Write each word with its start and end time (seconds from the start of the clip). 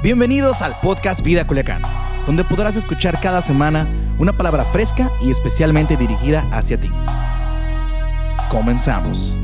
Bienvenidos 0.00 0.62
al 0.62 0.78
podcast 0.80 1.22
Vida 1.22 1.44
Culiacán, 1.44 1.82
donde 2.24 2.44
podrás 2.44 2.76
escuchar 2.76 3.18
cada 3.20 3.40
semana 3.40 3.88
una 4.20 4.32
palabra 4.32 4.64
fresca 4.64 5.10
y 5.20 5.32
especialmente 5.32 5.96
dirigida 5.96 6.46
hacia 6.52 6.78
ti. 6.78 6.88
Comenzamos. 8.48 9.34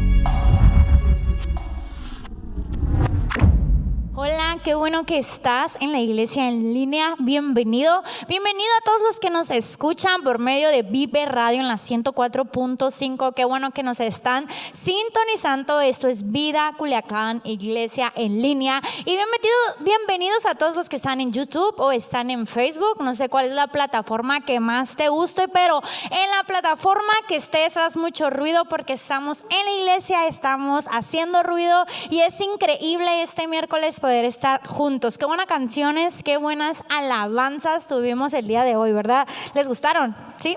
Qué 4.64 4.74
bueno 4.74 5.04
que 5.04 5.18
estás 5.18 5.76
en 5.80 5.92
la 5.92 6.00
iglesia 6.00 6.48
en 6.48 6.72
línea. 6.72 7.16
Bienvenido. 7.18 8.02
Bienvenido 8.28 8.70
a 8.80 8.84
todos 8.84 9.02
los 9.02 9.20
que 9.20 9.28
nos 9.28 9.50
escuchan 9.50 10.22
por 10.22 10.38
medio 10.38 10.70
de 10.70 10.80
Vive 10.82 11.26
Radio 11.26 11.60
en 11.60 11.68
la 11.68 11.74
104.5. 11.74 13.34
Qué 13.34 13.44
bueno 13.44 13.72
que 13.72 13.82
nos 13.82 14.00
están 14.00 14.46
sintonizando. 14.72 15.82
Esto 15.82 16.08
es 16.08 16.32
Vida 16.32 16.72
Culiacán, 16.78 17.42
iglesia 17.44 18.10
en 18.16 18.40
línea. 18.40 18.80
Y 19.00 19.16
bienvenido, 19.16 19.54
bienvenidos 19.80 20.46
a 20.46 20.54
todos 20.54 20.74
los 20.76 20.88
que 20.88 20.96
están 20.96 21.20
en 21.20 21.30
YouTube 21.30 21.74
o 21.78 21.92
están 21.92 22.30
en 22.30 22.46
Facebook. 22.46 23.02
No 23.02 23.14
sé 23.14 23.28
cuál 23.28 23.46
es 23.46 23.52
la 23.52 23.66
plataforma 23.66 24.40
que 24.40 24.60
más 24.60 24.96
te 24.96 25.10
guste, 25.10 25.46
pero 25.46 25.82
en 26.10 26.30
la 26.30 26.42
plataforma 26.46 27.12
que 27.28 27.36
estés 27.36 27.76
haz 27.76 27.98
mucho 27.98 28.30
ruido 28.30 28.64
porque 28.64 28.94
estamos 28.94 29.44
en 29.50 29.64
la 29.66 29.82
iglesia, 29.82 30.26
estamos 30.26 30.88
haciendo 30.90 31.42
ruido 31.42 31.84
y 32.08 32.20
es 32.20 32.40
increíble 32.40 33.22
este 33.22 33.46
miércoles 33.46 34.00
poder 34.00 34.24
estar 34.24 34.53
juntos. 34.66 35.18
Qué 35.18 35.26
buenas 35.26 35.46
canciones, 35.46 36.22
qué 36.22 36.36
buenas 36.36 36.84
alabanzas 36.88 37.86
tuvimos 37.86 38.32
el 38.32 38.46
día 38.46 38.62
de 38.62 38.76
hoy, 38.76 38.92
¿verdad? 38.92 39.26
¿Les 39.54 39.68
gustaron? 39.68 40.14
¿Sí? 40.36 40.56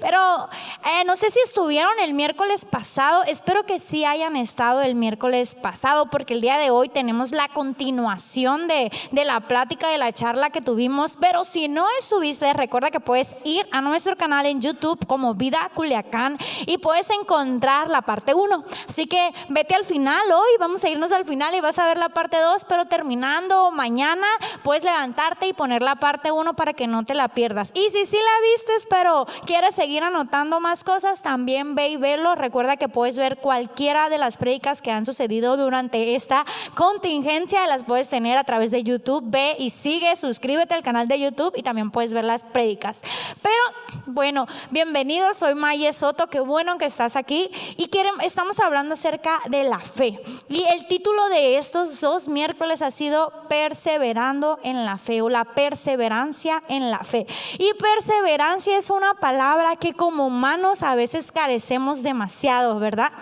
Pero 0.00 0.48
eh, 0.84 1.04
no 1.04 1.16
sé 1.16 1.30
si 1.30 1.40
estuvieron 1.40 1.92
el 2.00 2.14
miércoles 2.14 2.64
pasado, 2.64 3.22
espero 3.24 3.64
que 3.64 3.78
sí 3.78 4.04
hayan 4.04 4.36
estado 4.36 4.80
el 4.80 4.94
miércoles 4.94 5.54
pasado, 5.54 6.10
porque 6.10 6.34
el 6.34 6.40
día 6.40 6.58
de 6.58 6.70
hoy 6.70 6.88
tenemos 6.88 7.32
la 7.32 7.48
continuación 7.48 8.68
de, 8.68 8.90
de 9.10 9.24
la 9.24 9.40
plática, 9.40 9.88
de 9.88 9.98
la 9.98 10.12
charla 10.12 10.50
que 10.50 10.60
tuvimos, 10.60 11.16
pero 11.20 11.44
si 11.44 11.68
no 11.68 11.86
estuviste, 11.98 12.52
recuerda 12.52 12.90
que 12.90 13.00
puedes 13.00 13.36
ir 13.44 13.66
a 13.70 13.80
nuestro 13.80 14.16
canal 14.16 14.46
en 14.46 14.60
YouTube 14.60 15.06
como 15.06 15.34
Vida 15.34 15.70
Culiacán 15.74 16.38
y 16.66 16.78
puedes 16.78 17.10
encontrar 17.10 17.90
la 17.90 18.02
parte 18.02 18.34
1. 18.34 18.64
Así 18.88 19.06
que 19.06 19.32
vete 19.48 19.74
al 19.74 19.84
final 19.84 20.20
hoy, 20.32 20.50
vamos 20.58 20.84
a 20.84 20.88
irnos 20.88 21.12
al 21.12 21.24
final 21.24 21.54
y 21.54 21.60
vas 21.60 21.78
a 21.78 21.86
ver 21.86 21.98
la 21.98 22.08
parte 22.08 22.38
2, 22.38 22.64
pero 22.68 22.86
terminando 23.22 23.70
mañana 23.70 24.26
puedes 24.64 24.82
levantarte 24.82 25.46
y 25.46 25.52
poner 25.52 25.80
la 25.80 25.94
parte 25.94 26.32
1 26.32 26.54
para 26.54 26.72
que 26.72 26.88
no 26.88 27.04
te 27.04 27.14
la 27.14 27.28
pierdas. 27.28 27.70
Y 27.72 27.88
si 27.90 28.04
sí 28.04 28.16
la 28.16 28.50
vistes, 28.50 28.88
pero 28.90 29.26
quieres 29.46 29.76
seguir 29.76 30.02
anotando 30.02 30.58
más 30.58 30.82
cosas, 30.82 31.22
también 31.22 31.76
ve 31.76 31.90
y 31.90 31.96
velo. 31.96 32.34
Recuerda 32.34 32.76
que 32.76 32.88
puedes 32.88 33.16
ver 33.16 33.36
cualquiera 33.36 34.08
de 34.08 34.18
las 34.18 34.38
prédicas 34.38 34.82
que 34.82 34.90
han 34.90 35.06
sucedido 35.06 35.56
durante 35.56 36.16
esta 36.16 36.44
contingencia, 36.74 37.64
las 37.68 37.84
puedes 37.84 38.08
tener 38.08 38.36
a 38.36 38.42
través 38.42 38.72
de 38.72 38.82
YouTube. 38.82 39.22
Ve 39.26 39.54
y 39.56 39.70
sigue, 39.70 40.16
suscríbete 40.16 40.74
al 40.74 40.82
canal 40.82 41.06
de 41.06 41.20
YouTube 41.20 41.52
y 41.54 41.62
también 41.62 41.92
puedes 41.92 42.12
ver 42.12 42.24
las 42.24 42.42
prédicas. 42.42 43.02
Pero 43.40 44.02
bueno, 44.06 44.48
bienvenidos, 44.70 45.36
soy 45.36 45.54
Maye 45.54 45.92
Soto, 45.92 46.26
qué 46.26 46.40
bueno 46.40 46.76
que 46.76 46.86
estás 46.86 47.14
aquí 47.14 47.48
y 47.76 47.88
estamos 48.24 48.58
hablando 48.58 48.94
acerca 48.94 49.40
de 49.48 49.62
la 49.62 49.78
fe. 49.78 50.18
Y 50.48 50.64
el 50.64 50.88
título 50.88 51.28
de 51.28 51.56
estos 51.56 52.00
dos 52.00 52.26
miércoles 52.26 52.82
ha 52.82 52.90
sido 52.90 53.11
perseverando 53.48 54.58
en 54.62 54.84
la 54.84 54.98
fe 54.98 55.22
o 55.22 55.28
la 55.28 55.44
perseverancia 55.44 56.62
en 56.68 56.90
la 56.90 57.00
fe. 57.00 57.26
Y 57.58 57.72
perseverancia 57.74 58.76
es 58.76 58.90
una 58.90 59.14
palabra 59.14 59.76
que 59.76 59.94
como 59.94 60.26
humanos 60.26 60.82
a 60.82 60.94
veces 60.94 61.32
carecemos 61.32 62.02
demasiado, 62.02 62.78
¿verdad? 62.78 63.12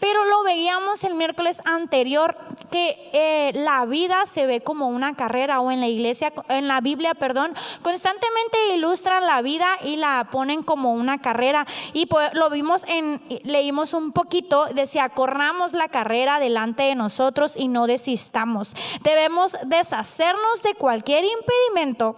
Pero 0.00 0.24
lo 0.24 0.42
veíamos 0.42 1.04
el 1.04 1.14
miércoles 1.14 1.60
anterior 1.64 2.36
que 2.70 3.10
eh, 3.12 3.52
la 3.54 3.84
vida 3.84 4.26
se 4.26 4.46
ve 4.46 4.60
como 4.60 4.88
una 4.88 5.14
carrera 5.14 5.60
o 5.60 5.70
en 5.70 5.80
la 5.80 5.88
iglesia, 5.88 6.32
en 6.48 6.66
la 6.66 6.80
Biblia, 6.80 7.14
perdón, 7.14 7.52
constantemente 7.82 8.74
ilustran 8.74 9.26
la 9.26 9.42
vida 9.42 9.68
y 9.84 9.96
la 9.96 10.28
ponen 10.30 10.62
como 10.62 10.92
una 10.92 11.18
carrera. 11.18 11.66
Y 11.92 12.06
pues, 12.06 12.32
lo 12.34 12.50
vimos 12.50 12.84
en, 12.88 13.20
leímos 13.44 13.94
un 13.94 14.12
poquito, 14.12 14.66
decía, 14.74 15.08
corramos 15.08 15.72
la 15.72 15.88
carrera 15.88 16.38
delante 16.38 16.84
de 16.84 16.94
nosotros 16.94 17.54
y 17.56 17.68
no 17.68 17.86
desistamos. 17.86 18.74
Debemos 19.02 19.33
deshacernos 19.66 20.62
de 20.62 20.74
cualquier 20.74 21.24
impedimento 21.24 22.16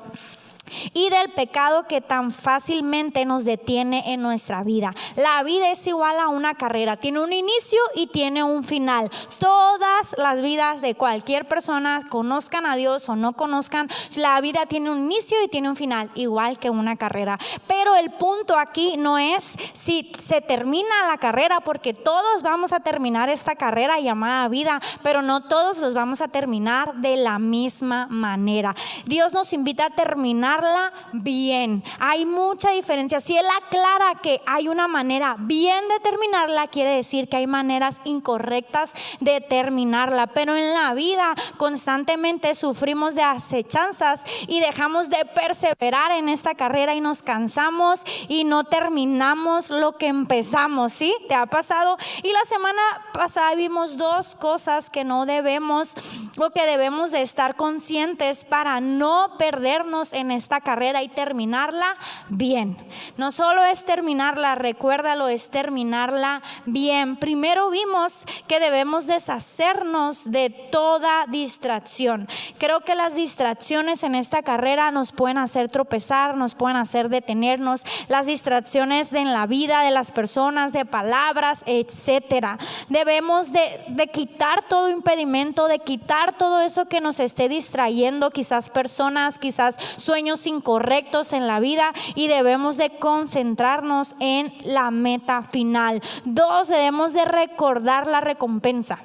y 0.92 1.08
del 1.10 1.30
pecado 1.30 1.86
que 1.86 2.00
tan 2.00 2.30
fácilmente 2.30 3.24
nos 3.24 3.44
detiene 3.44 4.12
en 4.12 4.22
nuestra 4.22 4.62
vida. 4.62 4.94
La 5.16 5.42
vida 5.42 5.70
es 5.70 5.86
igual 5.86 6.18
a 6.18 6.28
una 6.28 6.54
carrera, 6.54 6.96
tiene 6.96 7.20
un 7.20 7.32
inicio 7.32 7.78
y 7.94 8.06
tiene 8.08 8.42
un 8.42 8.64
final. 8.64 9.10
Todas 9.38 10.14
las 10.18 10.40
vidas 10.42 10.80
de 10.80 10.94
cualquier 10.94 11.46
persona, 11.46 12.00
conozcan 12.08 12.66
a 12.66 12.76
Dios 12.76 13.08
o 13.08 13.16
no 13.16 13.34
conozcan, 13.34 13.88
la 14.16 14.40
vida 14.40 14.66
tiene 14.66 14.90
un 14.90 14.98
inicio 14.98 15.36
y 15.44 15.48
tiene 15.48 15.68
un 15.68 15.76
final, 15.76 16.10
igual 16.14 16.58
que 16.58 16.70
una 16.70 16.96
carrera. 16.96 17.38
Pero 17.66 17.94
el 17.96 18.12
punto 18.12 18.58
aquí 18.58 18.96
no 18.96 19.18
es 19.18 19.56
si 19.72 20.12
se 20.18 20.40
termina 20.40 21.06
la 21.08 21.18
carrera, 21.18 21.60
porque 21.60 21.94
todos 21.94 22.42
vamos 22.42 22.72
a 22.72 22.80
terminar 22.80 23.28
esta 23.28 23.56
carrera 23.56 24.00
llamada 24.00 24.48
vida, 24.48 24.80
pero 25.02 25.22
no 25.22 25.42
todos 25.42 25.78
los 25.78 25.94
vamos 25.94 26.20
a 26.20 26.28
terminar 26.28 26.94
de 26.96 27.16
la 27.16 27.38
misma 27.38 28.06
manera. 28.08 28.74
Dios 29.04 29.32
nos 29.32 29.52
invita 29.52 29.86
a 29.86 29.90
terminar 29.90 30.55
bien. 31.12 31.82
Hay 31.98 32.26
mucha 32.26 32.70
diferencia. 32.70 33.20
Si 33.20 33.36
Él 33.36 33.46
aclara 33.62 34.14
que 34.22 34.40
hay 34.46 34.68
una 34.68 34.88
manera 34.88 35.36
bien 35.38 35.88
de 35.88 36.00
terminarla, 36.00 36.66
quiere 36.68 36.90
decir 36.90 37.28
que 37.28 37.36
hay 37.36 37.46
maneras 37.46 38.00
incorrectas 38.04 38.92
de 39.20 39.40
terminarla. 39.40 40.28
Pero 40.28 40.56
en 40.56 40.72
la 40.74 40.94
vida 40.94 41.34
constantemente 41.58 42.54
sufrimos 42.54 43.14
de 43.14 43.22
acechanzas 43.22 44.24
y 44.46 44.60
dejamos 44.60 45.10
de 45.10 45.24
perseverar 45.24 46.12
en 46.12 46.28
esta 46.28 46.54
carrera 46.54 46.94
y 46.94 47.00
nos 47.00 47.22
cansamos 47.22 48.02
y 48.28 48.44
no 48.44 48.64
terminamos 48.64 49.70
lo 49.70 49.96
que 49.96 50.06
empezamos. 50.06 50.92
¿Sí? 50.92 51.14
¿Te 51.28 51.34
ha 51.34 51.46
pasado? 51.46 51.96
Y 52.22 52.32
la 52.32 52.44
semana 52.44 52.80
pasada 53.12 53.54
vimos 53.54 53.96
dos 53.96 54.34
cosas 54.34 54.90
que 54.90 55.04
no 55.04 55.26
debemos 55.26 55.94
o 56.38 56.50
que 56.50 56.66
debemos 56.66 57.10
de 57.10 57.22
estar 57.22 57.56
conscientes 57.56 58.44
para 58.44 58.80
no 58.80 59.36
perdernos 59.38 60.12
en 60.12 60.30
esta 60.30 60.45
esta 60.46 60.60
carrera 60.60 61.02
y 61.02 61.08
terminarla 61.08 61.96
bien. 62.28 62.76
No 63.16 63.32
solo 63.32 63.64
es 63.64 63.84
terminarla, 63.84 64.54
recuérdalo, 64.54 65.26
es 65.26 65.50
terminarla 65.50 66.40
bien. 66.66 67.16
Primero 67.16 67.68
vimos 67.68 68.24
que 68.46 68.60
debemos 68.60 69.08
deshacernos 69.08 70.30
de 70.30 70.50
toda 70.50 71.26
distracción. 71.26 72.28
Creo 72.58 72.78
que 72.78 72.94
las 72.94 73.16
distracciones 73.16 74.04
en 74.04 74.14
esta 74.14 74.44
carrera 74.44 74.92
nos 74.92 75.10
pueden 75.10 75.38
hacer 75.38 75.68
tropezar, 75.68 76.36
nos 76.36 76.54
pueden 76.54 76.76
hacer 76.76 77.08
detenernos. 77.08 77.82
Las 78.06 78.26
distracciones 78.26 79.12
en 79.12 79.32
la 79.32 79.46
vida 79.46 79.82
de 79.82 79.90
las 79.90 80.12
personas, 80.12 80.72
de 80.72 80.84
palabras, 80.84 81.64
etcétera. 81.66 82.56
Debemos 82.88 83.50
de, 83.50 83.84
de 83.88 84.06
quitar 84.06 84.62
todo 84.62 84.90
impedimento, 84.90 85.66
de 85.66 85.80
quitar 85.80 86.38
todo 86.38 86.60
eso 86.60 86.86
que 86.86 87.00
nos 87.00 87.18
esté 87.18 87.48
distrayendo, 87.48 88.30
quizás 88.30 88.70
personas, 88.70 89.40
quizás 89.40 89.76
sueños 89.96 90.35
incorrectos 90.44 91.32
en 91.32 91.46
la 91.46 91.60
vida 91.60 91.94
y 92.14 92.26
debemos 92.26 92.76
de 92.76 92.90
concentrarnos 92.98 94.16
en 94.20 94.52
la 94.64 94.90
meta 94.90 95.44
final. 95.44 96.02
Dos, 96.24 96.68
debemos 96.68 97.14
de 97.14 97.24
recordar 97.24 98.06
la 98.06 98.20
recompensa. 98.20 98.98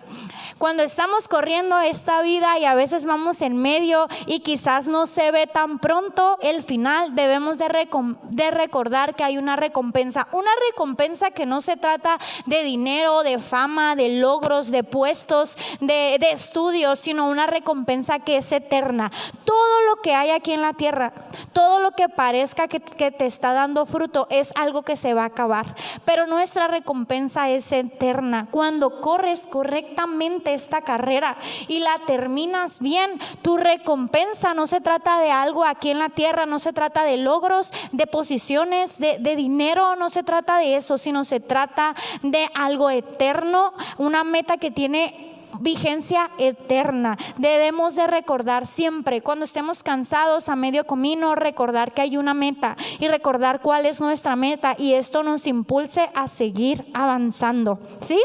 Cuando 0.61 0.83
estamos 0.83 1.27
corriendo 1.27 1.79
esta 1.79 2.22
vida 2.22 2.59
y 2.59 2.66
a 2.66 2.75
veces 2.75 3.07
vamos 3.07 3.41
en 3.41 3.57
medio 3.57 4.07
y 4.27 4.41
quizás 4.41 4.88
no 4.88 5.07
se 5.07 5.31
ve 5.31 5.47
tan 5.47 5.79
pronto 5.79 6.38
el 6.39 6.61
final, 6.61 7.16
debemos 7.16 7.57
de, 7.57 7.88
de 8.29 8.51
recordar 8.51 9.16
que 9.16 9.23
hay 9.23 9.39
una 9.39 9.55
recompensa. 9.55 10.27
Una 10.31 10.51
recompensa 10.69 11.31
que 11.31 11.47
no 11.47 11.61
se 11.61 11.77
trata 11.77 12.19
de 12.45 12.61
dinero, 12.61 13.23
de 13.23 13.39
fama, 13.39 13.95
de 13.95 14.19
logros, 14.19 14.69
de 14.69 14.83
puestos, 14.83 15.57
de, 15.79 16.17
de 16.19 16.29
estudios, 16.31 16.99
sino 16.99 17.28
una 17.28 17.47
recompensa 17.47 18.19
que 18.19 18.38
es 18.38 18.51
eterna. 18.51 19.11
Todo 19.43 19.81
lo 19.90 20.03
que 20.03 20.14
hay 20.14 20.29
aquí 20.29 20.52
en 20.52 20.61
la 20.61 20.73
tierra, 20.73 21.11
todo 21.53 21.79
lo 21.79 21.90
que 21.93 22.07
parezca 22.07 22.67
que, 22.67 22.81
que 22.81 23.09
te 23.09 23.25
está 23.25 23.53
dando 23.53 23.87
fruto 23.87 24.28
es 24.29 24.53
algo 24.55 24.84
que 24.84 24.96
se 24.96 25.16
va 25.16 25.23
a 25.23 25.25
acabar. 25.25 25.75
Pero 26.05 26.28
nuestra 26.28 26.67
recompensa 26.67 27.49
es 27.49 27.72
eterna. 27.72 28.47
Cuando 28.52 29.02
corres 29.02 29.47
correctamente, 29.47 30.51
esta 30.53 30.82
carrera 30.82 31.38
y 31.68 31.80
la 31.80 31.96
terminas 32.06 32.80
bien, 32.80 33.20
tu 33.42 33.58
recompensa 33.58 34.53
no 34.53 34.68
se 34.68 34.82
trata 34.82 35.20
de 35.20 35.32
algo 35.32 35.66
aquí 35.66 35.90
en 35.90 36.00
la 36.00 36.09
tierra, 36.09 36.46
no 36.46 36.59
se 36.59 36.74
trata 36.74 37.03
de 37.03 37.18
logros, 37.18 37.72
de 37.92 38.08
posiciones, 38.08 39.00
de, 39.00 39.20
de 39.20 39.36
dinero, 39.36 39.96
no 39.96 40.09
se 40.09 40.24
trata 40.24 40.58
de 40.58 40.76
eso, 40.76 40.98
sino 40.98 41.24
se 41.24 41.40
trata 41.40 41.96
de 42.24 42.48
algo 42.53 42.90
eterno, 42.90 43.74
una 43.98 44.24
meta 44.24 44.58
que 44.58 44.72
tiene 44.72 45.32
vigencia 45.62 46.32
eterna. 46.38 47.18
Debemos 47.38 47.96
de 47.96 48.08
recordar 48.08 48.66
siempre, 48.66 49.22
cuando 49.22 49.46
estemos 49.46 49.84
cansados 49.84 50.50
a 50.50 50.56
medio 50.56 50.86
camino, 50.86 51.36
recordar 51.36 51.94
que 51.94 52.02
hay 52.02 52.18
una 52.18 52.34
meta 52.34 52.76
y 53.00 53.08
recordar 53.08 53.62
cuál 53.62 53.86
es 53.86 54.02
nuestra 54.02 54.36
meta 54.36 54.76
y 54.78 54.94
esto 54.94 55.24
nos 55.24 55.48
impulse 55.48 56.09
a 56.16 56.28
seguir 56.28 56.86
avanzando. 56.94 57.80
¿Sí? 58.02 58.20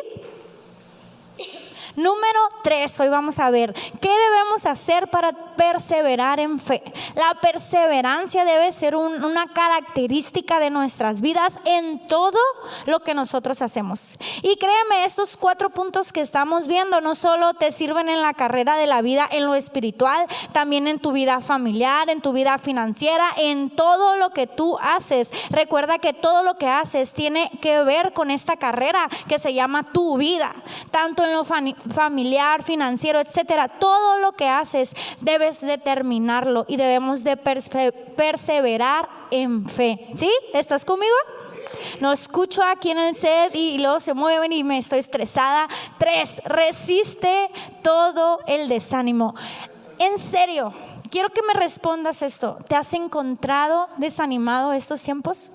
Número 1.96 2.40
tres, 2.62 3.00
hoy 3.00 3.08
vamos 3.08 3.38
a 3.38 3.48
ver 3.48 3.72
qué 3.72 4.10
debemos 4.10 4.66
hacer 4.66 5.08
para 5.08 5.32
perseverar 5.56 6.38
en 6.40 6.60
fe. 6.60 6.82
La 7.14 7.40
perseverancia 7.40 8.44
debe 8.44 8.70
ser 8.70 8.94
una 8.96 9.46
característica 9.46 10.60
de 10.60 10.69
nuestras 10.69 11.22
vidas 11.22 11.58
en 11.64 12.06
todo 12.06 12.38
lo 12.84 13.00
que 13.00 13.14
nosotros 13.14 13.62
hacemos. 13.62 14.16
Y 14.43 14.56
créeme, 14.56 15.06
estos 15.06 15.38
cuatro 15.38 15.70
puntos 15.70 16.12
que 16.12 16.20
estamos 16.20 16.66
viendo 16.66 17.00
no 17.00 17.14
solo 17.14 17.54
te 17.54 17.72
sirven 17.72 18.10
en 18.10 18.20
la 18.20 18.34
carrera 18.34 18.76
de 18.76 18.87
la 18.87 19.00
vida, 19.00 19.26
en 19.31 19.46
lo 19.46 19.54
espiritual, 19.54 20.26
también 20.52 20.88
en 20.88 20.99
tu 20.99 21.12
vida 21.12 21.40
familiar, 21.40 22.10
en 22.10 22.20
tu 22.20 22.32
vida 22.32 22.58
financiera, 22.58 23.25
en 23.38 23.70
todo 23.70 24.16
lo 24.16 24.31
que 24.31 24.46
tú 24.46 24.76
haces. 24.82 25.31
Recuerda 25.49 25.99
que 25.99 26.12
todo 26.12 26.42
lo 26.42 26.58
que 26.58 26.69
haces 26.69 27.14
tiene 27.14 27.50
que 27.62 27.82
ver 27.84 28.12
con 28.12 28.31
esta 28.31 28.58
carrera 28.58 29.08
que 29.28 29.38
se 29.38 29.54
llama 29.54 29.82
tu 29.82 30.19
vida, 30.19 30.54
tanto 30.90 31.25
en 31.25 31.32
lo 31.32 31.44
familiar, 31.90 32.62
financiero, 32.62 33.20
etcétera. 33.20 33.68
Todo 33.68 34.18
lo 34.18 34.32
que 34.32 34.48
haces 34.48 34.94
debes 35.20 35.60
determinarlo 35.60 36.64
y 36.68 36.76
debemos 36.76 37.24
de 37.24 37.36
perseverar 37.36 39.08
en 39.30 39.68
fe. 39.68 40.08
¿Sí? 40.14 40.30
¿Estás 40.52 40.84
conmigo? 40.84 41.14
No 42.00 42.12
escucho 42.12 42.62
aquí 42.62 42.90
en 42.90 42.98
el 42.98 43.16
set 43.16 43.54
y 43.54 43.78
luego 43.78 44.00
se 44.00 44.14
mueven 44.14 44.52
y 44.52 44.64
me 44.64 44.78
estoy 44.78 45.00
estresada. 45.00 45.68
Tres, 45.98 46.42
resiste 46.44 47.50
todo 47.82 48.40
el 48.46 48.68
desánimo. 48.68 49.34
En 49.98 50.18
serio, 50.18 50.72
quiero 51.10 51.28
que 51.30 51.42
me 51.42 51.54
respondas 51.54 52.22
esto. 52.22 52.58
¿Te 52.68 52.76
has 52.76 52.92
encontrado 52.94 53.88
desanimado 53.96 54.72
estos 54.72 55.02
tiempos? 55.02 55.52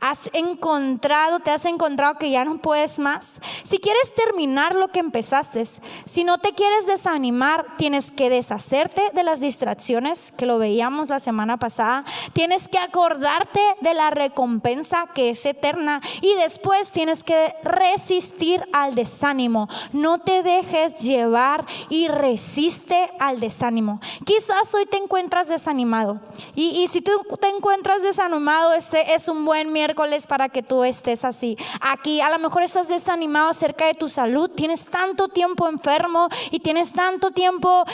Has 0.00 0.30
encontrado, 0.32 1.40
te 1.40 1.50
has 1.50 1.64
encontrado 1.66 2.18
que 2.18 2.30
ya 2.30 2.44
no 2.44 2.58
puedes 2.58 2.98
más. 2.98 3.40
Si 3.64 3.78
quieres 3.78 4.14
terminar 4.14 4.74
lo 4.74 4.88
que 4.88 5.00
empezaste, 5.00 5.64
si 6.06 6.24
no 6.24 6.38
te 6.38 6.52
quieres 6.52 6.86
desanimar, 6.86 7.76
tienes 7.76 8.10
que 8.10 8.30
deshacerte 8.30 9.02
de 9.12 9.24
las 9.24 9.40
distracciones, 9.40 10.32
que 10.32 10.46
lo 10.46 10.58
veíamos 10.58 11.08
la 11.08 11.20
semana 11.20 11.58
pasada. 11.58 12.04
Tienes 12.32 12.68
que 12.68 12.78
acordarte 12.78 13.60
de 13.80 13.94
la 13.94 14.10
recompensa 14.10 15.08
que 15.14 15.30
es 15.30 15.44
eterna 15.44 16.00
y 16.22 16.34
después 16.36 16.92
tienes 16.92 17.22
que 17.22 17.54
resistir 17.62 18.64
al 18.72 18.94
desánimo. 18.94 19.68
No 19.92 20.18
te 20.18 20.42
dejes 20.42 21.00
llevar 21.00 21.66
y 21.88 22.08
resiste 22.08 23.10
al 23.18 23.40
desánimo. 23.40 24.00
Quizás 24.24 24.74
hoy 24.74 24.86
te 24.86 24.96
encuentras 24.96 25.48
desanimado 25.48 26.20
y, 26.54 26.70
y 26.80 26.88
si 26.88 27.02
tú 27.02 27.12
te 27.40 27.48
encuentras 27.48 28.02
desanimado, 28.02 28.72
este 28.72 29.14
es 29.14 29.28
un 29.28 29.44
buen 29.44 29.72
miércoles 29.72 29.89
para 30.26 30.48
que 30.48 30.62
tú 30.62 30.84
estés 30.84 31.24
así. 31.24 31.56
Aquí 31.80 32.20
a 32.20 32.30
lo 32.30 32.38
mejor 32.38 32.62
estás 32.62 32.88
desanimado 32.88 33.50
acerca 33.50 33.86
de 33.86 33.94
tu 33.94 34.08
salud, 34.08 34.50
tienes 34.50 34.86
tanto 34.86 35.28
tiempo 35.28 35.68
enfermo 35.68 36.28
y 36.50 36.60
tienes 36.60 36.92
tanto 36.92 37.30
tiempo 37.30 37.84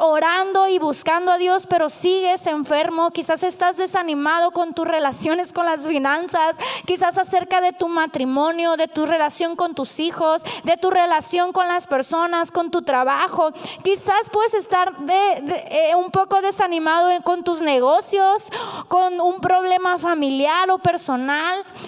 orando 0.00 0.68
y 0.68 0.78
buscando 0.78 1.32
a 1.32 1.38
Dios, 1.38 1.66
pero 1.66 1.88
sigues 1.88 2.46
enfermo. 2.46 3.10
Quizás 3.10 3.42
estás 3.42 3.76
desanimado 3.76 4.50
con 4.50 4.74
tus 4.74 4.86
relaciones 4.86 5.52
con 5.52 5.66
las 5.66 5.86
finanzas, 5.86 6.56
quizás 6.86 7.18
acerca 7.18 7.60
de 7.60 7.72
tu 7.72 7.88
matrimonio, 7.88 8.76
de 8.76 8.88
tu 8.88 9.06
relación 9.06 9.56
con 9.56 9.74
tus 9.74 10.00
hijos, 10.00 10.42
de 10.64 10.76
tu 10.76 10.90
relación 10.90 11.52
con 11.52 11.68
las 11.68 11.86
personas, 11.86 12.52
con 12.52 12.70
tu 12.70 12.82
trabajo. 12.82 13.52
Quizás 13.82 14.30
puedes 14.32 14.54
estar 14.54 14.92
eh, 15.08 15.94
un 15.96 16.10
poco 16.10 16.40
desanimado 16.42 17.08
con 17.22 17.44
tus 17.44 17.60
negocios, 17.60 18.48
con 18.88 19.20
un 19.20 19.40
problema 19.40 19.98
familiar 19.98 20.70
o 20.70 20.78
personal 20.78 21.27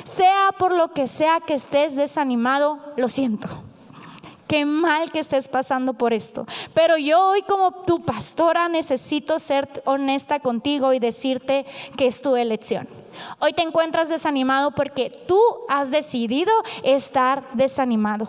sea 0.04 0.50
por 0.58 0.72
lo 0.72 0.92
que 0.92 1.08
sea 1.08 1.40
que 1.40 1.54
estés 1.54 1.96
desanimado, 1.96 2.78
lo 2.96 3.08
siento. 3.08 3.48
Qué 4.48 4.64
mal 4.64 5.12
que 5.12 5.20
estés 5.20 5.46
pasando 5.46 5.94
por 5.94 6.12
esto. 6.12 6.44
Pero 6.74 6.98
yo 6.98 7.24
hoy 7.28 7.42
como 7.42 7.70
tu 7.82 8.04
pastora 8.04 8.68
necesito 8.68 9.38
ser 9.38 9.68
honesta 9.84 10.40
contigo 10.40 10.92
y 10.92 10.98
decirte 10.98 11.66
que 11.96 12.08
es 12.08 12.20
tu 12.20 12.34
elección. 12.34 12.88
Hoy 13.38 13.52
te 13.52 13.62
encuentras 13.62 14.08
desanimado 14.08 14.70
porque 14.72 15.10
tú 15.26 15.40
has 15.68 15.90
decidido 15.90 16.52
estar 16.82 17.44
desanimado. 17.54 18.28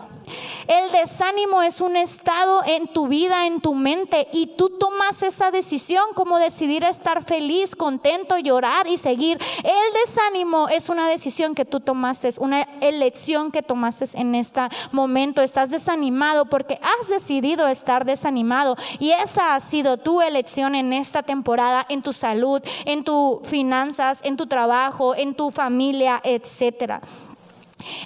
El 0.66 0.92
desánimo 0.92 1.62
es 1.62 1.80
un 1.80 1.96
estado 1.96 2.62
en 2.64 2.86
tu 2.86 3.08
vida, 3.08 3.46
en 3.46 3.60
tu 3.60 3.74
mente, 3.74 4.28
y 4.32 4.46
tú 4.46 4.70
tomas 4.70 5.22
esa 5.22 5.50
decisión 5.50 6.04
como 6.14 6.38
decidir 6.38 6.84
estar 6.84 7.24
feliz, 7.24 7.74
contento, 7.76 8.38
llorar 8.38 8.86
y 8.86 8.96
seguir. 8.96 9.38
El 9.62 10.00
desánimo 10.04 10.68
es 10.68 10.88
una 10.88 11.08
decisión 11.08 11.54
que 11.54 11.64
tú 11.64 11.80
tomaste, 11.80 12.30
una 12.38 12.62
elección 12.80 13.50
que 13.50 13.62
tomaste 13.62 14.04
en 14.14 14.34
este 14.34 14.62
momento. 14.92 15.42
Estás 15.42 15.70
desanimado 15.70 16.46
porque 16.46 16.78
has 16.82 17.08
decidido 17.08 17.66
estar 17.68 18.04
desanimado 18.04 18.76
y 18.98 19.10
esa 19.10 19.54
ha 19.54 19.60
sido 19.60 19.96
tu 19.96 20.22
elección 20.22 20.74
en 20.74 20.92
esta 20.92 21.22
temporada, 21.22 21.84
en 21.88 22.02
tu 22.02 22.12
salud, 22.12 22.62
en 22.84 23.04
tus 23.04 23.46
finanzas, 23.46 24.20
en 24.22 24.36
tu 24.36 24.46
trabajo, 24.46 24.81
en 25.16 25.34
tu 25.34 25.50
familia, 25.50 26.20
etcétera. 26.24 27.00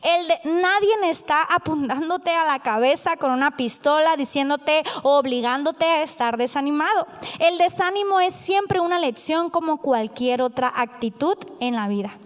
El 0.03 0.61
nadie 0.63 1.11
está 1.11 1.43
apuntándote 1.43 2.31
a 2.31 2.45
la 2.45 2.59
cabeza 2.61 3.17
con 3.17 3.31
una 3.31 3.57
pistola, 3.57 4.17
diciéndote 4.17 4.83
o 5.03 5.19
obligándote 5.19 5.85
a 5.85 6.03
estar 6.03 6.37
desanimado. 6.37 7.07
El 7.39 7.59
desánimo 7.59 8.21
es 8.21 8.35
siempre 8.35 8.81
una 8.81 8.99
lección 8.99 9.49
como 9.49 9.79
cualquier 9.79 10.43
otra 10.43 10.73
actitud 10.75 11.37
en 11.61 11.75
la 11.75 11.89
vida. 11.89 12.17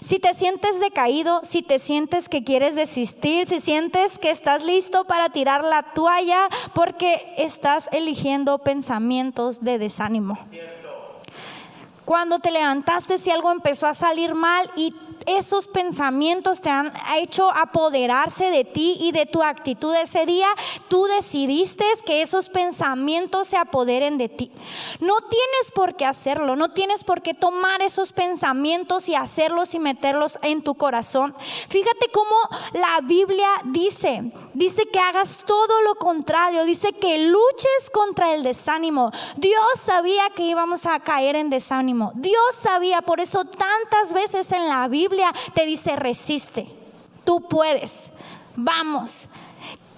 Si 0.00 0.18
te 0.18 0.34
sientes 0.34 0.80
decaído, 0.80 1.40
si 1.44 1.62
te 1.62 1.78
sientes 1.78 2.28
que 2.28 2.44
quieres 2.44 2.74
desistir, 2.74 3.46
si 3.46 3.60
sientes 3.60 4.18
que 4.18 4.30
estás 4.30 4.64
listo 4.64 5.04
para 5.04 5.28
tirar 5.28 5.62
la 5.62 5.82
toalla 5.82 6.48
porque 6.74 7.32
estás 7.38 7.88
eligiendo 7.92 8.58
pensamientos 8.58 9.62
de 9.62 9.78
desánimo. 9.78 10.38
Cuando 12.04 12.40
te 12.40 12.50
levantaste, 12.50 13.16
si 13.16 13.30
algo 13.30 13.52
empezó 13.52 13.86
a 13.86 13.94
salir 13.94 14.34
mal 14.34 14.68
y 14.76 14.92
esos 15.26 15.66
pensamientos 15.66 16.60
te 16.60 16.70
han 16.70 16.92
hecho 17.16 17.50
apoderarse 17.50 18.50
de 18.50 18.64
ti 18.64 18.96
y 19.00 19.12
de 19.12 19.26
tu 19.26 19.42
actitud 19.42 19.94
ese 19.94 20.26
día, 20.26 20.48
tú 20.88 21.04
decidiste 21.04 21.84
que 22.04 22.22
esos 22.22 22.48
pensamientos 22.48 23.48
se 23.48 23.56
apoderen 23.56 24.18
de 24.18 24.28
ti. 24.28 24.50
No 25.00 25.14
tienes 25.20 25.72
por 25.74 25.96
qué 25.96 26.06
hacerlo, 26.06 26.56
no 26.56 26.70
tienes 26.70 27.04
por 27.04 27.22
qué 27.22 27.34
tomar 27.34 27.82
esos 27.82 28.12
pensamientos 28.12 29.08
y 29.08 29.14
hacerlos 29.14 29.74
y 29.74 29.78
meterlos 29.78 30.38
en 30.42 30.62
tu 30.62 30.74
corazón. 30.74 31.34
Fíjate 31.68 32.10
cómo 32.12 32.34
la 32.72 33.00
Biblia 33.02 33.48
dice, 33.66 34.32
dice 34.54 34.86
que 34.92 34.98
hagas 34.98 35.42
todo 35.46 35.82
lo 35.82 35.94
contrario, 35.96 36.64
dice 36.64 36.92
que 36.92 37.18
luches 37.18 37.90
contra 37.92 38.34
el 38.34 38.42
desánimo. 38.42 39.12
Dios 39.36 39.62
sabía 39.76 40.30
que 40.34 40.42
íbamos 40.42 40.86
a 40.86 41.00
caer 41.00 41.36
en 41.36 41.50
desánimo. 41.50 42.12
Dios 42.14 42.54
sabía, 42.58 43.02
por 43.02 43.20
eso 43.20 43.44
tantas 43.44 44.12
veces 44.12 44.52
en 44.52 44.68
la 44.68 44.88
Biblia 44.88 45.11
te 45.54 45.66
dice, 45.66 45.96
resiste, 45.96 46.68
tú 47.24 47.48
puedes, 47.48 48.12
vamos. 48.56 49.28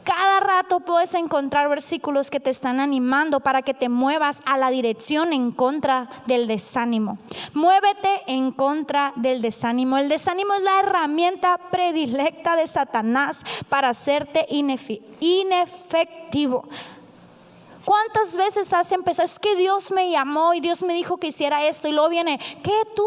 Cada 0.05 0.41
rato 0.41 0.81
puedes 0.81 1.15
encontrar 1.15 1.71
versículos 1.71 2.31
que 2.31 2.39
te 2.39 2.51
están 2.51 2.79
animando 2.79 3.41
para 3.41 3.63
que 3.63 3.73
te 3.73 3.89
muevas 3.89 4.43
a 4.45 4.59
la 4.59 4.69
dirección 4.69 5.33
en 5.33 5.51
contra 5.51 6.11
del 6.27 6.47
desánimo. 6.47 7.17
Muévete 7.55 8.23
en 8.27 8.53
contra 8.53 9.15
del 9.17 9.41
desánimo. 9.41 9.97
El 9.97 10.11
desánimo 10.11 10.53
es 10.53 10.63
la 10.63 10.81
herramienta 10.81 11.57
predilecta 11.71 12.55
de 12.55 12.67
Satanás 12.67 13.43
para 13.71 13.89
hacerte 13.89 14.45
inefectivo. 14.51 16.69
¿Cuántas 17.87 18.37
veces 18.37 18.75
has 18.75 18.93
empezado? 18.93 19.25
Es 19.25 19.39
que 19.39 19.57
Dios 19.57 19.91
me 19.91 20.11
llamó 20.11 20.53
y 20.53 20.61
Dios 20.61 20.83
me 20.83 20.95
dijo 20.95 21.17
que 21.17 21.29
hiciera 21.29 21.67
esto 21.67 21.89
y 21.89 21.93
luego 21.93 22.11
viene, 22.11 22.39
¿qué 22.63 22.83
tú? 22.95 23.07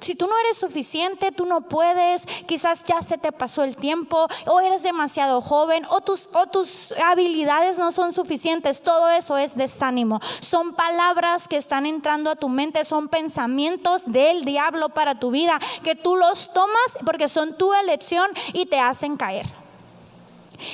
Si 0.00 0.14
tú 0.14 0.26
no 0.26 0.34
eres 0.44 0.58
suficiente, 0.58 1.32
tú 1.32 1.46
no 1.46 1.62
puedes, 1.62 2.26
quizás 2.46 2.84
ya 2.84 3.00
se 3.00 3.16
te 3.16 3.32
pasó 3.32 3.64
el 3.64 3.76
tiempo, 3.76 4.28
o 4.46 4.60
eres 4.60 4.82
demasiado 4.82 5.40
joven, 5.40 5.84
o 5.88 6.02
tus, 6.02 6.28
o 6.34 6.46
tus 6.46 6.92
habilidades 7.04 7.78
no 7.78 7.90
son 7.92 8.12
suficientes, 8.12 8.82
todo 8.82 9.08
eso 9.08 9.38
es 9.38 9.56
desánimo. 9.56 10.20
Son 10.40 10.74
palabras 10.74 11.48
que 11.48 11.56
están 11.56 11.86
entrando 11.86 12.30
a 12.30 12.36
tu 12.36 12.48
mente, 12.48 12.84
son 12.84 13.08
pensamientos 13.08 14.10
del 14.12 14.44
diablo 14.44 14.90
para 14.90 15.18
tu 15.18 15.30
vida, 15.30 15.58
que 15.82 15.96
tú 15.96 16.14
los 16.14 16.52
tomas 16.52 16.98
porque 17.04 17.28
son 17.28 17.56
tu 17.56 17.72
elección 17.72 18.30
y 18.52 18.66
te 18.66 18.78
hacen 18.78 19.16
caer. 19.16 19.46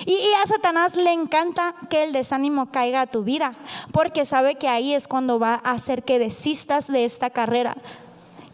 Y, 0.05 0.12
y, 0.12 0.29
a 0.43 0.47
Satanás 0.47 0.97
le 0.97 1.12
encanta 1.12 1.75
que 1.91 2.05
el 2.05 2.12
desánimo 2.12 2.71
caiga 2.71 3.02
a 3.02 3.07
tu 3.07 3.25
vida, 3.25 3.55
porque 3.93 4.25
sabe 4.25 4.55
que 4.55 4.69
ahí 4.69 4.95
es 4.95 5.09
cuando 5.09 5.38
va 5.38 5.61
a 5.64 5.73
hacer 5.73 6.05
que 6.05 6.21
desistas 6.21 6.87
de 6.87 7.05
esta 7.05 7.31
carrera. 7.31 7.76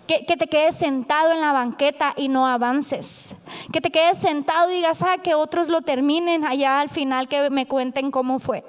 Que, 0.09 0.37
te 0.37 0.49
quedes 0.49 0.75
sentado 0.75 1.33
en 1.33 1.43
la 1.43 1.53
banqueta 1.53 2.15
y 2.17 2.29
no 2.29 2.47
avances. 2.47 3.37
Que 3.73 3.83
te 3.83 3.91
quedes 3.91 4.17
sentado 4.17 4.71
y 4.71 4.77
digas, 4.77 5.03
ah, 5.03 5.19
que 5.23 5.35
otros 5.35 5.69
lo 5.69 5.83
terminen 5.83 6.47
allá 6.47 6.81
al 6.81 6.88
final, 6.88 7.29
que 7.29 7.50
me 7.50 7.67
cuenten 7.67 8.11
cómo 8.11 8.38
fue. 8.38 8.65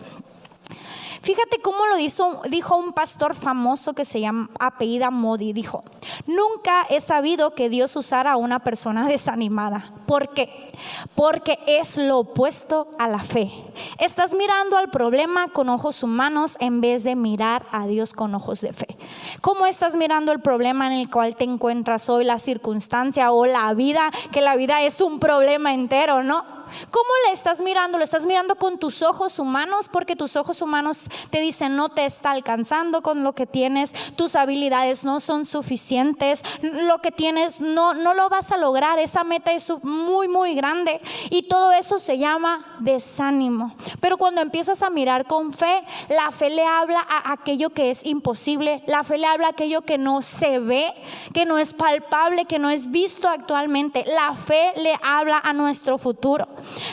Fíjate 1.21 1.57
cómo 1.61 1.85
lo 1.88 1.97
dijo, 1.97 2.77
un 2.77 2.93
pastor 2.93 3.35
famoso 3.35 3.93
que 3.93 4.05
se 4.05 4.21
llama 4.21 4.49
apellida 4.59 5.11
Modi. 5.11 5.53
Dijo, 5.53 5.83
nunca 6.27 6.85
he 6.89 7.01
sabido 7.01 7.55
que 7.55 7.69
Dios 7.69 7.95
usara 7.95 8.33
a 8.33 8.38
una 8.38 8.59
persona 8.59 9.07
desanimada. 9.09 9.93
¿Por 10.05 10.33
qué? 10.33 10.67
Porque 11.15 11.59
es 11.67 11.97
lo 11.97 12.19
opuesto 12.19 12.88
a 12.97 13.07
la 13.07 13.19
fe. 13.19 13.51
Estás 13.99 14.33
mirando 14.33 14.77
al 14.77 14.89
problema 14.89 15.49
con 15.49 15.69
ojos 15.69 16.03
humanos 16.03 16.57
en 16.59 16.81
vez 16.81 17.03
de 17.03 17.15
mirar 17.15 17.65
a 17.71 17.85
Dios 17.85 18.13
con 18.13 18.33
ojos 18.33 18.61
de 18.61 18.73
fe. 18.73 18.97
¿Cómo 19.41 19.65
estás 19.65 19.95
mirando 19.95 20.31
el 20.31 20.39
problema 20.39 20.88
en 20.88 20.93
el 20.93 21.09
cual 21.09 21.35
te 21.35 21.43
encuentras 21.43 22.09
hoy, 22.09 22.23
la 22.23 22.39
circunstancia 22.39 23.31
o 23.31 23.45
la 23.45 23.73
vida? 23.73 24.09
Que 24.31 24.41
la 24.41 24.55
vida 24.55 24.81
es 24.81 25.01
un 25.01 25.19
problema 25.19 25.73
entero, 25.73 26.23
¿no? 26.23 26.59
¿Cómo 26.91 27.09
le 27.27 27.33
estás 27.33 27.61
mirando? 27.61 27.97
¿Lo 27.97 28.03
estás 28.03 28.25
mirando 28.25 28.55
con 28.55 28.77
tus 28.77 29.01
ojos 29.01 29.39
humanos? 29.39 29.89
Porque 29.91 30.15
tus 30.15 30.35
ojos 30.35 30.61
humanos 30.61 31.09
te 31.29 31.41
dicen 31.41 31.75
no 31.75 31.89
te 31.89 32.05
está 32.05 32.31
alcanzando 32.31 33.01
con 33.01 33.23
lo 33.23 33.33
que 33.33 33.45
tienes, 33.45 33.93
tus 34.15 34.35
habilidades 34.35 35.03
no 35.03 35.19
son 35.19 35.45
suficientes, 35.45 36.43
lo 36.61 36.99
que 36.99 37.11
tienes 37.11 37.59
no, 37.59 37.93
no 37.93 38.13
lo 38.13 38.29
vas 38.29 38.51
a 38.51 38.57
lograr, 38.57 38.99
esa 38.99 39.23
meta 39.23 39.51
es 39.53 39.71
muy, 39.83 40.27
muy 40.27 40.55
grande. 40.55 41.01
Y 41.29 41.43
todo 41.43 41.71
eso 41.71 41.99
se 41.99 42.17
llama 42.17 42.65
desánimo. 42.79 43.75
Pero 43.99 44.17
cuando 44.17 44.41
empiezas 44.41 44.81
a 44.81 44.89
mirar 44.89 45.25
con 45.25 45.53
fe, 45.53 45.83
la 46.09 46.31
fe 46.31 46.49
le 46.49 46.65
habla 46.65 46.99
a 46.99 47.31
aquello 47.31 47.69
que 47.71 47.89
es 47.91 48.05
imposible, 48.05 48.83
la 48.88 49.03
fe 49.03 49.17
le 49.17 49.27
habla 49.27 49.47
a 49.47 49.51
aquello 49.51 49.81
que 49.81 49.97
no 49.97 50.21
se 50.21 50.59
ve, 50.59 50.93
que 51.33 51.45
no 51.45 51.57
es 51.57 51.73
palpable, 51.73 52.45
que 52.45 52.59
no 52.59 52.69
es 52.69 52.91
visto 52.91 53.29
actualmente. 53.29 54.05
La 54.05 54.35
fe 54.35 54.73
le 54.77 54.93
habla 55.03 55.39
a 55.43 55.53
nuestro 55.53 55.97
futuro. 55.97 56.47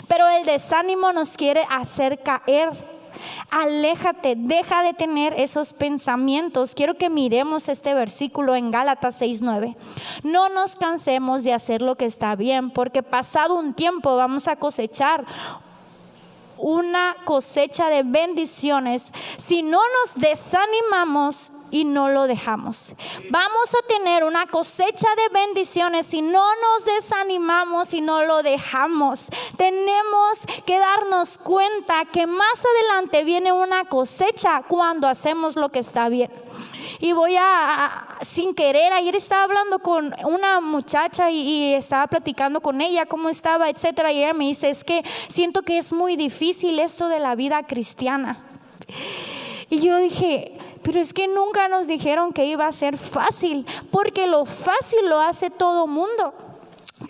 Pero 0.09 0.29
el 0.29 0.45
desánimo 0.45 1.13
nos 1.13 1.37
quiere 1.37 1.63
hacer 1.71 2.23
caer. 2.23 2.71
Aléjate, 3.51 4.35
deja 4.37 4.83
de 4.83 4.93
tener 4.93 5.35
esos 5.39 5.73
pensamientos. 5.73 6.75
Quiero 6.75 6.97
que 6.97 7.11
miremos 7.11 7.69
este 7.69 7.95
versículo 7.95 8.55
en 8.55 8.71
Gálatas 8.71 9.21
6:9. 9.21 9.77
No 10.23 10.49
nos 10.49 10.77
cansemos 10.77 11.45
de 11.45 11.53
hacer 11.53 11.83
lo 11.83 11.97
que 11.97 12.07
está 12.07 12.37
bien, 12.37 12.71
porque 12.71 13.03
pasado 13.03 13.57
un 13.57 13.75
tiempo 13.75 14.17
vamos 14.17 14.49
a 14.49 14.57
cosechar 14.57 15.25
una 16.59 17.17
cosecha 17.25 17.89
de 17.89 18.03
bendiciones 18.03 19.13
si 19.37 19.63
no 19.63 19.79
nos 19.79 20.15
desanimamos 20.21 21.53
y 21.71 21.85
no 21.85 22.09
lo 22.09 22.27
dejamos. 22.27 22.95
Vamos 23.31 23.75
a 23.75 23.87
tener 23.87 24.25
una 24.25 24.47
cosecha 24.47 25.09
de 25.17 25.41
bendiciones 25.41 26.07
si 26.07 26.23
no 26.23 26.45
nos 26.45 26.85
desanimamos 26.85 27.95
y 27.95 28.01
no 28.01 28.25
lo 28.25 28.43
dejamos. 28.43 29.27
Tenemos 29.57 30.39
que 30.65 30.79
darnos 30.79 31.39
cuenta 31.39 32.05
que 32.07 32.27
más 32.27 32.65
adelante 32.65 33.25
viene 33.25 33.53
una 33.53 33.85
cosecha 33.85 34.63
cuando 34.69 35.09
hacemos 35.09 35.57
lo 35.57 35.71
que 35.71 35.81
está 35.81 36.09
bien. 36.09 36.31
Y 37.01 37.13
voy 37.13 37.37
a, 37.37 38.07
sin 38.21 38.55
querer, 38.55 38.93
ayer 38.93 39.17
estaba 39.17 39.45
hablando 39.45 39.81
con 39.81 40.15
una 40.25 40.61
muchacha 40.61 41.31
y, 41.31 41.41
y, 41.41 41.75
estaba 41.75 42.07
platicando 42.07 42.61
con 42.61 42.81
ella 42.81 43.07
cómo 43.07 43.29
estaba, 43.29 43.69
etcétera. 43.69 44.13
Y 44.13 44.19
ella 44.19 44.35
me 44.35 44.47
dice, 44.47 44.71
es 44.71 44.85
que 44.85 45.03
siento 45.29 45.63
que 45.63 45.79
es 45.79 45.93
muy 45.93 46.17
difícil 46.17 46.79
esto 46.79 47.09
de 47.09 47.19
la 47.19 47.35
vida 47.35 47.67
cristiana. 47.67 48.45
Y 49.69 49.81
yo 49.81 49.97
dije, 49.99 50.56
pero 50.87 51.00
es 51.00 51.12
que 51.12 51.26
nunca 51.26 51.66
nos 51.66 51.88
dijeron 51.88 52.31
que 52.31 52.45
iba 52.45 52.64
a 52.64 52.71
ser 52.71 52.97
fácil, 52.97 53.66
porque 53.90 54.28
lo 54.28 54.47
fácil 54.47 55.09
lo 55.09 55.21
hace 55.21 55.50
todo 55.50 55.88
mundo. 55.88 56.33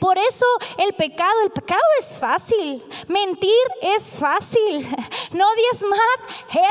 Por 0.01 0.19
eso 0.19 0.45
el 0.79 0.95
pecado, 0.95 1.43
el 1.45 1.53
pecado 1.53 1.81
es 2.01 2.19
fácil, 2.19 2.83
mentir 3.07 3.53
es 3.83 4.17
fácil, 4.19 4.85
no 5.31 5.47
diezmar 5.55 6.01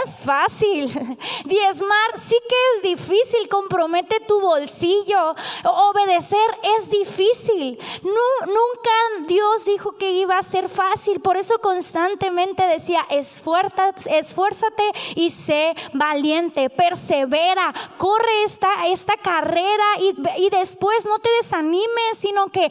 es 0.04 0.22
fácil, 0.22 1.18
diezmar 1.46 2.20
sí 2.20 2.36
que 2.50 2.56
es 2.76 2.98
difícil, 3.00 3.48
compromete 3.48 4.20
tu 4.28 4.42
bolsillo, 4.42 5.34
obedecer 5.64 6.60
es 6.78 6.90
difícil. 6.90 7.80
Nunca 8.04 9.28
Dios 9.28 9.64
dijo 9.64 9.94
que 9.94 10.12
iba 10.12 10.38
a 10.38 10.44
ser 10.44 10.68
fácil, 10.68 11.22
por 11.22 11.38
eso 11.38 11.58
constantemente 11.60 12.68
decía, 12.68 13.06
esfuérzate, 13.10 14.20
esfuérzate 14.20 14.84
y 15.16 15.32
sé 15.32 15.74
valiente, 15.94 16.70
persevera, 16.70 17.74
corre 17.98 18.44
esta, 18.44 18.88
esta 18.88 19.16
carrera 19.16 19.86
y, 20.02 20.16
y 20.44 20.50
después 20.50 21.06
no 21.06 21.18
te 21.20 21.30
desanimes, 21.42 22.18
sino 22.18 22.48
que 22.48 22.70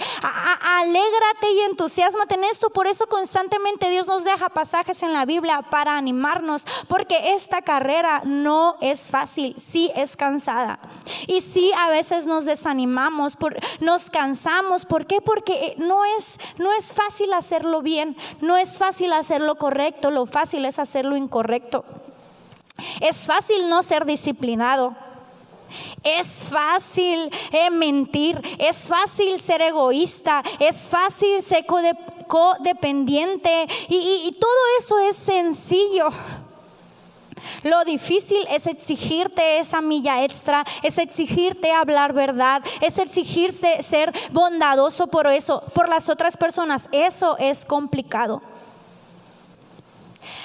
alégrate 0.78 1.50
y 1.52 1.60
entusiasmate 1.62 2.34
en 2.34 2.44
esto. 2.44 2.70
Por 2.70 2.86
eso 2.86 3.06
constantemente 3.06 3.90
Dios 3.90 4.06
nos 4.06 4.24
deja 4.24 4.48
pasajes 4.48 5.02
en 5.02 5.12
la 5.12 5.24
Biblia 5.24 5.62
para 5.62 5.96
animarnos, 5.96 6.64
porque 6.88 7.34
esta 7.34 7.62
carrera 7.62 8.22
no 8.24 8.76
es 8.80 9.10
fácil, 9.10 9.54
sí 9.58 9.90
es 9.94 10.16
cansada. 10.16 10.78
Y 11.26 11.40
sí 11.40 11.72
a 11.78 11.88
veces 11.88 12.26
nos 12.26 12.44
desanimamos, 12.44 13.36
nos 13.80 14.10
cansamos. 14.10 14.86
¿Por 14.86 15.06
qué? 15.06 15.20
Porque 15.20 15.74
no 15.78 16.04
es, 16.16 16.38
no 16.58 16.72
es 16.72 16.94
fácil 16.94 17.32
hacerlo 17.32 17.82
bien, 17.82 18.16
no 18.40 18.56
es 18.56 18.78
fácil 18.78 19.12
hacerlo 19.12 19.56
correcto, 19.56 20.10
lo 20.10 20.26
fácil 20.26 20.64
es 20.64 20.78
hacerlo 20.78 21.16
incorrecto. 21.16 21.84
Es 23.00 23.26
fácil 23.26 23.68
no 23.68 23.82
ser 23.82 24.04
disciplinado. 24.04 24.96
Es 26.02 26.48
fácil 26.50 27.30
eh, 27.52 27.70
mentir, 27.70 28.40
es 28.58 28.88
fácil 28.88 29.40
ser 29.40 29.62
egoísta, 29.62 30.42
es 30.58 30.88
fácil 30.88 31.42
ser 31.42 31.66
codependiente 32.26 33.66
y, 33.88 34.28
y 34.28 34.30
todo 34.38 34.50
eso 34.78 34.98
es 35.00 35.16
sencillo. 35.16 36.08
Lo 37.62 37.84
difícil 37.84 38.46
es 38.50 38.66
exigirte 38.66 39.58
esa 39.58 39.80
milla 39.80 40.24
extra, 40.24 40.64
es 40.82 40.98
exigirte 40.98 41.72
hablar 41.72 42.12
verdad, 42.12 42.62
es 42.80 42.98
exigirte 42.98 43.82
ser 43.82 44.12
bondadoso 44.32 45.06
por 45.06 45.26
eso, 45.26 45.62
por 45.74 45.88
las 45.88 46.08
otras 46.08 46.36
personas. 46.36 46.88
Eso 46.92 47.36
es 47.38 47.64
complicado. 47.64 48.42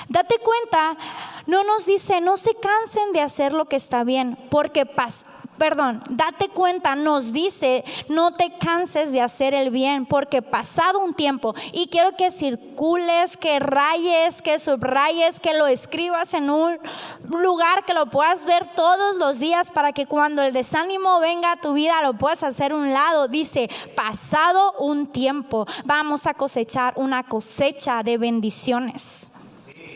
Date 0.07 0.39
cuenta, 0.39 0.97
no 1.49 1.63
nos 1.63 1.87
dice, 1.87 2.21
no 2.21 2.37
se 2.37 2.53
cansen 2.53 3.11
de 3.11 3.21
hacer 3.21 3.53
lo 3.53 3.65
que 3.65 3.75
está 3.75 4.03
bien, 4.03 4.37
porque 4.51 4.85
perdón, 5.57 6.03
date 6.11 6.47
cuenta, 6.49 6.95
nos 6.95 7.33
dice, 7.33 7.83
no 8.07 8.31
te 8.31 8.51
canses 8.59 9.11
de 9.11 9.21
hacer 9.21 9.55
el 9.55 9.71
bien, 9.71 10.05
porque 10.05 10.43
pasado 10.43 10.99
un 10.99 11.15
tiempo, 11.15 11.55
y 11.73 11.87
quiero 11.87 12.15
que 12.15 12.29
circules, 12.29 13.35
que 13.35 13.59
rayes, 13.59 14.43
que 14.43 14.59
subrayes, 14.59 15.39
que 15.39 15.55
lo 15.55 15.65
escribas 15.65 16.35
en 16.35 16.51
un 16.51 16.77
lugar 17.27 17.83
que 17.83 17.95
lo 17.95 18.05
puedas 18.11 18.45
ver 18.45 18.67
todos 18.75 19.17
los 19.17 19.39
días 19.39 19.71
para 19.71 19.91
que 19.91 20.05
cuando 20.05 20.43
el 20.43 20.53
desánimo 20.53 21.19
venga 21.19 21.53
a 21.53 21.57
tu 21.57 21.73
vida 21.73 22.03
lo 22.03 22.13
puedas 22.13 22.43
hacer 22.43 22.73
un 22.73 22.93
lado. 22.93 23.27
Dice, 23.27 23.71
pasado 23.95 24.73
un 24.73 25.07
tiempo, 25.07 25.65
vamos 25.83 26.27
a 26.27 26.35
cosechar 26.35 26.93
una 26.95 27.23
cosecha 27.23 28.03
de 28.03 28.19
bendiciones 28.19 29.27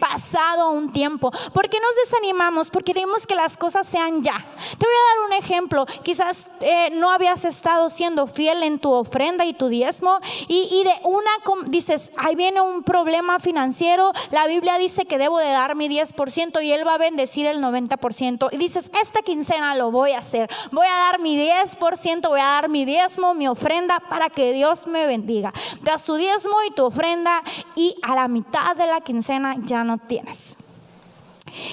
pasado 0.10 0.72
un 0.72 0.92
tiempo. 0.92 1.32
¿Por 1.54 1.70
qué 1.70 1.80
nos 1.80 1.96
desanimamos? 1.96 2.70
Porque 2.70 2.94
queremos 2.94 3.26
que 3.26 3.36
las 3.36 3.58
cosas 3.58 3.88
sean 3.88 4.22
ya. 4.22 4.34
Te 4.34 4.86
voy 4.86 4.96
a 4.96 5.16
dar 5.16 5.26
un 5.28 5.44
ejemplo. 5.44 5.86
Quizás 6.04 6.48
eh, 6.62 6.90
no 6.92 7.12
habías 7.12 7.44
estado 7.46 7.90
siendo 7.90 8.28
fiel 8.28 8.62
en 8.64 8.78
tu 8.78 8.92
ofrenda 8.92 9.46
y 9.46 9.54
tu 9.54 9.68
diezmo 9.68 10.20
y, 10.48 10.84
de 10.84 10.94
una 11.04 11.32
dices, 11.68 12.12
ahí 12.18 12.36
viene 12.36 12.62
un 12.62 12.84
problema 12.84 13.40
financiero. 13.40 14.12
La 14.32 14.46
Biblia 14.48 14.78
dice 14.78 15.06
que 15.06 15.18
debo 15.18 15.40
de 15.40 15.50
dar 15.50 15.76
mi 15.76 15.90
10% 15.90 16.64
y 16.64 16.72
Él 16.72 16.86
va 16.86 16.96
a 16.96 16.98
bendecir 16.98 17.48
el 17.48 17.62
90%. 17.62 18.50
Y 18.52 18.58
dices, 18.58 18.92
esta 19.02 19.22
quincena 19.22 19.76
lo 19.76 19.90
voy 19.90 20.12
a 20.12 20.20
hacer. 20.20 20.50
Voy 20.72 20.86
a 20.86 21.12
dar 21.12 21.20
mi 21.20 21.38
10%, 21.38 22.28
voy 22.28 22.40
a 22.40 22.46
dar 22.46 22.70
mi 22.70 22.86
diezmo, 22.86 23.34
mi 23.34 23.48
ofrenda 23.48 24.00
para 24.10 24.30
que 24.30 24.54
Dios 24.54 24.88
me 24.88 25.08
bendiga. 25.08 25.54
Das 25.82 26.06
tu 26.06 26.16
diezmo 26.16 26.56
y 26.68 26.72
tu 26.72 26.86
ofrenda 26.86 27.42
y 27.76 27.96
a 28.04 28.14
la 28.14 28.28
mitad 28.28 28.76
de 28.76 28.86
la 28.86 29.02
quincena 29.02 29.56
ya 29.60 29.84
no 29.84 29.93
tienes. 29.98 30.58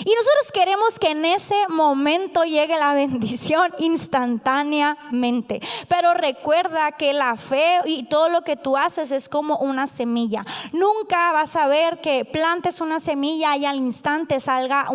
Y 0.05 0.15
nosotros 0.15 0.53
queremos 0.53 0.99
que 0.99 1.11
en 1.11 1.25
ese 1.25 1.55
momento 1.69 2.45
llegue 2.45 2.77
la 2.77 2.93
bendición 2.95 3.73
instantáneamente. 3.79 5.61
Pero 5.89 6.15
recuerda 6.15 6.93
que 6.93 7.13
la 7.13 7.37
fe 7.37 7.81
y 7.87 8.05
todo 8.05 8.29
lo 8.29 8.43
que 8.43 8.57
tú 8.57 8.77
haces 8.77 9.11
es 9.11 9.29
como 9.29 9.57
una 9.59 9.87
semilla. 9.87 10.45
Nunca 10.73 11.33
vas 11.33 11.57
a 11.57 11.67
ver 11.67 12.01
que 12.01 12.25
plantes 12.25 12.81
una 12.81 13.01
semilla 13.01 13.57
y 13.57 13.65
al 13.65 13.77
instante 13.77 14.41
salga 14.41 14.89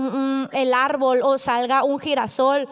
el 0.52 0.74
árbol 0.74 1.22
o 1.24 1.38
salga 1.38 1.84
un 1.84 2.00
girasol. 2.00 2.68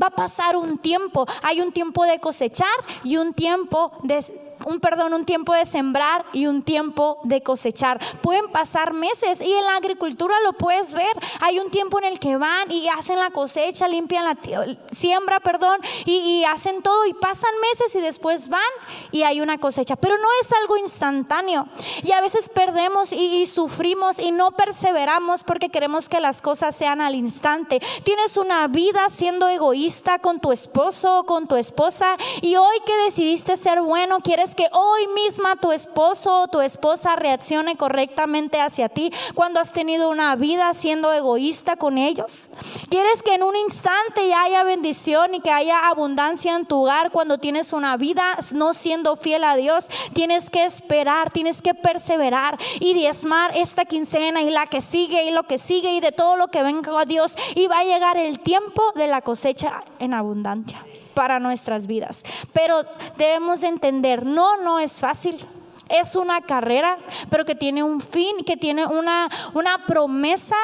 Va 0.00 0.08
a 0.08 0.10
pasar 0.10 0.56
un 0.56 0.78
tiempo. 0.78 1.26
Hay 1.42 1.60
un 1.60 1.72
tiempo 1.72 2.04
de 2.04 2.18
cosechar 2.18 2.66
y 3.04 3.16
un 3.16 3.34
tiempo 3.34 3.92
de 4.02 4.22
un 4.64 4.80
perdón, 4.80 5.14
un 5.14 5.24
tiempo 5.24 5.54
de 5.54 5.64
sembrar 5.64 6.24
y 6.32 6.46
un 6.46 6.62
tiempo 6.62 7.18
de 7.24 7.42
cosechar. 7.42 8.00
Pueden 8.22 8.48
pasar 8.48 8.92
meses 8.92 9.40
y 9.40 9.52
en 9.52 9.64
la 9.64 9.76
agricultura 9.76 10.34
lo 10.44 10.52
puedes 10.52 10.94
ver. 10.94 11.12
Hay 11.40 11.58
un 11.58 11.70
tiempo 11.70 11.98
en 11.98 12.04
el 12.04 12.18
que 12.18 12.36
van 12.36 12.70
y 12.70 12.88
hacen 12.88 13.18
la 13.18 13.30
cosecha, 13.30 13.88
limpian 13.88 14.24
la 14.24 14.36
siembra, 14.92 15.40
perdón, 15.40 15.80
y, 16.04 16.44
hacen 16.44 16.82
todo 16.82 17.04
y 17.06 17.12
pasan 17.14 17.50
meses 17.60 17.94
y 17.94 18.00
después 18.00 18.48
van 18.48 18.60
y 19.12 19.22
hay 19.22 19.40
una 19.40 19.58
cosecha. 19.58 19.96
Pero 19.96 20.16
no 20.16 20.28
es 20.40 20.52
algo 20.52 20.76
instantáneo. 20.76 21.66
Y 22.02 22.12
a 22.12 22.20
veces 22.20 22.48
perdemos 22.48 23.12
y, 23.12 23.42
y 23.42 23.46
sufrimos 23.46 24.18
y 24.18 24.32
no 24.32 24.52
perseveramos 24.52 25.44
porque 25.44 25.68
queremos 25.68 26.08
que 26.08 26.20
las 26.20 26.42
cosas 26.42 26.74
sean 26.74 27.00
al 27.00 27.14
instante. 27.14 27.80
Tienes 28.04 28.36
una 28.36 28.66
vida 28.68 29.08
siendo 29.10 29.48
egoísta 29.48 30.18
con 30.18 30.40
tu 30.40 30.52
esposo, 30.52 31.24
con 31.24 31.46
tu 31.46 31.56
esposa 31.56 32.16
y 32.40 32.56
hoy 32.56 32.76
que 32.86 32.96
decidiste 33.04 33.56
ser 33.56 33.82
bueno, 33.82 34.18
quieres 34.20 34.47
que 34.54 34.68
hoy 34.72 35.06
misma 35.14 35.56
tu 35.56 35.72
esposo 35.72 36.42
o 36.42 36.48
tu 36.48 36.60
esposa 36.60 37.16
reaccione 37.16 37.76
correctamente 37.76 38.60
hacia 38.60 38.88
ti 38.88 39.12
cuando 39.34 39.60
has 39.60 39.72
tenido 39.72 40.08
una 40.08 40.34
vida 40.36 40.72
siendo 40.74 41.12
egoísta 41.12 41.76
con 41.76 41.98
ellos. 41.98 42.48
Quieres 42.88 43.22
que 43.22 43.34
en 43.34 43.42
un 43.42 43.56
instante 43.56 44.28
ya 44.28 44.42
haya 44.42 44.64
bendición 44.64 45.34
y 45.34 45.40
que 45.40 45.50
haya 45.50 45.88
abundancia 45.88 46.56
en 46.56 46.66
tu 46.66 46.82
hogar 46.82 47.10
cuando 47.10 47.38
tienes 47.38 47.72
una 47.72 47.96
vida 47.96 48.38
no 48.52 48.74
siendo 48.74 49.16
fiel 49.16 49.44
a 49.44 49.56
Dios. 49.56 49.88
Tienes 50.14 50.50
que 50.50 50.64
esperar, 50.64 51.30
tienes 51.30 51.62
que 51.62 51.74
perseverar 51.74 52.58
y 52.80 52.94
diezmar 52.94 53.52
esta 53.56 53.84
quincena 53.84 54.42
y 54.42 54.50
la 54.50 54.66
que 54.66 54.80
sigue 54.80 55.24
y 55.24 55.30
lo 55.30 55.44
que 55.44 55.58
sigue 55.58 55.94
y 55.94 56.00
de 56.00 56.12
todo 56.12 56.36
lo 56.36 56.48
que 56.48 56.62
venga 56.62 56.98
a 56.98 57.04
Dios. 57.04 57.36
Y 57.54 57.66
va 57.66 57.80
a 57.80 57.84
llegar 57.84 58.16
el 58.16 58.40
tiempo 58.40 58.82
de 58.94 59.06
la 59.06 59.22
cosecha 59.22 59.84
en 59.98 60.14
abundancia 60.14 60.87
para 61.18 61.40
nuestras 61.40 61.88
vidas. 61.88 62.22
Pero 62.52 62.84
debemos 63.16 63.62
de 63.62 63.66
entender, 63.66 64.24
no, 64.24 64.56
no 64.58 64.78
es 64.78 65.00
fácil. 65.00 65.44
Es 65.88 66.14
una 66.14 66.42
carrera, 66.42 66.96
pero 67.28 67.44
que 67.44 67.56
tiene 67.56 67.82
un 67.82 68.00
fin, 68.00 68.44
que 68.46 68.56
tiene 68.56 68.86
una, 68.86 69.28
una 69.52 69.84
promesa 69.84 70.54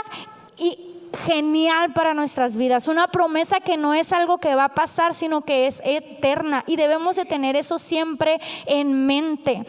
y 0.56 0.78
genial 1.26 1.92
para 1.92 2.14
nuestras 2.14 2.56
vidas. 2.56 2.86
Una 2.86 3.08
promesa 3.08 3.58
que 3.58 3.76
no 3.76 3.94
es 3.94 4.12
algo 4.12 4.38
que 4.38 4.54
va 4.54 4.66
a 4.66 4.74
pasar, 4.76 5.12
sino 5.12 5.40
que 5.40 5.66
es 5.66 5.82
eterna. 5.84 6.62
Y 6.68 6.76
debemos 6.76 7.16
de 7.16 7.24
tener 7.24 7.56
eso 7.56 7.80
siempre 7.80 8.40
en 8.66 9.06
mente. 9.06 9.66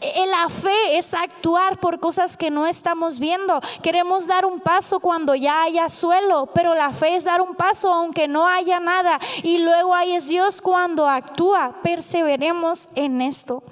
La 0.00 0.48
fe 0.48 0.98
es 0.98 1.14
actuar 1.14 1.80
por 1.80 2.00
cosas 2.00 2.36
que 2.36 2.50
no 2.50 2.66
estamos 2.66 3.18
viendo. 3.18 3.60
Queremos 3.82 4.26
dar 4.26 4.44
un 4.44 4.60
paso 4.60 5.00
cuando 5.00 5.34
ya 5.34 5.62
haya 5.62 5.88
suelo, 5.88 6.50
pero 6.54 6.74
la 6.74 6.92
fe 6.92 7.16
es 7.16 7.24
dar 7.24 7.40
un 7.40 7.54
paso 7.54 7.92
aunque 7.92 8.28
no 8.28 8.46
haya 8.46 8.78
nada. 8.78 9.18
Y 9.42 9.58
luego 9.58 9.94
ahí 9.94 10.12
es 10.12 10.28
Dios 10.28 10.60
cuando 10.60 11.08
actúa. 11.08 11.80
Perseveremos 11.82 12.88
en 12.94 13.22
esto. 13.22 13.62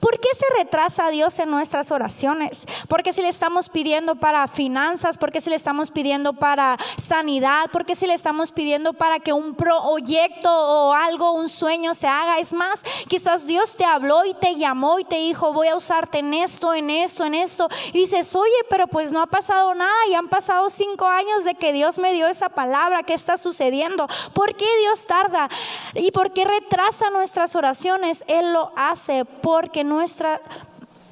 ¿Por 0.00 0.18
qué 0.20 0.28
se 0.36 0.46
retrasa 0.58 1.10
Dios 1.10 1.38
en 1.38 1.50
nuestras 1.50 1.90
oraciones? 1.90 2.64
Porque 2.88 3.12
si 3.12 3.22
le 3.22 3.28
estamos 3.28 3.68
pidiendo 3.68 4.14
para 4.16 4.46
finanzas, 4.48 5.18
porque 5.18 5.40
si 5.40 5.50
le 5.50 5.56
estamos 5.56 5.90
pidiendo 5.90 6.34
para 6.34 6.76
sanidad, 6.96 7.66
porque 7.72 7.94
si 7.94 8.06
le 8.06 8.14
estamos 8.14 8.52
pidiendo 8.52 8.92
para 8.92 9.20
que 9.20 9.32
un 9.32 9.54
proyecto 9.54 10.50
o 10.50 10.92
algo, 10.92 11.32
un 11.32 11.48
sueño 11.48 11.94
se 11.94 12.06
haga. 12.06 12.38
Es 12.38 12.52
más, 12.52 12.82
quizás 13.08 13.46
Dios 13.46 13.76
te 13.76 13.84
habló 13.84 14.24
y 14.24 14.34
te 14.34 14.56
llamó 14.56 14.98
y 14.98 15.04
te 15.04 15.16
dijo, 15.16 15.52
voy 15.52 15.68
a 15.68 15.76
usarte 15.76 16.18
en 16.18 16.34
esto, 16.34 16.74
en 16.74 16.90
esto, 16.90 17.24
en 17.24 17.34
esto. 17.34 17.68
Y 17.92 18.00
dices, 18.00 18.34
oye, 18.34 18.50
pero 18.70 18.86
pues 18.86 19.12
no 19.12 19.20
ha 19.20 19.26
pasado 19.26 19.74
nada 19.74 19.92
y 20.10 20.14
han 20.14 20.28
pasado 20.28 20.70
cinco 20.70 21.06
años 21.06 21.44
de 21.44 21.54
que 21.54 21.72
Dios 21.72 21.98
me 21.98 22.12
dio 22.12 22.26
esa 22.26 22.48
palabra. 22.48 23.02
¿Qué 23.02 23.14
está 23.14 23.36
sucediendo? 23.36 24.06
¿Por 24.32 24.54
qué 24.54 24.66
Dios 24.80 25.06
tarda? 25.06 25.48
¿Y 25.94 26.10
por 26.10 26.32
qué 26.32 26.44
retrasa 26.44 27.10
nuestras 27.10 27.56
oraciones? 27.56 28.24
Él 28.28 28.52
lo 28.52 28.72
hace 28.76 29.24
por 29.24 29.63
porque 29.64 29.82
nuestra, 29.82 30.42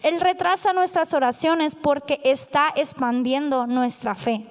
Él 0.03 0.21
retrasa 0.21 0.75
nuestras 0.75 1.15
oraciones 1.15 1.75
porque 1.75 2.21
está 2.23 2.71
expandiendo 2.77 3.67
nuestra 3.67 4.15
fe. 4.15 4.45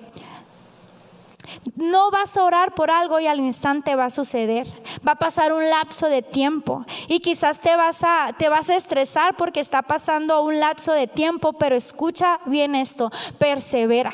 No 1.76 2.10
vas 2.10 2.36
a 2.36 2.44
orar 2.44 2.74
por 2.74 2.90
algo 2.90 3.20
y 3.20 3.28
al 3.28 3.40
instante 3.40 3.94
va 3.94 4.06
a 4.06 4.10
suceder. 4.10 4.66
Va 5.08 5.12
a 5.12 5.20
pasar 5.20 5.54
un 5.54 5.70
lapso 5.70 6.08
de 6.08 6.24
tiempo 6.24 6.84
y 7.08 7.20
quizás 7.20 7.62
te 7.62 7.76
vas 7.76 8.04
a 8.04 8.34
te 8.36 8.50
vas 8.50 8.72
a 8.72 8.76
estresar 8.76 9.38
porque 9.38 9.60
está 9.60 9.84
pasando 9.84 10.42
un 10.42 10.60
lapso 10.60 10.94
de 10.94 11.06
tiempo, 11.06 11.54
pero 11.54 11.76
escucha 11.76 12.40
bien 12.48 12.74
esto, 12.74 13.12
persevera. 13.38 14.12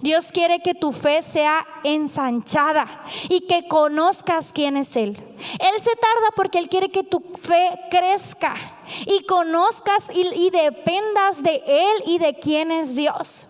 Dios 0.00 0.30
quiere 0.32 0.60
que 0.60 0.74
tu 0.74 0.92
fe 0.92 1.22
sea 1.22 1.66
ensanchada 1.84 2.86
y 3.28 3.46
que 3.46 3.66
conozcas 3.68 4.52
quién 4.52 4.76
es 4.76 4.96
Él. 4.96 5.16
Él 5.58 5.80
se 5.80 5.90
tarda 5.96 6.28
porque 6.36 6.58
Él 6.58 6.68
quiere 6.68 6.90
que 6.90 7.02
tu 7.02 7.22
fe 7.40 7.70
crezca 7.90 8.54
y 9.06 9.24
conozcas 9.24 10.08
y, 10.14 10.26
y 10.34 10.50
dependas 10.50 11.42
de 11.42 11.62
Él 11.66 12.02
y 12.06 12.18
de 12.18 12.34
quién 12.34 12.70
es 12.70 12.94
Dios. 12.94 13.46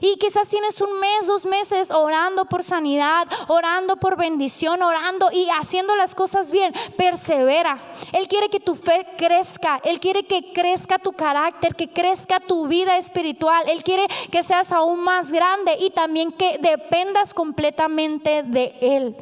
Y 0.00 0.16
quizás 0.16 0.48
tienes 0.48 0.80
un 0.80 0.98
mes, 0.98 1.26
dos 1.26 1.46
meses 1.46 1.90
orando 1.90 2.44
por 2.44 2.62
sanidad, 2.62 3.26
orando 3.48 3.96
por 3.96 4.16
bendición, 4.16 4.82
orando 4.82 5.28
y 5.32 5.48
haciendo 5.58 5.96
las 5.96 6.14
cosas 6.14 6.50
bien. 6.50 6.72
Persevera. 6.96 7.78
Él 8.12 8.28
quiere 8.28 8.48
que 8.48 8.60
tu 8.60 8.74
fe 8.74 9.06
crezca. 9.16 9.80
Él 9.84 10.00
quiere 10.00 10.24
que 10.24 10.52
crezca 10.52 10.98
tu 10.98 11.12
carácter, 11.12 11.74
que 11.74 11.88
crezca 11.88 12.40
tu 12.40 12.66
vida 12.66 12.96
espiritual. 12.96 13.68
Él 13.68 13.82
quiere 13.82 14.06
que 14.30 14.42
seas 14.42 14.72
aún 14.72 15.02
más 15.04 15.32
grande 15.32 15.76
y 15.80 15.90
también 15.90 16.32
que 16.32 16.58
dependas 16.58 17.34
completamente 17.34 18.42
de 18.42 18.74
Él. 18.80 19.16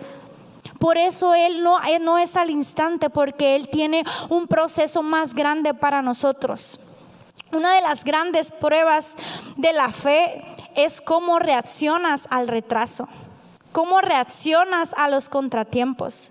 Por 0.79 0.97
eso 0.97 1.35
Él 1.35 1.63
no, 1.63 1.79
no 2.01 2.19
es 2.19 2.37
al 2.37 2.51
instante, 2.51 3.11
porque 3.11 3.57
Él 3.57 3.69
tiene 3.69 4.05
un 4.29 4.47
proceso 4.47 5.03
más 5.03 5.35
grande 5.35 5.75
para 5.75 6.03
nosotros. 6.03 6.79
Una 7.53 7.75
de 7.75 7.81
las 7.81 8.05
grandes 8.05 8.53
pruebas 8.53 9.17
de 9.57 9.73
la 9.73 9.91
fe 9.91 10.45
es 10.75 11.01
cómo 11.01 11.39
reaccionas 11.39 12.29
al 12.31 12.47
retraso, 12.47 13.09
cómo 13.73 14.01
reaccionas 14.01 14.95
a 14.95 15.09
los 15.09 15.29
contratiempos. 15.29 16.31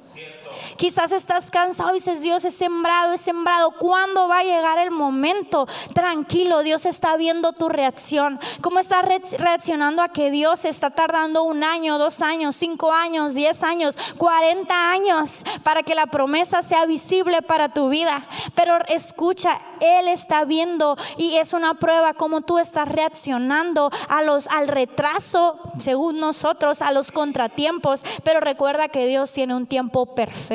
Quizás 0.78 1.12
estás 1.12 1.52
cansado 1.52 1.92
y 1.92 1.96
dices, 1.96 2.22
Dios, 2.22 2.46
he 2.46 2.52
sembrado, 2.52 3.14
he 3.14 3.18
sembrado. 3.18 3.72
¿Cuándo 3.72 4.28
va 4.28 4.40
a 4.40 4.44
llegar 4.44 4.78
el 4.80 4.92
momento? 4.92 5.68
Tranquilo, 5.94 6.64
Dios 6.64 6.86
está 6.86 7.18
viendo 7.18 7.54
tu 7.54 7.70
reacción. 7.70 8.40
¿Cómo 8.62 8.80
estás 8.80 9.04
reaccionando 9.38 10.02
a 10.02 10.10
que 10.10 10.32
Dios 10.32 10.66
está 10.66 10.90
tardando 10.90 11.44
un 11.44 11.64
año, 11.64 11.98
dos 11.98 12.22
años, 12.22 12.56
cinco 12.56 12.92
años, 12.92 13.34
diez 13.34 13.64
años, 13.64 13.98
cuarenta 14.18 14.92
años 14.92 15.44
para 15.64 15.84
que 15.84 15.96
la 15.96 16.08
promesa 16.08 16.62
sea 16.62 16.86
visible 16.86 17.42
para 17.42 17.74
tu 17.74 17.90
vida? 17.90 18.28
Pero 18.56 18.78
escucha, 18.88 19.60
Él 19.80 20.08
está 20.08 20.46
viendo 20.46 20.98
y 21.18 21.36
es 21.36 21.54
una 21.54 21.76
prueba 21.76 22.14
cómo 22.14 22.42
tú 22.42 22.60
estás 22.60 22.88
reaccionando 22.88 23.90
a 24.10 24.22
los, 24.22 24.48
al 24.48 24.68
retraso, 24.68 25.60
según 25.80 26.20
nosotros, 26.20 26.82
a 26.82 26.92
los 26.92 27.12
contratiempos. 27.12 28.04
Pero 28.24 28.40
recuerda 28.40 28.90
que 28.90 29.06
Dios 29.08 29.32
tiene 29.32 29.56
un 29.56 29.66
tiempo 29.66 30.16
perfecto. 30.16 30.47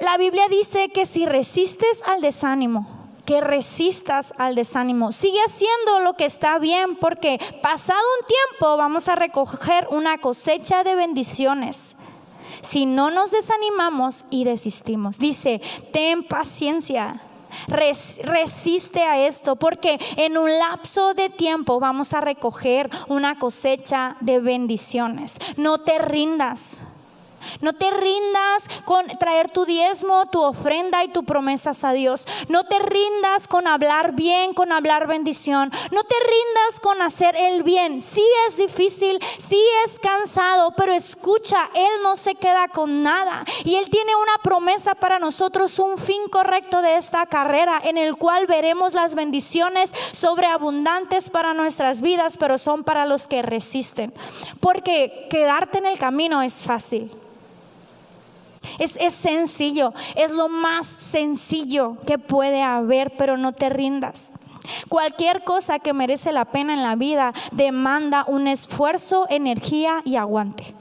La 0.00 0.18
Biblia 0.18 0.48
dice 0.48 0.90
que 0.90 1.06
si 1.06 1.26
resistes 1.26 2.02
al 2.06 2.20
desánimo, 2.20 2.96
que 3.26 3.40
resistas 3.40 4.32
al 4.38 4.54
desánimo. 4.54 5.12
Sigue 5.12 5.38
haciendo 5.44 6.00
lo 6.00 6.14
que 6.14 6.24
está 6.24 6.58
bien 6.58 6.96
porque 6.96 7.38
pasado 7.60 8.00
un 8.20 8.26
tiempo 8.26 8.76
vamos 8.76 9.08
a 9.08 9.16
recoger 9.16 9.86
una 9.90 10.18
cosecha 10.18 10.84
de 10.84 10.94
bendiciones. 10.94 11.96
Si 12.62 12.86
no 12.86 13.10
nos 13.10 13.32
desanimamos 13.32 14.24
y 14.30 14.44
desistimos. 14.44 15.18
Dice, 15.18 15.60
ten 15.92 16.24
paciencia. 16.24 17.20
Resiste 17.68 19.02
a 19.02 19.26
esto 19.26 19.56
porque 19.56 19.98
en 20.16 20.38
un 20.38 20.50
lapso 20.58 21.14
de 21.14 21.30
tiempo 21.30 21.80
vamos 21.80 22.14
a 22.14 22.20
recoger 22.20 22.90
una 23.08 23.38
cosecha 23.38 24.16
de 24.20 24.40
bendiciones. 24.40 25.38
No 25.56 25.78
te 25.78 25.98
rindas. 25.98 26.80
No 27.60 27.72
te 27.72 27.90
rindas 27.90 28.68
con 28.84 29.06
traer 29.18 29.50
tu 29.50 29.64
diezmo, 29.64 30.26
tu 30.26 30.42
ofrenda 30.42 31.04
y 31.04 31.08
tu 31.08 31.24
promesas 31.24 31.84
a 31.84 31.92
Dios. 31.92 32.26
No 32.48 32.64
te 32.64 32.78
rindas 32.78 33.48
con 33.48 33.66
hablar 33.66 34.12
bien, 34.12 34.54
con 34.54 34.72
hablar 34.72 35.06
bendición. 35.06 35.70
No 35.90 36.02
te 36.04 36.14
rindas 36.20 36.80
con 36.80 37.02
hacer 37.02 37.36
el 37.36 37.62
bien. 37.62 38.02
Sí 38.02 38.24
es 38.46 38.56
difícil, 38.56 39.18
sí 39.38 39.62
es 39.84 39.98
cansado, 39.98 40.74
pero 40.76 40.92
escucha, 40.92 41.70
Él 41.74 42.02
no 42.02 42.16
se 42.16 42.34
queda 42.34 42.68
con 42.68 43.02
nada. 43.02 43.44
Y 43.64 43.76
Él 43.76 43.88
tiene 43.90 44.14
una 44.16 44.38
promesa 44.42 44.94
para 44.94 45.18
nosotros, 45.18 45.78
un 45.78 45.98
fin 45.98 46.28
correcto 46.30 46.82
de 46.82 46.96
esta 46.96 47.26
carrera, 47.26 47.80
en 47.84 47.98
el 47.98 48.16
cual 48.16 48.46
veremos 48.46 48.94
las 48.94 49.14
bendiciones 49.14 49.92
sobreabundantes 50.12 51.30
para 51.30 51.54
nuestras 51.54 52.00
vidas, 52.00 52.36
pero 52.36 52.58
son 52.58 52.84
para 52.84 53.06
los 53.06 53.26
que 53.26 53.42
resisten. 53.42 54.12
Porque 54.60 55.26
quedarte 55.30 55.78
en 55.78 55.86
el 55.86 55.98
camino 55.98 56.42
es 56.42 56.64
fácil. 56.64 57.10
Es, 58.78 59.14
sencillo, 59.14 59.92
es 60.14 60.32
lo 60.32 60.48
más 60.48 60.86
sencillo 60.86 61.96
que 62.06 62.18
puede 62.18 62.62
haber, 62.62 63.16
pero 63.16 63.36
no 63.36 63.52
te 63.52 63.68
rindas. 63.68 64.32
Cualquier 64.88 65.44
cosa 65.44 65.78
que 65.78 65.92
merece 65.92 66.32
la 66.32 66.44
pena 66.46 66.74
en 66.74 66.82
la 66.82 66.96
vida 66.96 67.32
demanda 67.52 68.24
un 68.26 68.48
esfuerzo, 68.48 69.26
energía 69.28 70.00
y 70.04 70.16
aguante. 70.16 70.74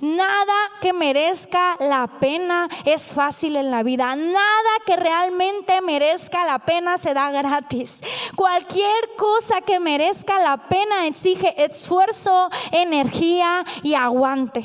Nada 0.00 0.54
que 0.80 0.92
merezca 0.92 1.76
la 1.80 2.06
pena 2.06 2.68
es 2.84 3.14
fácil 3.14 3.56
en 3.56 3.70
la 3.70 3.82
vida. 3.82 4.14
Nada 4.14 4.70
que 4.86 4.96
realmente 4.96 5.80
merezca 5.80 6.44
la 6.44 6.60
pena 6.60 6.98
se 6.98 7.14
da 7.14 7.30
gratis. 7.32 8.00
Cualquier 8.36 9.16
cosa 9.16 9.60
que 9.62 9.80
merezca 9.80 10.38
la 10.38 10.68
pena 10.68 11.06
exige 11.06 11.64
esfuerzo, 11.64 12.48
energía 12.70 13.64
y 13.82 13.94
aguante. 13.94 14.64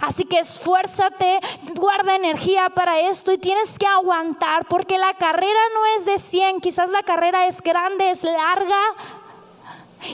Así 0.00 0.24
que 0.24 0.38
esfuérzate, 0.38 1.40
guarda 1.74 2.16
energía 2.16 2.70
para 2.70 3.00
esto 3.00 3.32
y 3.32 3.38
tienes 3.38 3.78
que 3.78 3.86
aguantar 3.86 4.66
porque 4.66 4.98
la 4.98 5.14
carrera 5.14 5.60
no 5.74 5.80
es 5.96 6.04
de 6.04 6.18
100, 6.18 6.60
quizás 6.60 6.90
la 6.90 7.02
carrera 7.02 7.46
es 7.46 7.62
grande, 7.62 8.10
es 8.10 8.24
larga, 8.24 8.80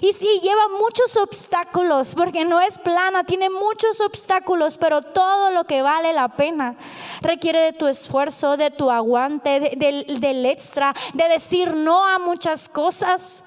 y 0.00 0.12
sí, 0.12 0.40
lleva 0.42 0.68
muchos 0.80 1.16
obstáculos, 1.16 2.14
porque 2.16 2.44
no 2.44 2.60
es 2.60 2.78
plana, 2.78 3.22
tiene 3.24 3.50
muchos 3.50 4.00
obstáculos, 4.00 4.78
pero 4.78 5.00
todo 5.00 5.50
lo 5.52 5.64
que 5.64 5.82
vale 5.82 6.12
la 6.12 6.28
pena 6.28 6.74
requiere 7.20 7.60
de 7.60 7.72
tu 7.72 7.86
esfuerzo, 7.86 8.56
de 8.56 8.70
tu 8.70 8.90
aguante, 8.90 9.76
del, 9.76 10.46
extra, 10.46 10.92
de 11.14 11.28
decir 11.28 11.74
no 11.74 12.04
a 12.04 12.18
muchas 12.18 12.68
cosas 12.68 13.44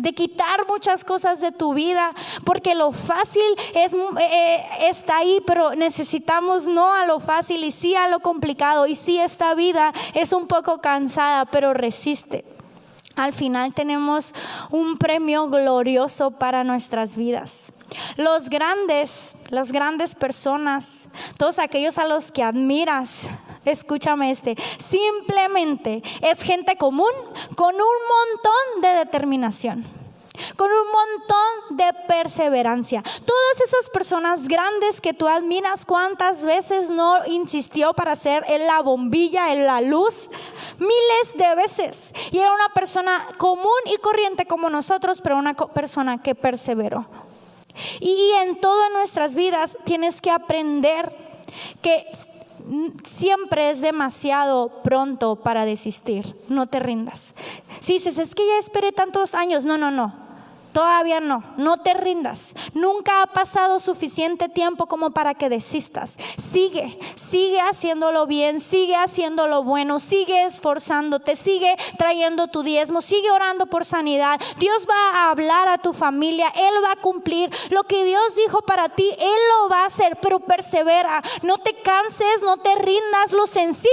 de 0.00 0.12
quitar 0.12 0.66
muchas 0.68 1.04
cosas 1.04 1.40
de 1.40 1.52
tu 1.52 1.74
vida, 1.74 2.12
porque 2.44 2.74
lo 2.74 2.92
fácil 2.92 3.42
es, 3.74 3.94
eh, 3.94 4.64
está 4.82 5.18
ahí, 5.18 5.42
pero 5.46 5.74
necesitamos 5.74 6.66
no 6.66 6.92
a 6.92 7.06
lo 7.06 7.20
fácil 7.20 7.64
y 7.64 7.72
sí 7.72 7.94
a 7.94 8.08
lo 8.08 8.20
complicado. 8.20 8.86
Y 8.86 8.96
sí, 8.96 9.18
esta 9.18 9.54
vida 9.54 9.92
es 10.14 10.32
un 10.32 10.46
poco 10.46 10.80
cansada, 10.80 11.44
pero 11.46 11.74
resiste 11.74 12.44
al 13.16 13.32
final 13.32 13.74
tenemos 13.74 14.32
un 14.70 14.96
premio 14.96 15.48
glorioso 15.48 16.30
para 16.30 16.64
nuestras 16.64 17.16
vidas. 17.16 17.72
Los 18.16 18.48
grandes, 18.48 19.34
las 19.48 19.72
grandes 19.72 20.14
personas, 20.14 21.08
todos 21.36 21.58
aquellos 21.58 21.98
a 21.98 22.06
los 22.06 22.30
que 22.32 22.42
admiras, 22.42 23.28
escúchame 23.64 24.30
este, 24.30 24.56
simplemente 24.78 26.02
es 26.22 26.42
gente 26.42 26.76
común 26.76 27.12
con 27.56 27.74
un 27.74 27.80
montón 27.80 28.82
de 28.82 28.88
determinación 29.04 30.00
con 30.56 30.70
un 30.70 30.86
montón 30.86 31.76
de 31.76 31.92
perseverancia. 32.06 33.02
Todas 33.02 33.60
esas 33.62 33.90
personas 33.90 34.48
grandes 34.48 35.00
que 35.00 35.12
tú 35.12 35.28
admiras, 35.28 35.84
¿cuántas 35.84 36.44
veces 36.44 36.90
no 36.90 37.24
insistió 37.26 37.92
para 37.92 38.16
ser 38.16 38.44
en 38.48 38.66
la 38.66 38.80
bombilla, 38.80 39.52
en 39.52 39.66
la 39.66 39.80
luz? 39.80 40.28
Miles 40.78 41.34
de 41.36 41.54
veces. 41.54 42.12
Y 42.30 42.38
era 42.38 42.52
una 42.52 42.68
persona 42.70 43.28
común 43.38 43.68
y 43.86 43.96
corriente 43.98 44.46
como 44.46 44.70
nosotros, 44.70 45.20
pero 45.22 45.36
una 45.36 45.54
persona 45.54 46.22
que 46.22 46.34
perseveró. 46.34 47.06
Y 48.00 48.32
en 48.42 48.56
todas 48.60 48.90
nuestras 48.92 49.34
vidas 49.34 49.78
tienes 49.84 50.20
que 50.20 50.30
aprender 50.30 51.14
que 51.82 52.06
siempre 53.04 53.70
es 53.70 53.80
demasiado 53.80 54.82
pronto 54.82 55.36
para 55.36 55.64
desistir. 55.64 56.36
No 56.48 56.66
te 56.66 56.80
rindas. 56.80 57.34
Si 57.80 57.94
dices, 57.94 58.18
es 58.18 58.34
que 58.34 58.46
ya 58.46 58.58
esperé 58.58 58.92
tantos 58.92 59.34
años. 59.34 59.64
No, 59.64 59.78
no, 59.78 59.90
no. 59.90 60.29
Todavía 60.72 61.20
no, 61.20 61.42
no 61.56 61.78
te 61.78 61.94
rindas. 61.94 62.54
Nunca 62.74 63.22
ha 63.22 63.26
pasado 63.26 63.80
suficiente 63.80 64.48
tiempo 64.48 64.86
como 64.86 65.10
para 65.10 65.34
que 65.34 65.48
desistas. 65.48 66.16
Sigue, 66.36 66.98
sigue 67.16 67.60
haciéndolo 67.60 68.26
bien, 68.26 68.60
sigue 68.60 68.94
haciéndolo 68.94 69.64
bueno, 69.64 69.98
sigue 69.98 70.44
esforzándote, 70.44 71.34
sigue 71.34 71.76
trayendo 71.98 72.46
tu 72.46 72.62
diezmo, 72.62 73.00
sigue 73.00 73.30
orando 73.30 73.66
por 73.66 73.84
sanidad. 73.84 74.40
Dios 74.58 74.86
va 74.88 75.18
a 75.18 75.30
hablar 75.30 75.68
a 75.68 75.78
tu 75.78 75.92
familia, 75.92 76.52
Él 76.54 76.74
va 76.84 76.92
a 76.92 77.00
cumplir 77.00 77.50
lo 77.70 77.82
que 77.84 78.04
Dios 78.04 78.36
dijo 78.36 78.62
para 78.62 78.88
ti, 78.88 79.08
Él 79.18 79.40
lo 79.60 79.68
va 79.68 79.82
a 79.82 79.86
hacer, 79.86 80.18
pero 80.20 80.40
persevera. 80.40 81.22
No 81.42 81.58
te 81.58 81.74
canses, 81.82 82.42
no 82.42 82.58
te 82.58 82.74
rindas. 82.76 83.32
Lo 83.32 83.46
sencillo, 83.46 83.90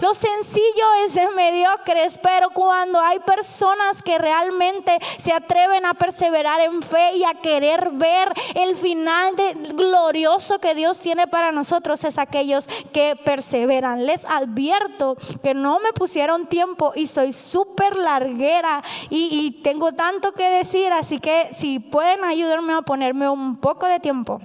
lo 0.00 0.12
sencillo 0.12 0.94
es 1.04 1.14
de 1.14 1.28
mediocres, 1.30 2.18
pero 2.22 2.50
cuando 2.50 3.00
hay 3.00 3.20
personas 3.20 4.02
que 4.02 4.18
realmente 4.18 4.98
se 5.16 5.32
atreven 5.32 5.86
a 5.86 5.94
perseverar, 5.94 6.17
perseverar 6.18 6.60
en 6.62 6.82
fe 6.82 7.16
y 7.16 7.22
a 7.22 7.34
querer 7.34 7.90
ver 7.92 8.28
el 8.56 8.74
final 8.74 9.34
glorioso 9.74 10.58
que 10.58 10.74
Dios 10.74 10.98
tiene 10.98 11.28
para 11.28 11.52
nosotros 11.52 12.02
es 12.02 12.18
aquellos 12.18 12.66
que 12.92 13.14
perseveran. 13.24 14.04
Les 14.04 14.24
advierto 14.24 15.16
que 15.44 15.54
no 15.54 15.78
me 15.78 15.92
pusieron 15.92 16.46
tiempo 16.46 16.92
y 16.96 17.06
soy 17.06 17.32
súper 17.32 17.96
larguera 17.96 18.82
y, 19.10 19.28
y 19.30 19.62
tengo 19.62 19.92
tanto 19.92 20.32
que 20.32 20.50
decir, 20.50 20.92
así 20.92 21.20
que 21.20 21.50
si 21.52 21.78
pueden 21.78 22.24
ayudarme 22.24 22.72
a 22.72 22.82
ponerme 22.82 23.28
un 23.28 23.54
poco 23.54 23.86
de 23.86 24.00
tiempo. 24.00 24.40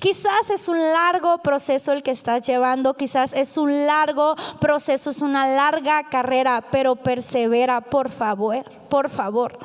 Quizás 0.00 0.50
es 0.52 0.66
un 0.66 0.78
largo 0.78 1.38
proceso 1.38 1.92
el 1.92 2.02
que 2.02 2.10
estás 2.10 2.44
llevando, 2.44 2.94
quizás 2.94 3.32
es 3.32 3.56
un 3.56 3.86
largo 3.86 4.34
proceso, 4.58 5.10
es 5.10 5.22
una 5.22 5.46
larga 5.46 6.02
carrera, 6.10 6.64
pero 6.72 6.96
persevera, 6.96 7.80
por 7.80 8.10
favor, 8.10 8.64
por 8.88 9.08
favor. 9.08 9.56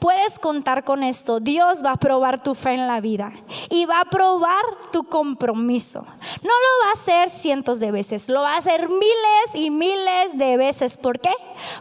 Puedes 0.00 0.38
contar 0.38 0.82
con 0.84 1.02
esto. 1.02 1.40
Dios 1.40 1.84
va 1.84 1.92
a 1.92 1.96
probar 1.96 2.42
tu 2.42 2.54
fe 2.54 2.72
en 2.72 2.86
la 2.86 3.00
vida 3.00 3.32
y 3.68 3.84
va 3.84 4.00
a 4.00 4.04
probar 4.06 4.64
tu 4.90 5.04
compromiso. 5.04 6.00
No 6.00 6.48
lo 6.48 6.84
va 6.84 6.90
a 6.90 6.94
hacer 6.94 7.28
cientos 7.28 7.80
de 7.80 7.90
veces, 7.90 8.30
lo 8.30 8.40
va 8.40 8.54
a 8.54 8.58
hacer 8.58 8.88
miles 8.88 9.54
y 9.54 9.70
miles 9.70 10.38
de 10.38 10.56
veces. 10.56 10.96
¿Por 10.96 11.20
qué? 11.20 11.32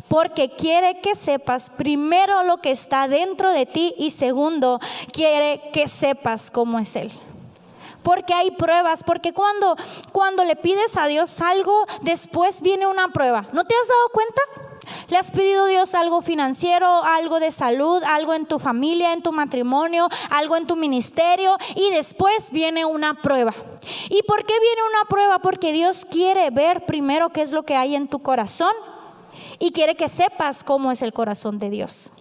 Porque 0.10 0.50
quiere 0.50 1.00
que 1.00 1.16
sepas 1.16 1.70
primero 1.70 2.44
lo 2.44 2.58
que 2.58 2.72
está 2.72 3.08
dentro 3.08 3.52
de 3.52 3.66
ti 3.66 3.96
y 3.98 4.12
segundo, 4.12 4.82
quiere 5.14 5.70
que 5.72 5.88
sepas 5.88 6.52
cómo 6.52 6.78
es 6.78 6.98
Él 6.98 7.12
porque 8.04 8.34
hay 8.34 8.52
pruebas, 8.52 9.04
porque 9.04 9.34
cuando, 9.34 9.76
cuando 10.12 10.44
le 10.44 10.56
pides 10.56 10.98
a 10.98 11.08
Dios 11.08 11.42
algo, 11.42 11.86
después 12.02 12.62
viene 12.62 12.88
una 12.88 13.10
prueba. 13.10 13.48
¿No 13.54 13.66
te 13.66 13.76
has 13.76 13.88
dado 13.88 14.10
cuenta? 14.12 14.42
¿Le 15.08 15.18
has 15.18 15.32
pedido 15.32 15.66
a 15.66 15.68
Dios 15.68 15.96
algo 15.96 16.22
financiero, 16.22 17.04
algo 17.04 17.40
de 17.40 17.52
salud, 17.52 18.02
algo 18.04 18.34
en 18.34 18.46
tu 18.46 18.60
familia, 18.60 19.14
en 19.14 19.22
tu 19.22 19.32
matrimonio, 19.32 20.08
algo 20.30 20.56
en 20.56 20.68
tu 20.68 20.76
ministerio? 20.76 21.58
Y 21.76 21.90
después 21.92 22.52
viene 22.52 22.86
una 22.86 23.14
prueba. 23.14 23.54
¿Y 24.10 24.24
por 24.24 24.46
qué 24.46 24.54
viene 24.60 24.82
una 24.90 25.10
prueba? 25.10 25.40
Porque 25.40 25.72
Dios 25.72 26.06
quiere 26.06 26.50
ver 26.50 26.86
primero 26.86 27.30
qué 27.30 27.42
es 27.42 27.52
lo 27.52 27.64
que 27.64 27.76
hay 27.76 27.96
en 27.96 28.08
tu 28.08 28.20
corazón 28.20 28.74
y 29.60 29.72
quiere 29.72 29.96
que 29.96 30.08
sepas 30.08 30.64
cómo 30.64 30.92
es 30.92 31.02
el 31.02 31.14
corazón 31.14 31.60
de 31.60 31.70
Dios. 31.70 32.12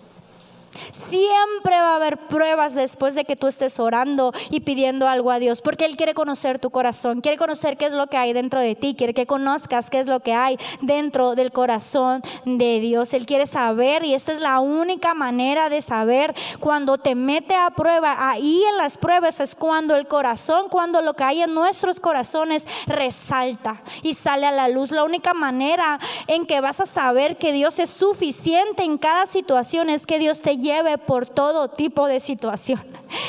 Siempre 0.92 1.80
va 1.80 1.92
a 1.92 1.96
haber 1.96 2.28
pruebas 2.28 2.74
después 2.74 3.14
de 3.14 3.24
que 3.24 3.36
tú 3.36 3.46
estés 3.46 3.78
orando 3.80 4.32
y 4.50 4.60
pidiendo 4.60 5.08
algo 5.08 5.30
a 5.30 5.38
Dios, 5.38 5.60
porque 5.62 5.84
Él 5.84 5.96
quiere 5.96 6.14
conocer 6.14 6.58
tu 6.58 6.70
corazón, 6.70 7.20
quiere 7.20 7.38
conocer 7.38 7.76
qué 7.76 7.86
es 7.86 7.92
lo 7.92 8.06
que 8.06 8.16
hay 8.16 8.32
dentro 8.32 8.60
de 8.60 8.74
ti, 8.74 8.94
quiere 8.96 9.14
que 9.14 9.26
conozcas 9.26 9.90
qué 9.90 10.00
es 10.00 10.06
lo 10.06 10.20
que 10.20 10.34
hay 10.34 10.58
dentro 10.80 11.34
del 11.34 11.52
corazón 11.52 12.22
de 12.44 12.80
Dios. 12.80 13.14
Él 13.14 13.26
quiere 13.26 13.46
saber 13.46 14.04
y 14.04 14.14
esta 14.14 14.32
es 14.32 14.40
la 14.40 14.60
única 14.60 15.14
manera 15.14 15.68
de 15.68 15.82
saber 15.82 16.34
cuando 16.60 16.98
te 16.98 17.14
mete 17.14 17.54
a 17.54 17.70
prueba. 17.70 18.30
Ahí 18.30 18.62
en 18.70 18.76
las 18.76 18.98
pruebas 18.98 19.40
es 19.40 19.54
cuando 19.54 19.96
el 19.96 20.06
corazón, 20.06 20.68
cuando 20.68 21.02
lo 21.02 21.14
que 21.14 21.24
hay 21.24 21.42
en 21.42 21.54
nuestros 21.54 22.00
corazones 22.00 22.66
resalta 22.86 23.82
y 24.02 24.14
sale 24.14 24.46
a 24.46 24.52
la 24.52 24.68
luz. 24.68 24.90
La 24.90 25.04
única 25.04 25.34
manera 25.34 25.98
en 26.26 26.46
que 26.46 26.60
vas 26.60 26.80
a 26.80 26.86
saber 26.86 27.38
que 27.38 27.52
Dios 27.52 27.78
es 27.78 27.90
suficiente 27.90 28.82
en 28.82 28.98
cada 28.98 29.26
situación 29.26 29.90
es 29.90 30.06
que 30.06 30.18
Dios 30.18 30.40
te 30.40 30.57
lleve 30.58 30.98
por 30.98 31.28
todo 31.28 31.68
tipo 31.68 32.06
de 32.06 32.20
situación. 32.20 32.84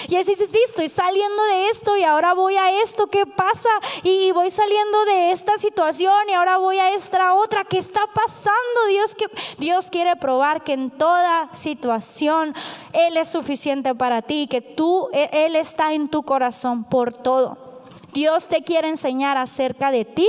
Y 0.07 0.15
así 0.15 0.35
sí, 0.35 0.45
sí, 0.45 0.59
estoy 0.65 0.89
saliendo 0.89 1.43
de 1.45 1.67
esto 1.67 1.95
y 1.95 2.03
ahora 2.03 2.33
voy 2.33 2.55
a 2.57 2.81
esto, 2.81 3.07
¿qué 3.07 3.25
pasa? 3.25 3.69
Y 4.03 4.31
voy 4.31 4.51
saliendo 4.51 5.05
de 5.05 5.31
esta 5.31 5.57
situación 5.57 6.29
y 6.29 6.33
ahora 6.33 6.57
voy 6.57 6.77
a 6.77 6.93
esta 6.93 7.33
otra, 7.35 7.63
¿qué 7.63 7.77
está 7.77 8.01
pasando? 8.13 8.85
Dios, 8.89 9.15
que, 9.15 9.25
Dios 9.57 9.89
quiere 9.89 10.15
probar 10.15 10.63
que 10.63 10.73
en 10.73 10.91
toda 10.91 11.49
situación 11.53 12.53
Él 12.91 13.17
es 13.17 13.29
suficiente 13.29 13.95
para 13.95 14.21
ti, 14.21 14.47
que 14.49 14.61
tú, 14.61 15.09
e, 15.13 15.29
Él 15.45 15.55
está 15.55 15.93
en 15.93 16.09
tu 16.09 16.23
corazón 16.23 16.83
por 16.83 17.13
todo. 17.13 17.69
Dios 18.13 18.47
te 18.47 18.63
quiere 18.63 18.89
enseñar 18.89 19.37
acerca 19.37 19.91
de 19.91 20.03
ti, 20.03 20.27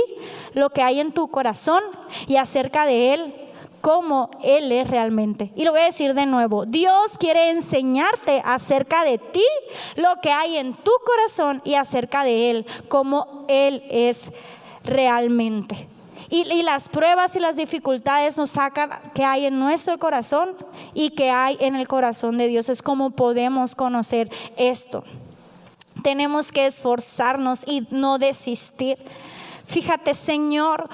lo 0.53 0.69
que 0.69 0.83
hay 0.83 0.99
en 0.99 1.11
tu 1.11 1.29
corazón 1.29 1.83
y 2.27 2.35
acerca 2.35 2.85
de 2.85 3.13
Él, 3.13 3.50
cómo 3.81 4.29
Él 4.43 4.71
es 4.71 4.89
realmente. 4.89 5.51
Y 5.55 5.65
lo 5.65 5.71
voy 5.71 5.81
a 5.81 5.85
decir 5.85 6.13
de 6.13 6.25
nuevo, 6.25 6.65
Dios 6.65 7.17
quiere 7.19 7.49
enseñarte 7.49 8.41
acerca 8.45 9.03
de 9.03 9.17
ti, 9.17 9.45
lo 9.95 10.09
que 10.21 10.31
hay 10.31 10.57
en 10.57 10.73
tu 10.73 10.91
corazón 11.05 11.61
y 11.65 11.75
acerca 11.75 12.23
de 12.23 12.51
Él, 12.51 12.65
cómo 12.87 13.45
Él 13.47 13.83
es 13.89 14.31
realmente. 14.83 15.87
Y, 16.33 16.63
las 16.63 16.87
pruebas 16.87 17.35
y 17.35 17.41
las 17.41 17.57
dificultades 17.57 18.37
nos 18.37 18.51
sacan 18.51 18.89
que 19.13 19.25
hay 19.25 19.47
en 19.47 19.59
nuestro 19.59 19.99
corazón 19.99 20.55
y 20.93 21.09
que 21.09 21.29
hay 21.29 21.57
en 21.59 21.75
el 21.75 21.89
corazón 21.89 22.37
de 22.37 22.47
Dios. 22.47 22.69
Es 22.69 22.81
como 22.81 23.09
podemos 23.09 23.75
conocer 23.75 24.31
esto. 24.55 25.03
Tenemos 26.03 26.53
que 26.53 26.67
esforzarnos 26.67 27.67
y 27.67 27.85
no 27.91 28.17
desistir. 28.17 28.97
Fíjate, 29.65 30.13
Señor, 30.13 30.89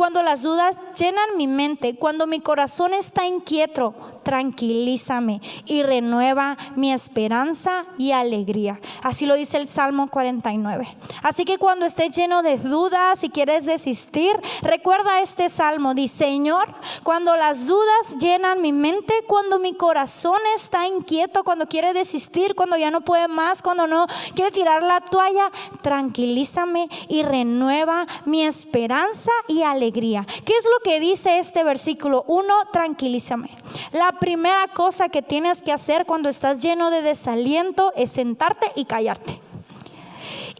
cuando 0.00 0.22
las 0.22 0.40
dudas 0.40 0.78
llenan 0.98 1.36
mi 1.36 1.46
mente, 1.46 1.94
cuando 1.94 2.26
mi 2.26 2.40
corazón 2.40 2.94
está 2.94 3.26
inquieto, 3.26 3.94
tranquilízame 4.30 5.40
y 5.66 5.82
renueva 5.82 6.56
mi 6.76 6.92
esperanza 6.92 7.84
y 7.98 8.12
alegría. 8.12 8.78
Así 9.02 9.26
lo 9.26 9.34
dice 9.34 9.56
el 9.56 9.66
Salmo 9.66 10.06
49. 10.08 10.86
Así 11.24 11.44
que 11.44 11.58
cuando 11.58 11.84
estés 11.84 12.14
lleno 12.14 12.44
de 12.44 12.56
dudas 12.56 13.24
y 13.24 13.30
quieres 13.30 13.64
desistir, 13.66 14.30
recuerda 14.62 15.20
este 15.20 15.48
salmo. 15.48 15.94
Dice, 15.94 16.26
Señor, 16.26 16.68
cuando 17.02 17.36
las 17.36 17.66
dudas 17.66 18.18
llenan 18.20 18.62
mi 18.62 18.72
mente, 18.72 19.14
cuando 19.26 19.58
mi 19.58 19.74
corazón 19.74 20.38
está 20.54 20.86
inquieto, 20.86 21.42
cuando 21.42 21.66
quiere 21.66 21.92
desistir, 21.92 22.54
cuando 22.54 22.76
ya 22.76 22.92
no 22.92 23.00
puede 23.00 23.26
más, 23.26 23.62
cuando 23.62 23.88
no 23.88 24.06
quiere 24.36 24.52
tirar 24.52 24.84
la 24.84 25.00
toalla, 25.00 25.50
tranquilízame 25.82 26.88
y 27.08 27.24
renueva 27.24 28.06
mi 28.26 28.44
esperanza 28.44 29.32
y 29.48 29.62
alegría. 29.62 30.24
¿Qué 30.44 30.52
es 30.52 30.64
lo 30.66 30.78
que 30.84 31.00
dice 31.00 31.40
este 31.40 31.64
versículo? 31.64 32.22
Uno, 32.28 32.54
tranquilízame. 32.72 33.50
La 33.90 34.19
primera 34.20 34.68
cosa 34.68 35.08
que 35.08 35.22
tienes 35.22 35.62
que 35.62 35.72
hacer 35.72 36.06
cuando 36.06 36.28
estás 36.28 36.60
lleno 36.60 36.90
de 36.90 37.02
desaliento 37.02 37.92
es 37.96 38.12
sentarte 38.12 38.70
y 38.76 38.84
callarte. 38.84 39.40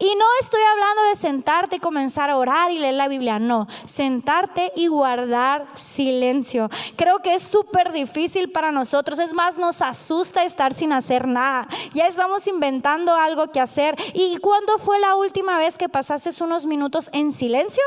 Y 0.01 0.15
no 0.15 0.25
estoy 0.39 0.61
hablando 0.71 1.03
de 1.09 1.15
sentarte 1.15 1.75
y 1.75 1.79
comenzar 1.79 2.31
a 2.31 2.37
orar 2.37 2.71
y 2.71 2.79
leer 2.79 2.95
la 2.95 3.07
Biblia, 3.07 3.37
no, 3.37 3.67
sentarte 3.85 4.71
y 4.75 4.87
guardar 4.87 5.67
silencio. 5.75 6.71
Creo 6.95 7.19
que 7.19 7.35
es 7.35 7.43
súper 7.43 7.91
difícil 7.91 8.51
para 8.51 8.71
nosotros, 8.71 9.19
es 9.19 9.35
más, 9.35 9.59
nos 9.59 9.83
asusta 9.83 10.43
estar 10.43 10.73
sin 10.73 10.91
hacer 10.91 11.27
nada. 11.27 11.67
Ya 11.93 12.07
estamos 12.07 12.47
inventando 12.47 13.13
algo 13.13 13.51
que 13.51 13.59
hacer. 13.59 13.95
¿Y 14.15 14.37
cuándo 14.37 14.79
fue 14.79 14.99
la 14.99 15.15
última 15.15 15.59
vez 15.59 15.77
que 15.77 15.87
pasaste 15.87 16.31
unos 16.43 16.65
minutos 16.65 17.11
en 17.13 17.31
silencio? 17.31 17.83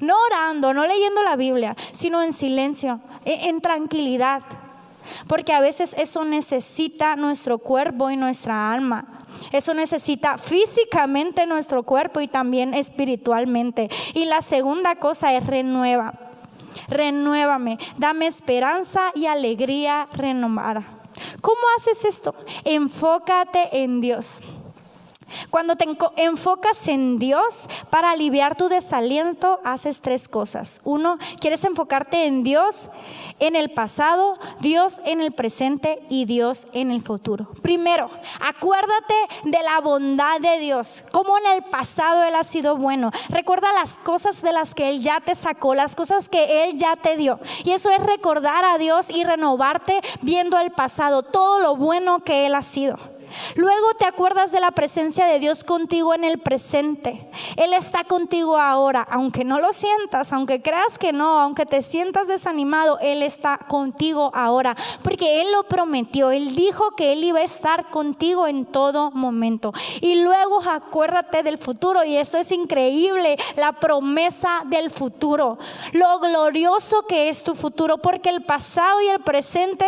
No 0.00 0.16
orando, 0.26 0.74
no 0.74 0.84
leyendo 0.84 1.22
la 1.22 1.36
Biblia, 1.36 1.74
sino 1.92 2.22
en 2.22 2.34
silencio, 2.34 3.00
e-, 3.24 3.48
en 3.48 3.62
tranquilidad. 3.62 4.42
Porque 5.26 5.52
a 5.52 5.60
veces 5.60 5.94
eso 5.98 6.24
necesita 6.24 7.16
nuestro 7.16 7.58
cuerpo 7.58 8.10
y 8.10 8.16
nuestra 8.16 8.72
alma. 8.72 9.18
Eso 9.52 9.74
necesita 9.74 10.38
físicamente 10.38 11.46
nuestro 11.46 11.82
cuerpo 11.82 12.20
y 12.20 12.28
también 12.28 12.74
espiritualmente. 12.74 13.88
Y 14.14 14.24
la 14.26 14.42
segunda 14.42 14.96
cosa 14.96 15.34
es 15.34 15.46
renueva. 15.46 16.14
Renuévame, 16.88 17.78
dame 17.96 18.26
esperanza 18.26 19.12
y 19.14 19.26
alegría 19.26 20.06
renovada. 20.12 20.84
¿Cómo 21.40 21.60
haces 21.76 22.04
esto? 22.04 22.34
Enfócate 22.64 23.82
en 23.82 24.00
Dios. 24.00 24.40
Cuando 25.50 25.76
te 25.76 25.86
enfocas 26.16 26.88
en 26.88 27.18
Dios 27.18 27.68
para 27.90 28.10
aliviar 28.10 28.56
tu 28.56 28.68
desaliento, 28.68 29.60
haces 29.64 30.00
tres 30.00 30.28
cosas. 30.28 30.80
Uno, 30.84 31.18
quieres 31.40 31.64
enfocarte 31.64 32.26
en 32.26 32.42
Dios 32.42 32.90
en 33.38 33.56
el 33.56 33.70
pasado, 33.70 34.38
Dios 34.60 35.00
en 35.04 35.20
el 35.20 35.32
presente 35.32 36.02
y 36.08 36.24
Dios 36.24 36.66
en 36.72 36.90
el 36.90 37.02
futuro. 37.02 37.48
Primero, 37.62 38.10
acuérdate 38.46 39.14
de 39.44 39.62
la 39.62 39.80
bondad 39.80 40.40
de 40.40 40.58
Dios, 40.58 41.04
como 41.12 41.36
en 41.38 41.46
el 41.56 41.62
pasado 41.62 42.24
Él 42.24 42.34
ha 42.34 42.44
sido 42.44 42.76
bueno. 42.76 43.10
Recuerda 43.28 43.72
las 43.72 43.98
cosas 43.98 44.42
de 44.42 44.52
las 44.52 44.74
que 44.74 44.88
Él 44.90 45.02
ya 45.02 45.20
te 45.20 45.34
sacó, 45.34 45.74
las 45.74 45.96
cosas 45.96 46.28
que 46.28 46.64
Él 46.64 46.76
ya 46.76 46.96
te 46.96 47.16
dio. 47.16 47.40
Y 47.64 47.70
eso 47.70 47.90
es 47.90 48.02
recordar 48.02 48.64
a 48.64 48.78
Dios 48.78 49.10
y 49.10 49.24
renovarte 49.24 50.00
viendo 50.20 50.58
el 50.58 50.70
pasado, 50.70 51.22
todo 51.22 51.58
lo 51.60 51.76
bueno 51.76 52.20
que 52.20 52.46
Él 52.46 52.54
ha 52.54 52.62
sido. 52.62 52.98
Luego 53.54 53.86
te 53.98 54.06
acuerdas 54.06 54.52
de 54.52 54.60
la 54.60 54.70
presencia 54.70 55.26
de 55.26 55.38
Dios 55.38 55.64
contigo 55.64 56.14
en 56.14 56.24
el 56.24 56.38
presente. 56.38 57.28
Él 57.56 57.72
está 57.74 58.04
contigo 58.04 58.58
ahora, 58.58 59.06
aunque 59.10 59.44
no 59.44 59.60
lo 59.60 59.72
sientas, 59.72 60.32
aunque 60.32 60.62
creas 60.62 60.98
que 60.98 61.12
no, 61.12 61.40
aunque 61.40 61.66
te 61.66 61.82
sientas 61.82 62.28
desanimado, 62.28 62.98
Él 63.00 63.22
está 63.22 63.58
contigo 63.58 64.30
ahora, 64.34 64.76
porque 65.02 65.42
Él 65.42 65.52
lo 65.52 65.64
prometió, 65.64 66.30
Él 66.30 66.54
dijo 66.54 66.90
que 66.96 67.12
Él 67.12 67.24
iba 67.24 67.40
a 67.40 67.44
estar 67.44 67.90
contigo 67.90 68.46
en 68.46 68.64
todo 68.64 69.10
momento. 69.10 69.72
Y 70.00 70.22
luego 70.22 70.60
acuérdate 70.62 71.42
del 71.42 71.58
futuro, 71.58 72.04
y 72.04 72.16
esto 72.16 72.38
es 72.38 72.52
increíble, 72.52 73.36
la 73.56 73.72
promesa 73.72 74.62
del 74.66 74.90
futuro, 74.90 75.58
lo 75.92 76.18
glorioso 76.20 77.06
que 77.06 77.28
es 77.28 77.42
tu 77.42 77.54
futuro, 77.54 77.98
porque 77.98 78.30
el 78.30 78.42
pasado 78.42 79.00
y 79.02 79.08
el 79.08 79.20
presente 79.20 79.86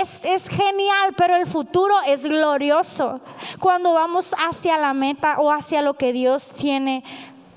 es, 0.00 0.24
es 0.24 0.48
genial, 0.48 1.14
pero 1.16 1.36
el 1.36 1.46
futuro 1.46 1.94
es 2.06 2.24
glorioso 2.24 2.67
cuando 3.58 3.92
vamos 3.94 4.34
hacia 4.38 4.78
la 4.78 4.94
meta 4.94 5.38
o 5.38 5.50
hacia 5.50 5.82
lo 5.82 5.94
que 5.94 6.12
Dios 6.12 6.50
tiene 6.50 7.04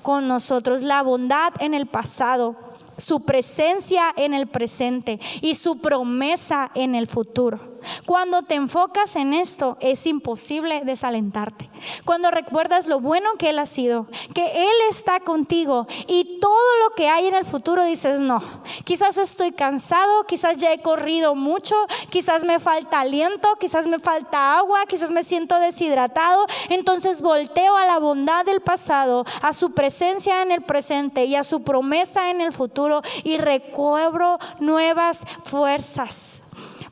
con 0.02 0.28
nosotros. 0.28 0.82
La 0.82 1.02
bondad 1.02 1.52
en 1.60 1.74
el 1.74 1.86
pasado, 1.86 2.56
su 2.98 3.20
presencia 3.20 4.12
en 4.16 4.34
el 4.34 4.46
presente 4.46 5.18
y 5.40 5.54
su 5.54 5.78
promesa 5.78 6.70
en 6.74 6.94
el 6.94 7.06
futuro. 7.06 7.71
Cuando 8.06 8.42
te 8.42 8.54
enfocas 8.54 9.16
en 9.16 9.34
esto, 9.34 9.76
es 9.80 10.06
imposible 10.06 10.82
desalentarte. 10.84 11.70
Cuando 12.04 12.30
recuerdas 12.30 12.86
lo 12.86 13.00
bueno 13.00 13.30
que 13.38 13.50
Él 13.50 13.58
ha 13.58 13.66
sido, 13.66 14.06
que 14.34 14.64
Él 14.64 14.74
está 14.88 15.20
contigo 15.20 15.86
y 16.06 16.38
todo 16.40 16.54
lo 16.84 16.94
que 16.94 17.08
hay 17.08 17.26
en 17.26 17.34
el 17.34 17.44
futuro, 17.44 17.84
dices, 17.84 18.20
no, 18.20 18.42
quizás 18.84 19.18
estoy 19.18 19.52
cansado, 19.52 20.24
quizás 20.24 20.58
ya 20.58 20.72
he 20.72 20.80
corrido 20.80 21.34
mucho, 21.34 21.74
quizás 22.10 22.44
me 22.44 22.58
falta 22.60 23.00
aliento, 23.00 23.48
quizás 23.58 23.86
me 23.86 23.98
falta 23.98 24.58
agua, 24.58 24.86
quizás 24.86 25.10
me 25.10 25.24
siento 25.24 25.58
deshidratado. 25.58 26.46
Entonces 26.68 27.22
volteo 27.22 27.76
a 27.76 27.86
la 27.86 27.98
bondad 27.98 28.44
del 28.44 28.60
pasado, 28.60 29.24
a 29.42 29.52
su 29.52 29.72
presencia 29.72 30.42
en 30.42 30.52
el 30.52 30.62
presente 30.62 31.24
y 31.24 31.36
a 31.36 31.44
su 31.44 31.62
promesa 31.62 32.30
en 32.30 32.40
el 32.40 32.52
futuro 32.52 33.02
y 33.24 33.38
recobro 33.38 34.38
nuevas 34.60 35.24
fuerzas. 35.42 36.41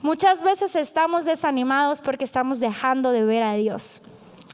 Muchas 0.03 0.43
veces 0.43 0.77
estamos 0.77 1.27
desanimados 1.27 2.01
porque 2.01 2.25
estamos 2.25 2.59
dejando 2.59 3.13
de 3.13 3.23
ver 3.23 3.43
a 3.43 3.55
Dios. 3.55 4.01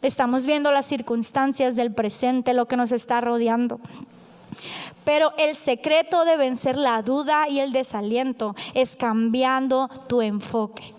Estamos 0.03 0.45
viendo 0.45 0.73
las 0.73 0.87
circunstancias 0.87 1.77
del 1.77 1.95
presente, 1.95 2.53
lo 2.53 2.67
que 2.67 2.77
nos 2.77 2.91
está 2.91 3.21
rodeando. 3.21 3.79
Pero 5.05 5.33
el 5.39 5.55
secreto 5.55 6.25
de 6.25 6.37
vencer 6.37 6.77
la 6.77 7.01
duda 7.03 7.49
y 7.49 7.61
el 7.61 7.73
desaliento 7.73 8.57
es 8.75 8.97
cambiando 8.97 9.89
tu 10.09 10.21
enfoque. 10.21 10.95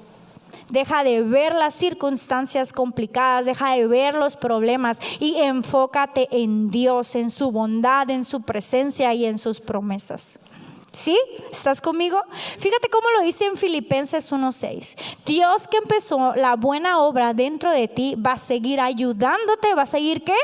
Deja 0.70 1.04
de 1.04 1.24
ver 1.24 1.54
las 1.54 1.74
circunstancias 1.74 2.72
complicadas, 2.72 3.46
deja 3.46 3.74
de 3.76 3.86
ver 3.86 4.16
los 4.16 4.38
problemas 4.38 5.00
y 5.20 5.36
enfócate 5.36 6.30
en 6.32 6.72
Dios, 6.72 7.16
en 7.16 7.32
su 7.32 7.52
bondad, 7.52 8.10
en 8.10 8.24
su 8.24 8.42
presencia 8.42 9.14
y 9.14 9.26
en 9.26 9.40
sus 9.40 9.60
promesas. 9.60 10.40
¿Sí? 10.98 11.16
¿Estás 11.52 11.80
conmigo? 11.80 12.24
Fíjate 12.58 12.90
cómo 12.90 13.08
lo 13.16 13.22
dice 13.22 13.46
en 13.46 13.56
Filipenses 13.56 14.32
1:6. 14.32 14.96
Dios 15.28 15.68
que 15.68 15.78
empezó 15.78 16.34
la 16.36 16.56
buena 16.56 17.02
obra 17.02 17.36
dentro 17.36 17.70
de 17.70 17.88
ti 17.88 18.16
va 18.16 18.32
a 18.32 18.38
seguir 18.40 18.82
ayudándote, 18.82 19.76
va 19.76 19.84
a 19.84 19.86
seguir 19.86 20.24
qué? 20.24 20.36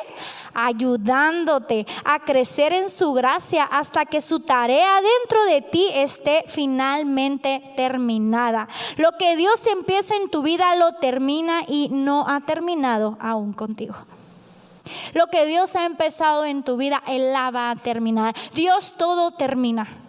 Ayudándote 0.53 1.87
a 2.05 2.19
crecer 2.19 2.71
en 2.71 2.91
su 2.91 3.13
gracia 3.13 3.63
hasta 3.63 4.05
que 4.05 4.21
su 4.21 4.41
tarea 4.41 5.01
dentro 5.01 5.43
de 5.45 5.63
ti 5.63 5.89
esté 5.95 6.45
finalmente 6.47 7.73
terminada. 7.75 8.67
Lo 8.97 9.13
que 9.17 9.35
Dios 9.35 9.65
empieza 9.65 10.15
en 10.17 10.29
tu 10.29 10.43
vida 10.43 10.75
lo 10.75 10.91
termina 10.93 11.63
y 11.67 11.89
no 11.89 12.29
ha 12.29 12.41
terminado 12.41 13.17
aún 13.19 13.53
contigo. 13.53 13.95
Lo 15.15 15.25
que 15.27 15.47
Dios 15.47 15.75
ha 15.75 15.85
empezado 15.85 16.45
en 16.45 16.61
tu 16.61 16.77
vida, 16.77 17.01
Él 17.07 17.33
la 17.33 17.49
va 17.49 17.71
a 17.71 17.75
terminar. 17.75 18.35
Dios 18.53 18.93
todo 18.99 19.31
termina. 19.31 20.02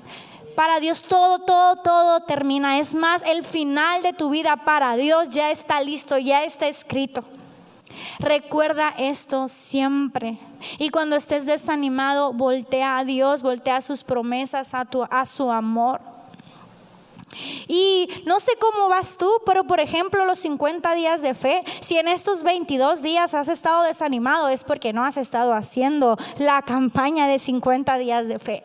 Para 0.55 0.81
Dios 0.81 1.03
todo, 1.03 1.41
todo, 1.41 1.77
todo 1.77 2.21
termina. 2.21 2.79
Es 2.79 2.95
más, 2.95 3.23
el 3.23 3.45
final 3.45 4.03
de 4.03 4.13
tu 4.13 4.31
vida 4.31 4.57
para 4.57 4.97
Dios 4.97 5.31
ya 5.31 5.51
está 5.51 5.81
listo, 5.81 6.19
ya 6.19 6.45
está 6.45 6.69
escrito. 6.69 7.25
Recuerda 8.19 8.95
esto 8.99 9.49
siempre. 9.49 10.39
Y 10.79 10.91
cuando 10.91 11.17
estés 11.17 11.47
desanimado, 11.47 12.33
voltea 12.33 12.99
a 12.99 13.05
Dios, 13.05 13.43
voltea 13.43 13.77
a 13.77 13.83
sus 13.83 14.03
promesas, 14.03 14.75
a, 14.75 14.85
tu, 14.85 15.05
a 15.11 15.27
su 15.27 15.51
amor. 15.51 16.01
Y 17.67 18.09
no 18.27 18.39
sé 18.39 18.53
cómo 18.61 18.89
vas 18.89 19.17
tú, 19.17 19.31
pero 19.45 19.65
por 19.65 19.81
ejemplo 19.81 20.25
los 20.25 20.39
50 20.39 20.95
días 20.95 21.21
de 21.21 21.35
fe, 21.35 21.65
si 21.81 21.97
en 21.97 22.07
estos 22.07 22.43
22 22.43 23.03
días 23.03 23.35
has 23.35 23.49
estado 23.49 23.83
desanimado 23.83 24.49
es 24.49 24.63
porque 24.63 24.93
no 24.93 25.05
has 25.05 25.17
estado 25.17 25.53
haciendo 25.53 26.17
la 26.39 26.63
campaña 26.63 27.27
de 27.27 27.39
50 27.39 27.99
días 27.99 28.29
de 28.29 28.39
fe. 28.39 28.63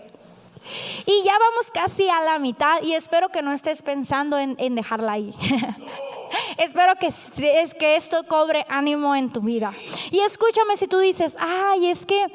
Y 1.05 1.23
ya 1.23 1.38
vamos 1.38 1.71
casi 1.73 2.10
a 2.10 2.21
la 2.21 2.39
mitad 2.39 2.82
y 2.84 2.93
espero 2.93 3.29
que 3.29 3.41
no 3.41 3.51
estés 3.51 3.82
pensando 3.82 4.38
en, 4.38 4.75
dejarla 4.75 5.13
ahí. 5.13 5.34
espero 6.58 6.93
que, 6.95 7.08
es 7.08 7.73
que 7.75 7.95
esto 7.95 8.23
cobre 8.27 8.65
ánimo 8.69 9.15
en 9.15 9.32
tu 9.32 9.41
vida. 9.41 9.73
Y 10.12 10.19
escúchame 10.19 10.77
si 10.77 10.88
tú 10.88 10.99
dices, 10.99 11.36
ay, 11.39 11.88
es 11.88 12.05
que 12.05 12.27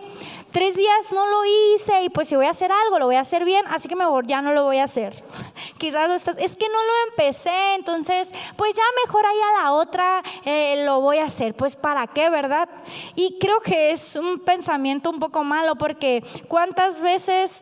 tres 0.55 0.77
días 0.77 1.11
no 1.11 1.27
lo 1.27 1.43
hice 1.45 2.05
y 2.05 2.11
pues 2.11 2.29
si 2.29 2.37
voy 2.37 2.47
a 2.47 2.51
hacer 2.51 2.71
algo, 2.71 3.01
lo 3.01 3.07
voy 3.07 3.17
a 3.17 3.21
hacer 3.21 3.45
bien, 3.45 3.65
así 3.71 3.89
que 3.89 3.97
mejor 3.97 4.25
ya 4.29 4.41
no 4.41 4.53
lo 4.53 4.63
voy 4.63 4.79
a 4.79 4.85
hacer. 4.85 5.25
Quizás 5.79 6.09
lo 6.09 6.15
estás, 6.15 6.39
es 6.39 6.57
que 6.57 6.69
no 6.69 6.75
lo 6.75 7.11
empecé, 7.11 7.75
entonces 7.75 8.31
pues 8.57 8.73
ya 8.77 8.83
mejor 9.05 9.27
ahí 9.27 9.37
a 9.37 9.63
la 9.65 9.73
otra 9.73 10.23
eh, 10.45 10.85
lo 10.87 11.01
voy 11.01 11.19
a 11.19 11.25
hacer. 11.25 11.57
Pues 11.57 11.75
para 11.75 12.07
qué, 12.07 12.31
¿verdad? 12.31 12.69
Y 13.17 13.37
creo 13.41 13.61
que 13.63 13.91
es 13.91 14.15
un 14.15 14.39
pensamiento 14.39 15.11
un 15.11 15.19
poco 15.19 15.43
malo 15.43 15.75
porque 15.75 16.23
cuántas 16.47 17.03
veces 17.03 17.61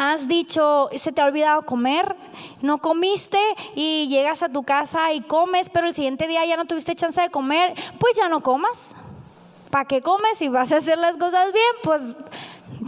Has 0.00 0.28
dicho, 0.28 0.88
se 0.94 1.10
te 1.10 1.20
ha 1.20 1.24
olvidado 1.24 1.62
comer, 1.62 2.14
no 2.62 2.78
comiste 2.78 3.40
y 3.74 4.06
llegas 4.06 4.44
a 4.44 4.48
tu 4.48 4.62
casa 4.62 5.12
y 5.12 5.20
comes, 5.20 5.70
pero 5.70 5.88
el 5.88 5.94
siguiente 5.96 6.28
día 6.28 6.46
ya 6.46 6.56
no 6.56 6.66
tuviste 6.66 6.94
chance 6.94 7.20
de 7.20 7.30
comer, 7.30 7.74
pues 7.98 8.14
ya 8.14 8.28
no 8.28 8.40
comas. 8.40 8.94
¿Para 9.70 9.86
qué 9.86 10.00
comes? 10.00 10.38
Si 10.38 10.46
vas 10.46 10.70
a 10.70 10.76
hacer 10.76 10.98
las 10.98 11.16
cosas 11.16 11.52
bien, 11.52 11.64
pues 11.82 12.16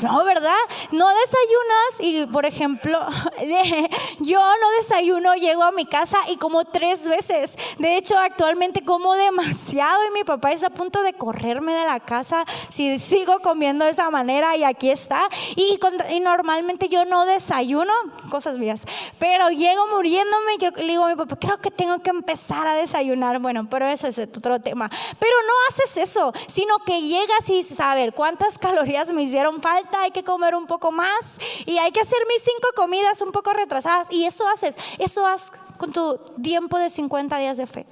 no, 0.02 0.24
¿verdad? 0.24 0.52
No 0.92 1.08
desayunas 1.08 2.00
y, 2.00 2.26
por 2.26 2.46
ejemplo, 2.46 2.98
yo 4.20 4.40
no 4.40 4.70
desayuno, 4.78 5.34
llego 5.34 5.62
a 5.62 5.72
mi 5.72 5.86
casa 5.86 6.18
y 6.28 6.36
como 6.36 6.64
tres 6.64 7.08
veces. 7.08 7.56
De 7.78 7.96
hecho, 7.96 8.18
actualmente 8.18 8.84
como 8.84 9.14
demasiado 9.14 10.06
y 10.06 10.10
mi 10.12 10.24
papá 10.24 10.52
está 10.52 10.68
a 10.68 10.70
punto 10.70 11.02
de 11.02 11.12
correrme 11.12 11.72
de 11.72 11.84
la 11.84 12.00
casa 12.00 12.44
si 12.68 12.98
sigo 12.98 13.40
comiendo 13.40 13.84
de 13.84 13.90
esa 13.92 14.10
manera 14.10 14.56
y 14.56 14.64
aquí 14.64 14.90
está. 14.90 15.28
Y, 15.56 15.78
normalmente 16.20 16.88
yo 16.88 17.04
no 17.04 17.24
desayuno, 17.24 17.92
cosas 18.30 18.58
mías, 18.58 18.82
pero 19.18 19.50
llego 19.50 19.86
muriéndome 19.88 20.54
y 20.54 20.80
le 20.82 20.92
digo 20.92 21.04
a 21.04 21.08
mi 21.08 21.16
papá, 21.16 21.36
creo 21.36 21.58
que 21.58 21.70
tengo 21.70 21.98
que 22.00 22.10
empezar 22.10 22.66
a 22.66 22.74
desayunar. 22.74 23.38
Bueno, 23.40 23.68
pero 23.68 23.86
eso 23.86 24.06
es 24.06 24.18
otro 24.18 24.60
tema. 24.60 24.88
Pero 25.18 25.32
no 25.46 25.52
haces 25.68 25.96
eso, 25.96 26.32
sino 26.46 26.78
que 26.80 27.02
llegas 27.02 27.48
y 27.48 27.54
dices, 27.54 27.80
a 27.80 27.94
ver, 27.94 28.12
¿cuántas 28.12 28.58
calorías 28.58 29.12
me 29.12 29.22
hicieron 29.22 29.60
falta? 29.60 29.89
Hay 29.98 30.10
que 30.10 30.24
comer 30.24 30.54
un 30.54 30.66
poco 30.66 30.92
más 30.92 31.38
y 31.66 31.78
hay 31.78 31.90
que 31.92 32.00
hacer 32.00 32.18
mis 32.28 32.42
cinco 32.42 32.68
comidas 32.74 33.20
un 33.22 33.32
poco 33.32 33.52
retrasadas. 33.52 34.08
Y 34.10 34.24
eso 34.24 34.48
haces, 34.48 34.76
eso 34.98 35.26
haces 35.26 35.52
con 35.78 35.92
tu 35.92 36.18
tiempo 36.42 36.78
de 36.78 36.90
50 36.90 37.38
días 37.38 37.56
de 37.56 37.66
fe 37.66 37.86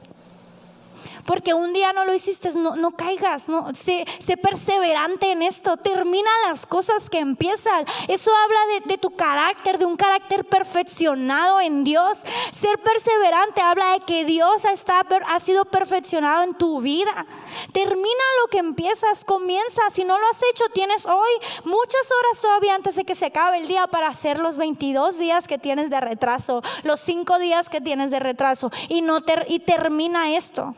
porque 1.28 1.52
un 1.52 1.74
día 1.74 1.92
no 1.92 2.06
lo 2.06 2.14
hiciste, 2.14 2.50
no, 2.54 2.90
caigas, 2.92 3.50
no, 3.50 3.74
sé, 3.74 4.06
sé, 4.18 4.38
perseverante 4.38 5.30
en 5.30 5.42
esto, 5.42 5.76
termina 5.76 6.30
las 6.48 6.64
cosas 6.64 7.10
que 7.10 7.18
empiezan. 7.18 7.84
Eso 8.08 8.30
habla 8.34 8.60
de, 8.86 8.96
tu 8.96 9.10
carácter, 9.10 9.76
de 9.76 9.84
un 9.84 9.96
carácter 9.96 10.46
perfeccionado 10.46 11.60
en 11.60 11.84
Dios. 11.84 12.20
Ser 12.50 12.78
perseverante 12.78 13.60
habla 13.60 13.92
de 13.92 14.00
que 14.00 14.24
Dios 14.24 14.64
está, 14.64 15.06
ha 15.26 15.38
sido 15.38 15.66
perfeccionado 15.66 16.44
en 16.44 16.54
tu 16.54 16.80
vida. 16.80 17.26
Termina 17.72 18.24
lo 18.42 18.48
que 18.48 18.60
empiezas, 18.60 19.22
comienza. 19.26 19.82
Si 19.90 20.04
no 20.04 20.18
lo 20.18 20.26
has 20.28 20.40
hecho, 20.50 20.64
tienes 20.72 21.04
hoy 21.04 21.30
muchas 21.64 22.10
horas 22.10 22.40
todavía 22.40 22.74
antes 22.74 22.94
de 22.94 23.04
que 23.04 23.14
se 23.14 23.26
acabe 23.26 23.58
el 23.58 23.68
día 23.68 23.86
para 23.88 24.08
hacer 24.08 24.38
los 24.38 24.56
22 24.56 25.18
días 25.18 25.46
que 25.46 25.58
tienes 25.58 25.90
de 25.90 26.00
retraso, 26.00 26.62
los 26.84 27.00
5 27.00 27.38
días 27.38 27.68
que 27.68 27.82
tienes 27.82 28.10
de 28.10 28.18
retraso 28.18 28.70
y, 28.88 29.02
no 29.02 29.18
y 29.46 29.58
termina 29.58 30.34
esto. 30.34 30.74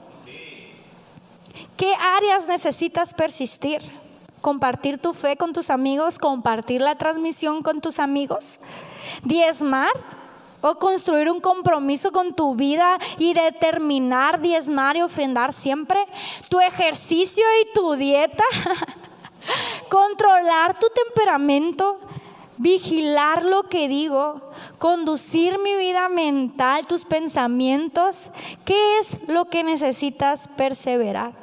¿Qué 1.80 1.94
áreas 2.18 2.46
necesitas 2.46 3.14
persistir? 3.14 3.80
¿Compartir 4.42 4.98
tu 4.98 5.14
fe 5.14 5.38
con 5.38 5.54
tus 5.54 5.70
amigos? 5.70 6.18
¿Compartir 6.18 6.82
la 6.82 6.96
transmisión 6.96 7.62
con 7.62 7.80
tus 7.80 7.98
amigos? 7.98 8.60
¿Diezmar? 9.22 9.88
¿O 10.60 10.74
construir 10.74 11.30
un 11.30 11.40
compromiso 11.40 12.12
con 12.12 12.34
tu 12.34 12.54
vida 12.54 12.98
y 13.16 13.32
determinar 13.32 14.42
diezmar 14.42 14.98
y 14.98 15.00
ofrendar 15.00 15.54
siempre? 15.54 16.04
¿Tu 16.50 16.60
ejercicio 16.60 17.44
y 17.62 17.72
tu 17.72 17.94
dieta? 17.94 18.44
¿Controlar 19.88 20.78
tu 20.78 20.86
temperamento? 21.06 21.98
¿Vigilar 22.58 23.46
lo 23.46 23.70
que 23.70 23.88
digo? 23.88 24.42
conducir 24.78 25.58
mi 25.58 25.76
vida 25.76 26.08
mental, 26.08 26.86
tus 26.86 27.04
pensamientos, 27.04 28.30
¿qué 28.64 28.98
es 28.98 29.28
lo 29.28 29.44
que 29.44 29.62
necesitas 29.62 30.48
perseverar? 30.56 31.34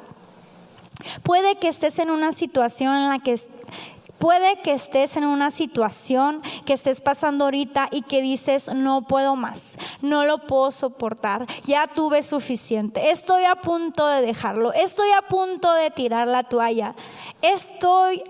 Puede 1.22 1.56
que 1.56 1.68
estés 1.68 1.98
en 1.98 2.10
una 2.10 2.32
situación 2.32 2.96
en 2.96 3.08
la 3.08 3.18
que 3.18 3.36
Puede 4.18 4.60
que 4.62 4.72
estés 4.72 5.16
en 5.16 5.24
una 5.26 5.52
situación 5.52 6.42
que 6.64 6.72
estés 6.72 7.00
pasando 7.00 7.44
ahorita 7.44 7.88
y 7.92 8.02
que 8.02 8.20
dices, 8.20 8.68
no 8.74 9.02
puedo 9.02 9.36
más, 9.36 9.78
no 10.02 10.24
lo 10.24 10.38
puedo 10.38 10.72
soportar, 10.72 11.46
ya 11.64 11.86
tuve 11.86 12.24
suficiente, 12.24 13.12
estoy 13.12 13.44
a 13.44 13.54
punto 13.54 14.08
de 14.08 14.22
dejarlo, 14.22 14.72
estoy 14.72 15.08
a 15.16 15.22
punto 15.22 15.72
de 15.72 15.92
tirar 15.92 16.26
la 16.26 16.42
toalla, 16.42 16.96
estoy 17.42 18.24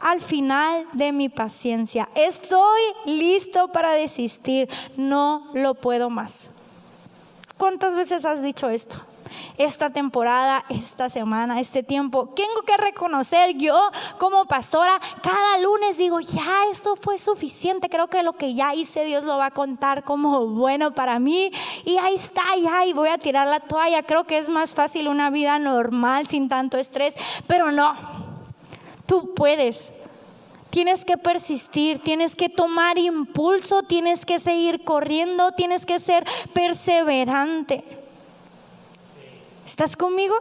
al 0.00 0.20
final 0.20 0.86
de 0.92 1.12
mi 1.12 1.30
paciencia, 1.30 2.10
estoy 2.14 2.80
listo 3.06 3.72
para 3.72 3.92
desistir, 3.92 4.68
no 4.98 5.50
lo 5.54 5.74
puedo 5.74 6.10
más. 6.10 6.50
¿Cuántas 7.56 7.94
veces 7.94 8.26
has 8.26 8.42
dicho 8.42 8.68
esto? 8.68 9.00
Esta 9.58 9.90
temporada, 9.90 10.64
esta 10.68 11.10
semana, 11.10 11.60
este 11.60 11.82
tiempo. 11.82 12.28
Tengo 12.34 12.62
que 12.66 12.76
reconocer 12.76 13.56
yo 13.56 13.90
como 14.18 14.44
pastora, 14.46 15.00
cada 15.22 15.58
lunes 15.58 15.98
digo, 15.98 16.20
ya 16.20 16.64
esto 16.70 16.96
fue 16.96 17.18
suficiente, 17.18 17.88
creo 17.88 18.08
que 18.08 18.22
lo 18.22 18.34
que 18.34 18.54
ya 18.54 18.74
hice 18.74 19.04
Dios 19.04 19.24
lo 19.24 19.36
va 19.36 19.46
a 19.46 19.50
contar 19.50 20.04
como 20.04 20.46
bueno 20.46 20.94
para 20.94 21.18
mí 21.18 21.50
y 21.84 21.98
ahí 21.98 22.14
está, 22.14 22.42
ya, 22.62 22.84
y 22.84 22.92
voy 22.92 23.08
a 23.08 23.18
tirar 23.18 23.46
la 23.46 23.60
toalla. 23.60 24.02
Creo 24.02 24.24
que 24.24 24.38
es 24.38 24.48
más 24.48 24.74
fácil 24.74 25.08
una 25.08 25.30
vida 25.30 25.58
normal 25.58 26.28
sin 26.28 26.48
tanto 26.48 26.78
estrés, 26.78 27.14
pero 27.46 27.72
no, 27.72 27.94
tú 29.06 29.34
puedes. 29.34 29.92
Tienes 30.70 31.04
que 31.04 31.18
persistir, 31.18 31.98
tienes 31.98 32.36
que 32.36 32.48
tomar 32.48 32.96
impulso, 32.96 33.82
tienes 33.82 34.24
que 34.24 34.38
seguir 34.38 34.84
corriendo, 34.84 35.50
tienes 35.52 35.84
que 35.84 35.98
ser 35.98 36.24
perseverante. 36.54 37.99
¿Estás 39.70 39.96
conmigo? 39.96 40.34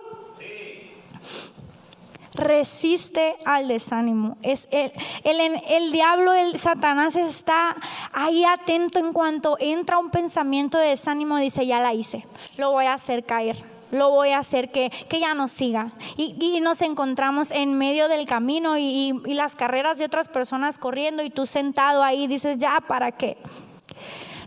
resiste 2.33 3.35
al 3.45 3.67
desánimo. 3.67 4.37
Es 4.41 4.67
el, 4.71 4.91
el, 5.23 5.61
el, 5.67 5.91
diablo, 5.91 6.33
el 6.33 6.57
Satanás 6.57 7.15
está 7.15 7.75
ahí 8.11 8.43
atento 8.43 8.97
en 8.97 9.13
cuanto 9.13 9.57
entra 9.59 9.99
un 9.99 10.09
pensamiento 10.09 10.79
de 10.79 10.87
desánimo, 10.87 11.37
dice, 11.37 11.67
ya 11.67 11.79
la 11.79 11.93
hice, 11.93 12.25
lo 12.57 12.71
voy 12.71 12.85
a 12.85 12.93
hacer 12.93 13.23
caer. 13.23 13.57
Lo 13.91 14.09
voy 14.09 14.29
a 14.29 14.39
hacer 14.39 14.71
que, 14.71 14.91
que 15.09 15.19
ya 15.19 15.33
no 15.33 15.47
siga. 15.47 15.91
Y, 16.15 16.35
y, 16.39 16.61
nos 16.61 16.81
encontramos 16.83 17.49
en 17.51 17.73
medio 17.75 18.07
del 18.07 18.27
camino 18.27 18.77
y, 18.77 19.19
y 19.25 19.33
las 19.33 19.55
carreras 19.55 19.97
de 19.97 20.05
otras 20.05 20.27
personas 20.27 20.77
corriendo 20.77 21.23
y 21.23 21.31
tú 21.31 21.47
sentado 21.47 22.03
ahí 22.03 22.27
dices, 22.27 22.57
ya, 22.59 22.79
¿para 22.87 23.11
qué? 23.11 23.37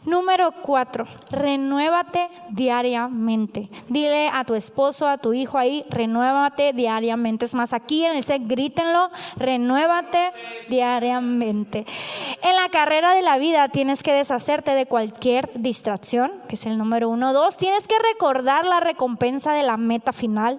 Número 0.05 0.51
cuatro, 0.63 1.07
renuévate 1.31 2.29
diariamente. 2.51 3.69
Dile 3.89 4.29
a 4.33 4.43
tu 4.43 4.57
esposo, 4.57 5.07
a 5.07 5.17
tu 5.17 5.33
hijo 5.33 5.59
ahí, 5.59 5.85
renuévate 5.91 6.73
diariamente. 6.73 7.45
Es 7.45 7.55
más, 7.55 7.73
aquí 7.73 8.05
en 8.05 8.17
el 8.17 8.25
set, 8.25 8.43
grítenlo, 8.45 9.11
renuévate 9.37 10.33
diariamente. 10.69 11.87
En 12.43 12.57
la 12.57 12.69
carrera 12.71 13.15
de 13.15 13.23
la 13.23 13.39
vida 13.39 13.69
tienes 13.69 14.03
que 14.03 14.13
deshacerte 14.13 14.73
de 14.73 14.87
cualquier 14.87 15.51
distracción, 15.55 16.33
que 16.49 16.57
es 16.57 16.67
el 16.67 16.79
número 16.79 17.09
uno. 17.09 17.33
Dos, 17.33 17.57
tienes 17.57 17.87
que 17.87 17.95
recordar 18.13 18.65
la 18.65 18.81
recompensa 18.81 19.53
de 19.53 19.63
la 19.63 19.77
meta 19.77 20.13
final. 20.13 20.59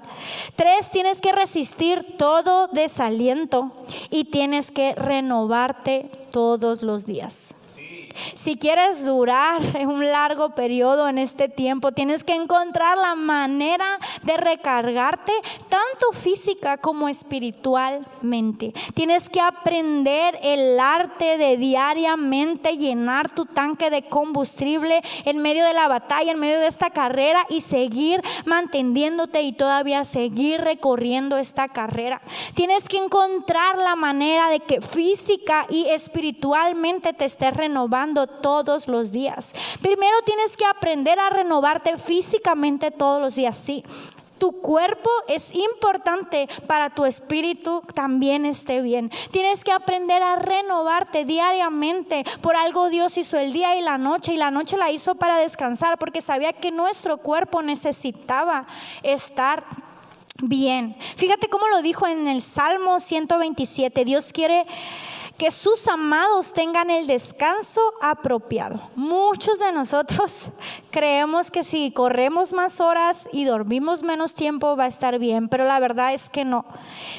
Tres, 0.55 0.89
tienes 0.89 1.19
que 1.19 1.33
resistir 1.33 2.15
todo 2.17 2.67
desaliento 2.67 3.71
y 4.09 4.23
tienes 4.23 4.71
que 4.71 4.95
renovarte 4.95 6.09
todos 6.31 6.81
los 6.81 7.05
días. 7.05 7.55
Si 8.35 8.57
quieres 8.57 9.05
durar 9.05 9.61
un 9.87 10.05
largo 10.05 10.55
periodo 10.55 11.07
en 11.07 11.17
este 11.17 11.49
tiempo, 11.49 11.91
tienes 11.91 12.23
que 12.23 12.35
encontrar 12.35 12.97
la 12.97 13.15
manera 13.15 13.99
de 14.23 14.37
recargarte 14.37 15.31
tanto 15.69 16.11
física 16.13 16.77
como 16.77 17.09
espiritualmente. 17.09 18.73
Tienes 18.93 19.29
que 19.29 19.41
aprender 19.41 20.37
el 20.41 20.79
arte 20.79 21.37
de 21.37 21.57
diariamente 21.57 22.77
llenar 22.77 23.29
tu 23.29 23.45
tanque 23.45 23.89
de 23.89 24.03
combustible 24.03 25.01
en 25.25 25.37
medio 25.39 25.65
de 25.65 25.73
la 25.73 25.87
batalla, 25.87 26.31
en 26.31 26.39
medio 26.39 26.59
de 26.59 26.67
esta 26.67 26.89
carrera 26.89 27.45
y 27.49 27.61
seguir 27.61 28.21
manteniéndote 28.45 29.41
y 29.41 29.53
todavía 29.53 30.03
seguir 30.03 30.61
recorriendo 30.61 31.37
esta 31.37 31.67
carrera. 31.67 32.21
Tienes 32.53 32.87
que 32.87 32.97
encontrar 32.97 33.77
la 33.77 33.95
manera 33.95 34.49
de 34.49 34.59
que 34.59 34.81
física 34.81 35.65
y 35.69 35.87
espiritualmente 35.89 37.13
te 37.13 37.25
estés 37.25 37.53
renovando 37.53 38.02
todos 38.41 38.87
los 38.87 39.11
días. 39.11 39.53
Primero 39.81 40.15
tienes 40.25 40.57
que 40.57 40.65
aprender 40.65 41.19
a 41.19 41.29
renovarte 41.29 41.97
físicamente 41.97 42.91
todos 42.91 43.21
los 43.21 43.35
días, 43.35 43.55
sí. 43.57 43.83
Tu 44.37 44.51
cuerpo 44.51 45.09
es 45.27 45.55
importante 45.55 46.49
para 46.67 46.89
tu 46.89 47.05
espíritu 47.05 47.81
también 47.93 48.45
esté 48.45 48.81
bien. 48.81 49.09
Tienes 49.31 49.63
que 49.63 49.71
aprender 49.71 50.21
a 50.21 50.35
renovarte 50.35 51.23
diariamente. 51.23 52.25
Por 52.41 52.57
algo 52.57 52.89
Dios 52.89 53.17
hizo 53.17 53.37
el 53.37 53.53
día 53.53 53.77
y 53.77 53.81
la 53.81 53.97
noche 53.97 54.33
y 54.33 54.37
la 54.37 54.51
noche 54.51 54.75
la 54.75 54.91
hizo 54.91 55.15
para 55.15 55.37
descansar 55.37 55.97
porque 55.97 56.19
sabía 56.19 56.51
que 56.51 56.71
nuestro 56.71 57.19
cuerpo 57.19 57.61
necesitaba 57.61 58.67
estar 59.01 59.63
bien. 60.41 60.95
Fíjate 61.15 61.47
cómo 61.49 61.67
lo 61.67 61.81
dijo 61.81 62.07
en 62.07 62.27
el 62.27 62.41
Salmo 62.41 62.99
127. 62.99 64.05
Dios 64.05 64.31
quiere 64.33 64.65
que 65.37 65.49
sus 65.49 65.87
amados 65.87 66.53
tengan 66.53 66.91
el 66.91 67.07
descanso 67.07 67.81
apropiado. 68.01 68.79
Muchos 68.95 69.57
de 69.59 69.71
nosotros 69.71 70.49
creemos 70.91 71.49
que 71.49 71.63
si 71.63 71.91
corremos 71.91 72.53
más 72.53 72.79
horas 72.79 73.27
y 73.33 73.45
dormimos 73.45 74.03
menos 74.03 74.35
tiempo 74.35 74.75
va 74.75 74.85
a 74.85 74.87
estar 74.87 75.17
bien, 75.17 75.49
pero 75.49 75.65
la 75.65 75.79
verdad 75.79 76.13
es 76.13 76.29
que 76.29 76.45
no. 76.45 76.65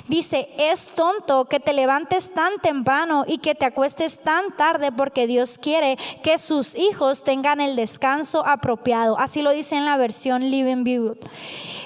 Dice, 0.07 0.48
es 0.59 0.90
tonto 0.90 1.46
que 1.46 1.61
te 1.61 1.72
levantes 1.72 2.33
tan 2.33 2.59
temprano 2.61 3.24
y 3.27 3.38
que 3.38 3.55
te 3.55 3.66
acuestes 3.66 4.20
tan 4.20 4.57
tarde 4.57 4.92
porque 4.92 5.27
Dios 5.27 5.59
quiere 5.59 5.99
que 6.22 6.38
sus 6.38 6.76
hijos 6.76 7.24
tengan 7.24 7.61
el 7.61 7.74
descanso 7.74 8.47
apropiado. 8.47 9.18
Así 9.18 9.43
lo 9.43 9.51
dice 9.51 9.76
en 9.76 9.84
la 9.84 9.97
versión 9.97 10.51
Living 10.51 10.84
View. 10.84 11.16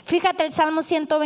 Fíjate 0.04 0.44
el 0.44 0.52
Salmo 0.52 0.82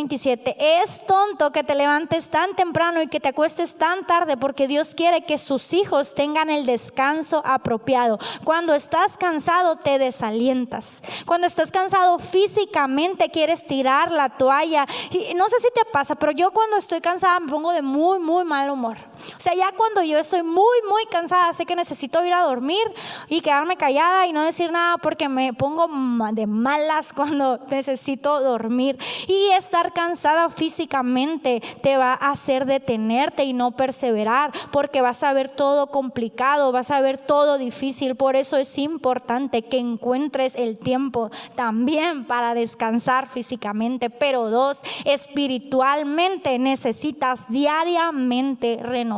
127, 0.09 0.57
es 0.83 1.07
tonto 1.07 1.53
que 1.53 1.63
te 1.63 1.75
levantes 1.75 2.29
tan 2.29 2.55
temprano 2.57 3.03
y 3.03 3.07
que 3.07 3.21
te 3.21 3.29
acuestes 3.29 3.77
tan 3.77 4.05
tarde 4.05 4.37
porque 4.37 4.67
Dios 4.67 4.95
quiere 4.95 5.25
que 5.25 5.39
sus 5.39 5.73
hijos 5.73 6.15
tengan 6.15 6.51
el 6.51 6.67
descanso 6.67 7.43
apropiado. 7.45 8.19
Cuando 8.45 8.75
estás 8.75 9.17
cansado 9.17 9.77
te 9.77 9.99
desalientas. 9.99 11.03
Cuando 11.27 11.47
estás 11.47 11.71
cansado 11.71 12.19
físicamente 12.19 13.31
quieres 13.31 13.67
tirar 13.67 14.11
la 14.11 14.29
toalla. 14.31 14.87
Y 15.11 15.35
no 15.35 15.49
sé 15.49 15.61
si 15.61 15.69
te 15.75 15.85
pasa, 15.93 16.15
pero 16.17 16.33
yo 16.33 16.51
cuando 16.51 16.77
estoy 16.77 17.01
cansada 17.01 17.39
me 17.41 17.49
pongo 17.49 17.73
de 17.73 17.83
muy, 17.83 18.19
muy 18.19 18.45
mal 18.45 18.71
humor. 18.71 18.97
O 19.37 19.41
sea, 19.41 19.55
ya 19.55 19.73
cuando 19.73 20.03
yo 20.03 20.19
estoy 20.19 20.43
muy, 20.43 20.79
muy 20.89 21.05
cansada, 21.11 21.53
sé 21.53 21.67
que 21.67 21.77
necesito 21.77 22.25
ir 22.25 22.33
a 22.33 22.43
dormir 22.43 22.83
y 23.29 23.41
quedarme 23.41 23.77
callada 23.77 24.27
y 24.27 24.33
no 24.33 24.43
decir 24.43 24.73
nada 24.73 24.99
porque 24.99 25.29
me 25.29 25.53
pongo 25.53 25.89
de 26.33 26.47
malas 26.47 27.13
cuando 27.17 27.61
necesito 27.71 28.41
dormir. 28.41 28.99
Y 29.29 29.51
estar 29.57 29.93
cansada 29.93 30.49
físicamente 30.49 31.63
te 31.83 31.97
va 31.97 32.13
a 32.13 32.33
hacer 32.33 32.67
detenerte 32.67 33.45
y 33.45 33.53
no 33.53 33.73
perseverar 33.73 34.53
porque 34.71 35.01
vas 35.01 35.23
a 35.23 35.33
ver 35.33 35.51
todo 35.51 35.89
complicado, 35.89 36.73
vas 36.73 36.91
a 36.91 37.01
ver 37.01 37.19
todo 37.19 37.59
difícil. 37.59 38.17
Por 38.17 38.37
eso 38.37 38.57
es 38.57 38.79
importante 38.79 39.63
que 39.63 39.79
encuentres 39.79 40.57
el 40.57 40.79
tiempo 40.79 41.31
también 41.55 42.27
para 42.27 42.55
descansar 42.55 43.29
físicamente. 43.29 44.11
Pero 44.11 44.51
dos, 44.51 44.83
espiritualmente 45.05 46.59
necesitas 46.59 47.47
diariamente 47.49 48.79
renovar 48.83 49.12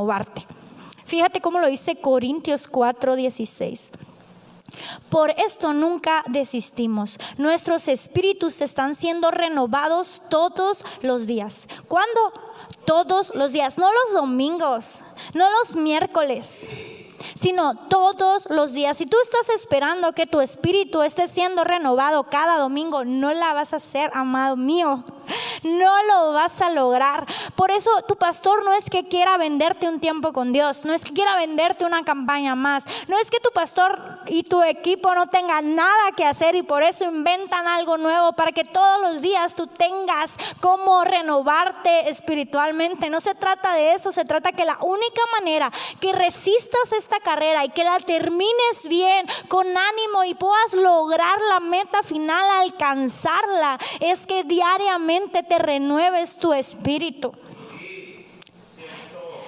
Fíjate 1.04 1.40
cómo 1.40 1.58
lo 1.58 1.68
dice 1.68 1.96
Corintios 1.96 2.68
4:16. 2.68 3.90
Por 5.08 5.30
esto 5.30 5.72
nunca 5.72 6.24
desistimos. 6.26 7.18
Nuestros 7.36 7.86
espíritus 7.88 8.60
están 8.60 8.94
siendo 8.94 9.30
renovados 9.30 10.22
todos 10.28 10.84
los 11.02 11.26
días. 11.26 11.68
¿Cuándo? 11.86 12.32
Todos 12.84 13.32
los 13.34 13.52
días, 13.52 13.78
no 13.78 13.90
los 13.92 14.12
domingos, 14.12 15.00
no 15.32 15.48
los 15.50 15.76
miércoles 15.76 16.68
sino 17.34 17.74
todos 17.88 18.46
los 18.50 18.72
días. 18.72 18.96
Si 18.96 19.06
tú 19.06 19.16
estás 19.22 19.48
esperando 19.48 20.12
que 20.12 20.26
tu 20.26 20.40
espíritu 20.40 21.02
esté 21.02 21.28
siendo 21.28 21.64
renovado 21.64 22.24
cada 22.24 22.58
domingo, 22.58 23.04
no 23.04 23.32
la 23.32 23.52
vas 23.52 23.72
a 23.72 23.76
hacer, 23.76 24.10
amado 24.14 24.56
mío. 24.56 25.04
No 25.62 26.02
lo 26.04 26.32
vas 26.32 26.60
a 26.60 26.70
lograr. 26.70 27.26
Por 27.56 27.70
eso 27.70 27.90
tu 28.06 28.16
pastor 28.16 28.64
no 28.64 28.72
es 28.74 28.90
que 28.90 29.08
quiera 29.08 29.36
venderte 29.36 29.88
un 29.88 30.00
tiempo 30.00 30.32
con 30.32 30.52
Dios, 30.52 30.84
no 30.84 30.92
es 30.92 31.04
que 31.04 31.12
quiera 31.12 31.36
venderte 31.36 31.84
una 31.84 32.04
campaña 32.04 32.54
más, 32.54 32.84
no 33.08 33.18
es 33.18 33.30
que 33.30 33.40
tu 33.40 33.50
pastor 33.50 34.20
y 34.26 34.42
tu 34.42 34.62
equipo 34.62 35.14
no 35.14 35.26
tengan 35.26 35.74
nada 35.74 36.12
que 36.16 36.24
hacer 36.24 36.54
y 36.54 36.62
por 36.62 36.82
eso 36.82 37.04
inventan 37.04 37.66
algo 37.66 37.96
nuevo 37.96 38.32
para 38.32 38.52
que 38.52 38.64
todos 38.64 39.00
los 39.00 39.20
días 39.20 39.54
tú 39.54 39.66
tengas 39.66 40.36
cómo 40.60 41.04
renovarte 41.04 42.08
espiritualmente. 42.08 43.10
No 43.10 43.20
se 43.20 43.34
trata 43.34 43.74
de 43.74 43.94
eso, 43.94 44.12
se 44.12 44.24
trata 44.24 44.52
que 44.52 44.64
la 44.64 44.78
única 44.80 45.22
manera 45.38 45.70
que 46.00 46.12
resistas 46.12 46.92
esta 46.92 47.20
carrera 47.20 47.64
y 47.64 47.70
que 47.70 47.84
la 47.84 47.98
termines 48.00 48.88
bien, 48.88 49.26
con 49.48 49.66
ánimo 49.66 50.24
y 50.24 50.34
puedas 50.34 50.74
lograr 50.74 51.38
la 51.50 51.60
meta 51.60 52.02
final, 52.02 52.44
alcanzarla, 52.62 53.78
es 54.00 54.26
que 54.26 54.44
diariamente 54.44 55.13
te 55.42 55.58
renueves 55.58 56.36
tu 56.36 56.52
espíritu. 56.52 57.32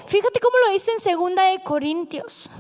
Fíjate 0.07 0.41
cómo 0.41 0.57
lo 0.67 0.73
dice 0.73 0.93
en 0.93 1.01
segunda 1.01 1.43
de 1.45 1.59
Corintios 1.61 2.51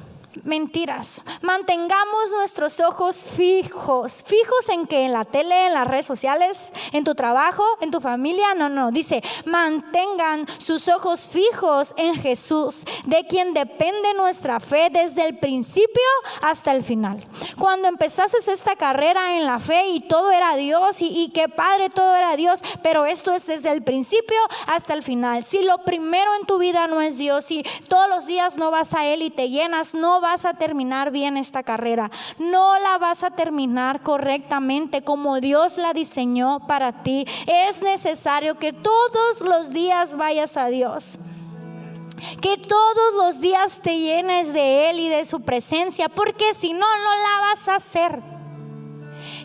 mentiras. 0.44 1.22
Mantengamos 1.42 2.30
nuestros 2.32 2.80
ojos 2.80 3.24
fijos. 3.36 4.24
¿Fijos 4.26 4.68
en 4.70 4.86
que 4.86 4.96
¿En 5.06 5.12
la 5.12 5.24
tele, 5.24 5.66
en 5.66 5.74
las 5.74 5.86
redes 5.86 6.06
sociales, 6.06 6.72
en 6.92 7.04
tu 7.04 7.14
trabajo, 7.14 7.64
en 7.80 7.90
tu 7.90 8.00
familia? 8.00 8.54
No, 8.54 8.68
no. 8.68 8.90
Dice, 8.90 9.22
mantengan 9.44 10.46
sus 10.58 10.88
ojos 10.88 11.28
fijos 11.28 11.94
en 11.96 12.16
Jesús, 12.16 12.84
de 13.04 13.26
quien 13.26 13.54
depende 13.54 14.14
nuestra 14.14 14.58
fe 14.60 14.88
desde 14.90 15.26
el 15.26 15.38
principio 15.38 16.02
hasta 16.42 16.72
el 16.72 16.82
final. 16.82 17.26
Cuando 17.58 17.88
empezaste 17.88 18.36
esta 18.50 18.76
carrera 18.76 19.36
en 19.36 19.46
la 19.46 19.58
fe 19.58 19.88
y 19.88 20.00
todo 20.00 20.30
era 20.30 20.56
Dios 20.56 21.00
y, 21.02 21.06
y 21.24 21.30
que 21.30 21.48
padre 21.48 21.88
todo 21.88 22.14
era 22.14 22.36
Dios, 22.36 22.60
pero 22.82 23.06
esto 23.06 23.32
es 23.32 23.46
desde 23.46 23.70
el 23.70 23.82
principio 23.82 24.36
hasta 24.66 24.94
el 24.94 25.02
final. 25.02 25.44
Si 25.44 25.62
lo 25.62 25.78
primero 25.78 26.30
en 26.40 26.46
tu 26.46 26.58
vida 26.58 26.86
no 26.86 27.00
es 27.00 27.16
Dios, 27.16 27.44
si 27.44 27.64
todos 27.88 28.08
los 28.08 28.26
días 28.26 28.56
no 28.56 28.70
vas 28.70 28.94
a 28.94 29.06
Él 29.06 29.22
y 29.22 29.30
te 29.30 29.48
llenas, 29.48 29.94
no 29.94 30.20
vas 30.20 30.25
a 30.26 30.54
terminar 30.54 31.10
bien 31.10 31.36
esta 31.36 31.62
carrera, 31.62 32.10
no 32.38 32.78
la 32.80 32.98
vas 32.98 33.22
a 33.22 33.30
terminar 33.30 34.02
correctamente 34.02 35.02
como 35.02 35.40
Dios 35.40 35.78
la 35.78 35.92
diseñó 35.92 36.66
para 36.66 37.02
ti. 37.02 37.26
Es 37.46 37.82
necesario 37.82 38.58
que 38.58 38.72
todos 38.72 39.40
los 39.40 39.70
días 39.70 40.16
vayas 40.16 40.56
a 40.56 40.66
Dios. 40.66 41.18
Que 42.40 42.56
todos 42.56 43.14
los 43.18 43.40
días 43.40 43.80
te 43.82 43.98
llenes 43.98 44.52
de 44.52 44.90
Él 44.90 45.00
y 45.00 45.08
de 45.08 45.24
su 45.24 45.40
presencia, 45.40 46.08
porque 46.08 46.54
si 46.54 46.72
no, 46.72 46.78
no 46.78 46.86
la 46.86 47.40
vas 47.50 47.68
a 47.68 47.76
hacer 47.76 48.35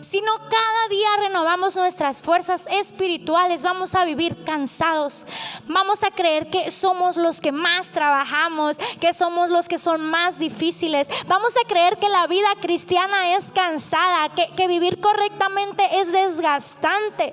sino 0.02 0.32
cada 0.36 0.88
día 0.90 1.08
renovamos 1.18 1.76
nuestras 1.76 2.22
fuerzas 2.22 2.66
espirituales, 2.70 3.62
vamos 3.62 3.94
a 3.94 4.04
vivir 4.04 4.44
cansados, 4.44 5.26
vamos 5.66 6.02
a 6.04 6.10
creer 6.10 6.50
que 6.50 6.70
somos 6.70 7.16
los 7.16 7.40
que 7.40 7.52
más 7.52 7.90
trabajamos, 7.90 8.76
que 9.00 9.12
somos 9.12 9.50
los 9.50 9.68
que 9.68 9.78
son 9.78 10.10
más 10.10 10.38
difíciles, 10.38 11.08
vamos 11.26 11.54
a 11.56 11.68
creer 11.68 11.98
que 11.98 12.08
la 12.08 12.26
vida 12.26 12.48
cristiana 12.60 13.34
es 13.36 13.52
cansada, 13.52 14.28
que, 14.34 14.48
que 14.54 14.68
vivir 14.68 15.00
correctamente 15.00 15.82
es 16.00 16.12
desgastante. 16.12 17.32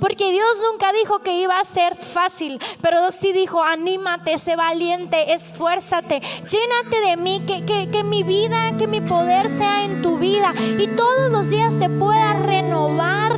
Porque 0.00 0.30
Dios 0.30 0.56
nunca 0.70 0.92
dijo 0.92 1.20
que 1.20 1.40
iba 1.40 1.58
a 1.58 1.64
ser 1.64 1.96
fácil, 1.96 2.60
pero 2.80 3.10
sí 3.10 3.32
dijo, 3.32 3.62
anímate, 3.62 4.38
sé 4.38 4.56
valiente, 4.56 5.32
esfuérzate, 5.32 6.20
llénate 6.20 7.00
de 7.08 7.16
mí, 7.16 7.42
que, 7.46 7.90
que, 7.90 8.04
mi 8.04 8.22
vida, 8.22 8.76
que 8.78 8.86
mi 8.86 9.00
poder 9.00 9.48
sea 9.48 9.84
en 9.84 10.02
tu 10.02 10.18
vida 10.18 10.54
y 10.78 10.86
todos 10.88 11.30
los 11.30 11.48
días 11.48 11.78
te 11.78 11.88
pueda 11.88 12.32
renovar. 12.34 13.32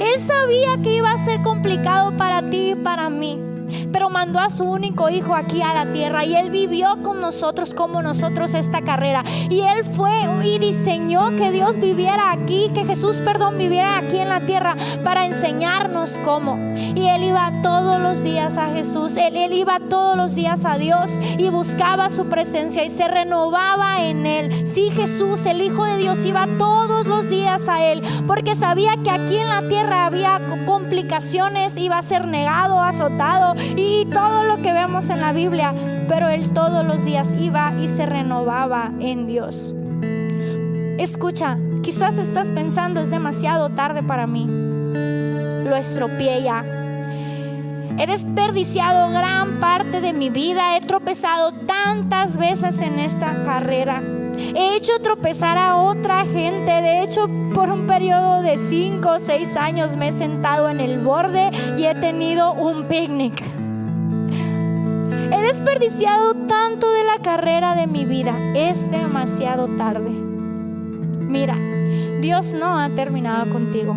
Él 0.00 0.18
sabía 0.18 0.76
que 0.82 0.92
iba 0.92 1.10
a 1.10 1.24
ser 1.24 1.42
complicado 1.42 2.16
para 2.16 2.50
ti 2.50 2.70
y 2.70 2.74
para 2.74 3.08
mí 3.08 3.55
pero 3.92 4.10
mandó 4.10 4.38
a 4.38 4.50
su 4.50 4.64
único 4.64 5.08
hijo 5.08 5.34
aquí 5.34 5.62
a 5.62 5.74
la 5.74 5.92
tierra 5.92 6.24
y 6.24 6.34
él 6.34 6.50
vivió 6.50 7.02
con 7.02 7.20
nosotros 7.20 7.74
como 7.74 8.02
nosotros 8.02 8.54
esta 8.54 8.82
carrera. 8.82 9.24
Y 9.50 9.60
él 9.60 9.84
fue 9.84 10.12
y 10.44 10.58
diseñó 10.58 11.36
que 11.36 11.50
Dios 11.50 11.78
viviera 11.78 12.32
aquí, 12.32 12.70
que 12.74 12.84
Jesús, 12.84 13.20
perdón, 13.24 13.58
viviera 13.58 13.98
aquí 13.98 14.18
en 14.18 14.28
la 14.28 14.44
tierra 14.46 14.76
para 15.04 15.26
enseñarnos 15.26 16.18
cómo. 16.24 16.58
Y 16.76 17.08
él 17.08 17.24
iba 17.24 17.52
todos 17.62 18.00
los 18.00 18.22
días 18.22 18.56
a 18.56 18.68
Jesús, 18.68 19.16
él, 19.16 19.36
iba 19.52 19.78
todos 19.80 20.16
los 20.16 20.34
días 20.34 20.64
a 20.64 20.78
Dios 20.78 21.10
y 21.38 21.48
buscaba 21.48 22.10
su 22.10 22.28
presencia 22.28 22.84
y 22.84 22.90
se 22.90 23.08
renovaba 23.08 24.02
en 24.04 24.26
él. 24.26 24.66
Sí, 24.66 24.90
Jesús, 24.90 25.46
el 25.46 25.62
Hijo 25.62 25.84
de 25.84 25.98
Dios, 25.98 26.24
iba 26.24 26.46
todos 26.58 27.06
los 27.06 27.28
días 27.28 27.68
a 27.68 27.84
él 27.84 28.02
porque 28.26 28.54
sabía 28.54 28.92
que 29.02 29.10
aquí 29.10 29.38
en 29.38 29.48
la 29.48 29.66
tierra 29.68 30.06
había 30.06 30.40
complicaciones, 30.66 31.76
iba 31.76 31.98
a 31.98 32.02
ser 32.02 32.28
negado, 32.28 32.80
azotado 32.80 33.55
y 33.76 34.06
todo 34.06 34.44
lo 34.44 34.62
que 34.62 34.72
vemos 34.72 35.10
en 35.10 35.20
la 35.20 35.32
Biblia, 35.32 35.74
pero 36.08 36.28
él 36.28 36.52
todos 36.52 36.84
los 36.84 37.04
días 37.04 37.34
iba 37.38 37.74
y 37.78 37.88
se 37.88 38.06
renovaba 38.06 38.92
en 39.00 39.26
Dios. 39.26 39.74
Escucha, 40.98 41.58
quizás 41.82 42.18
estás 42.18 42.52
pensando 42.52 43.00
es 43.00 43.10
demasiado 43.10 43.70
tarde 43.70 44.02
para 44.02 44.26
mí. 44.26 44.46
Lo 44.48 45.76
estropeé 45.76 46.42
ya. 46.42 46.64
He 47.98 48.06
desperdiciado 48.06 49.10
gran 49.10 49.58
parte 49.58 50.00
de 50.00 50.12
mi 50.12 50.30
vida, 50.30 50.76
he 50.76 50.80
tropezado 50.80 51.52
tantas 51.52 52.36
veces 52.36 52.80
en 52.80 52.98
esta 52.98 53.42
carrera. 53.42 54.02
He 54.36 54.76
hecho 54.76 54.98
tropezar 55.02 55.58
a 55.58 55.76
otra 55.76 56.26
gente. 56.26 56.70
De 56.70 57.02
hecho, 57.02 57.28
por 57.54 57.70
un 57.70 57.86
periodo 57.86 58.42
de 58.42 58.58
5 58.58 59.08
o 59.08 59.18
6 59.18 59.56
años 59.56 59.96
me 59.96 60.08
he 60.08 60.12
sentado 60.12 60.68
en 60.68 60.80
el 60.80 60.98
borde 60.98 61.50
y 61.78 61.84
he 61.84 61.94
tenido 61.94 62.52
un 62.52 62.84
picnic. 62.84 63.42
He 65.32 65.40
desperdiciado 65.42 66.34
tanto 66.46 66.90
de 66.92 67.04
la 67.04 67.22
carrera 67.22 67.74
de 67.74 67.86
mi 67.86 68.04
vida. 68.04 68.34
Es 68.54 68.90
demasiado 68.90 69.68
tarde. 69.76 70.10
Mira, 70.10 71.56
Dios 72.20 72.52
no 72.52 72.78
ha 72.78 72.88
terminado 72.90 73.50
contigo. 73.50 73.96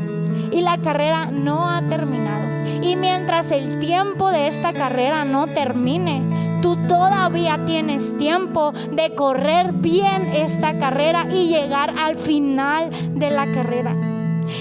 Y 0.51 0.61
la 0.61 0.77
carrera 0.77 1.31
no 1.31 1.69
ha 1.69 1.81
terminado. 1.87 2.47
Y 2.81 2.95
mientras 2.95 3.51
el 3.51 3.79
tiempo 3.79 4.31
de 4.31 4.47
esta 4.47 4.73
carrera 4.73 5.25
no 5.25 5.47
termine, 5.47 6.21
tú 6.61 6.75
todavía 6.87 7.65
tienes 7.65 8.15
tiempo 8.17 8.71
de 8.91 9.15
correr 9.15 9.73
bien 9.73 10.29
esta 10.33 10.77
carrera 10.77 11.27
y 11.29 11.47
llegar 11.47 11.93
al 11.97 12.15
final 12.15 12.89
de 13.13 13.29
la 13.29 13.51
carrera. 13.51 13.95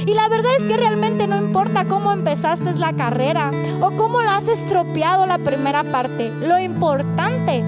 Y 0.06 0.14
la 0.14 0.28
verdad 0.28 0.52
es 0.58 0.66
que 0.66 0.76
realmente 0.76 1.26
no 1.26 1.36
importa 1.36 1.86
cómo 1.88 2.12
empezaste 2.12 2.74
la 2.74 2.94
carrera 2.94 3.50
o 3.80 3.96
cómo 3.96 4.22
la 4.22 4.36
has 4.36 4.48
estropeado 4.48 5.26
la 5.26 5.38
primera 5.38 5.90
parte. 5.90 6.30
Lo 6.30 6.58
importante, 6.58 7.64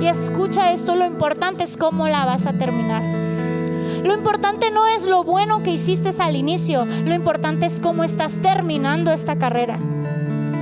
y 0.00 0.06
escucha 0.06 0.72
esto, 0.72 0.94
lo 0.94 1.06
importante 1.06 1.64
es 1.64 1.76
cómo 1.76 2.06
la 2.08 2.24
vas 2.24 2.46
a 2.46 2.52
terminar. 2.52 3.02
Lo 4.04 4.14
importante 4.14 4.70
no 4.70 4.86
es 4.86 5.06
lo 5.06 5.24
bueno 5.24 5.62
que 5.62 5.72
hiciste 5.72 6.10
al 6.20 6.36
inicio, 6.36 6.84
lo 6.84 7.14
importante 7.14 7.66
es 7.66 7.80
cómo 7.80 8.04
estás 8.04 8.40
terminando 8.40 9.10
esta 9.10 9.36
carrera. 9.36 9.80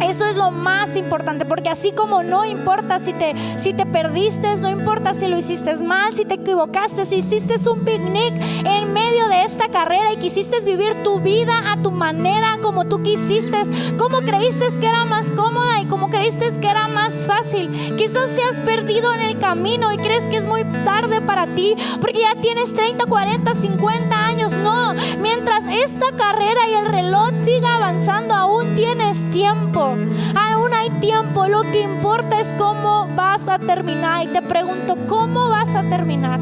Eso 0.03 0.27
es 0.27 0.37
lo 0.37 0.51
más 0.51 0.97
importante, 0.97 1.45
porque 1.45 1.71
así 1.71 1.93
como 1.93 2.23
no 2.23 2.45
importa 2.45 2.99
si 2.99 3.13
te, 3.13 3.35
si 3.57 3.73
te 3.73 3.87
perdiste, 3.87 4.57
no 4.57 4.69
importa 4.69 5.15
si 5.15 5.29
lo 5.29 5.39
hiciste 5.39 5.75
mal, 5.83 6.15
si 6.15 6.25
te 6.25 6.35
equivocaste, 6.35 7.07
si 7.07 7.17
hiciste 7.17 7.55
un 7.69 7.85
picnic 7.85 8.35
en 8.65 8.93
medio 8.93 9.29
de 9.29 9.45
esta 9.45 9.69
carrera 9.69 10.13
y 10.13 10.17
quisiste 10.17 10.61
vivir 10.61 11.03
tu 11.03 11.21
vida 11.21 11.55
a 11.73 11.83
tu 11.83 11.91
manera, 11.91 12.59
como 12.63 12.85
tú 12.87 13.03
quisiste, 13.03 13.59
como 13.99 14.19
creíste 14.19 14.65
que 14.81 14.87
era 14.87 15.05
más 15.05 15.31
cómoda 15.31 15.81
y 15.81 15.87
como 15.87 16.11
creíste 16.11 16.49
que 16.61 16.69
era 16.69 16.89
más 16.89 17.27
fácil. 17.27 17.71
Quizás 17.97 18.31
te 18.35 18.43
has 18.43 18.61
perdido 18.61 19.13
en 19.15 19.21
el 19.21 19.39
camino 19.39 19.93
y 19.93 19.97
crees 19.97 20.29
que 20.29 20.37
es 20.37 20.47
muy 20.47 20.65
tarde 20.85 21.21
para 21.21 21.47
ti, 21.55 21.75
porque 22.01 22.21
ya 22.21 22.41
tienes 22.41 22.75
30, 22.75 23.07
40, 23.07 23.55
50 23.55 24.27
años. 24.27 24.53
No, 24.53 24.95
mientras 25.21 25.67
esta 25.67 26.13
carrera 26.17 26.61
y 26.71 26.75
el 26.75 26.87
reloj 26.87 27.31
siga 27.39 27.77
avanzando, 27.77 28.35
aún 28.35 28.75
tienes 28.75 29.29
tiempo. 29.31 29.74
Aún 29.81 30.75
hay 30.75 30.91
tiempo. 31.01 31.47
Lo 31.47 31.63
que 31.71 31.81
importa 31.83 32.41
es 32.41 32.55
cómo 32.55 33.09
vas 33.15 33.49
a 33.49 33.59
terminar. 33.59 34.25
Y 34.25 34.29
te 34.29 34.43
pregunto, 34.43 34.97
¿cómo 35.07 35.49
vas 35.49 35.75
a 35.75 35.89
terminar? 35.89 36.41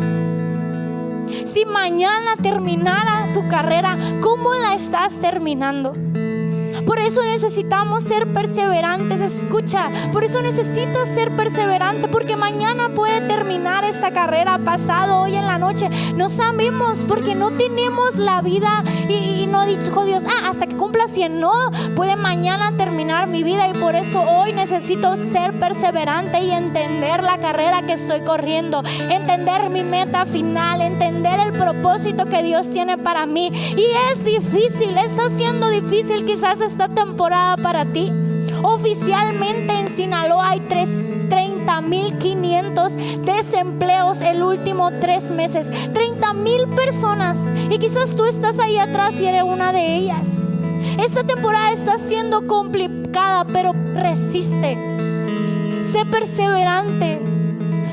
Si 1.44 1.64
mañana 1.64 2.36
terminara 2.42 3.32
tu 3.32 3.48
carrera, 3.48 3.96
¿cómo 4.20 4.54
la 4.54 4.74
estás 4.74 5.18
terminando? 5.18 5.94
Por 6.86 6.98
eso 6.98 7.22
necesitamos 7.24 8.04
ser 8.04 8.32
perseverantes. 8.32 9.20
Escucha, 9.20 9.90
por 10.12 10.24
eso 10.24 10.42
necesitas 10.42 11.08
ser 11.08 11.34
perseverante 11.36 12.08
porque 12.08 12.36
mañana 12.36 12.94
puede 12.94 13.20
terminar 13.22 13.84
esta 13.84 14.12
carrera, 14.12 14.58
pasado 14.58 15.20
hoy 15.20 15.36
en 15.36 15.46
la 15.46 15.58
noche. 15.58 15.88
No 16.16 16.30
sabemos 16.30 17.04
porque 17.06 17.34
no 17.34 17.50
tenemos 17.50 18.16
la 18.16 18.42
vida 18.42 18.84
y, 19.08 19.46
no 19.46 19.66
dijo 19.66 20.04
Dios, 20.04 20.22
ah, 20.26 20.48
hasta 20.50 20.66
que 20.66 20.76
cumpla 20.76 21.08
100. 21.08 21.40
No, 21.40 21.52
puede 21.94 22.16
mañana 22.16 22.76
terminar 22.76 23.28
mi 23.28 23.42
vida 23.42 23.68
y 23.68 23.74
por 23.74 23.94
eso 23.94 24.22
hoy 24.22 24.52
necesito 24.52 25.16
ser 25.16 25.58
perseverante 25.58 26.40
y 26.42 26.50
entender 26.50 27.22
la 27.22 27.38
carrera 27.38 27.82
que 27.82 27.92
estoy 27.92 28.22
corriendo, 28.22 28.82
entender 29.10 29.70
mi 29.70 29.84
meta 29.84 30.26
final, 30.26 30.80
entender 30.80 31.40
el 31.40 31.52
propósito 31.52 32.26
que 32.26 32.42
Dios 32.42 32.70
tiene 32.70 32.98
para 32.98 33.26
mí. 33.26 33.50
Y 33.76 33.86
es 34.12 34.24
difícil, 34.24 34.96
está 34.98 35.28
siendo 35.28 35.68
difícil 35.68 36.24
quizás 36.24 36.60
esta 36.72 36.88
temporada 36.88 37.56
para 37.58 37.84
ti. 37.84 38.10
Oficialmente 38.62 39.78
en 39.78 39.88
Sinaloa 39.88 40.48
hay 40.48 40.60
30.500 40.60 43.20
desempleos 43.20 44.22
el 44.22 44.42
último 44.42 44.90
tres 44.98 45.30
meses. 45.30 45.70
30.000 45.70 46.74
personas. 46.74 47.52
Y 47.68 47.78
quizás 47.78 48.16
tú 48.16 48.24
estás 48.24 48.58
ahí 48.58 48.78
atrás 48.78 49.20
y 49.20 49.26
eres 49.26 49.42
una 49.42 49.70
de 49.72 49.96
ellas. 49.96 50.48
Esta 50.98 51.24
temporada 51.24 51.72
está 51.72 51.98
siendo 51.98 52.46
complicada, 52.46 53.44
pero 53.52 53.74
resiste. 53.94 54.78
Sé 55.82 56.06
perseverante. 56.06 57.31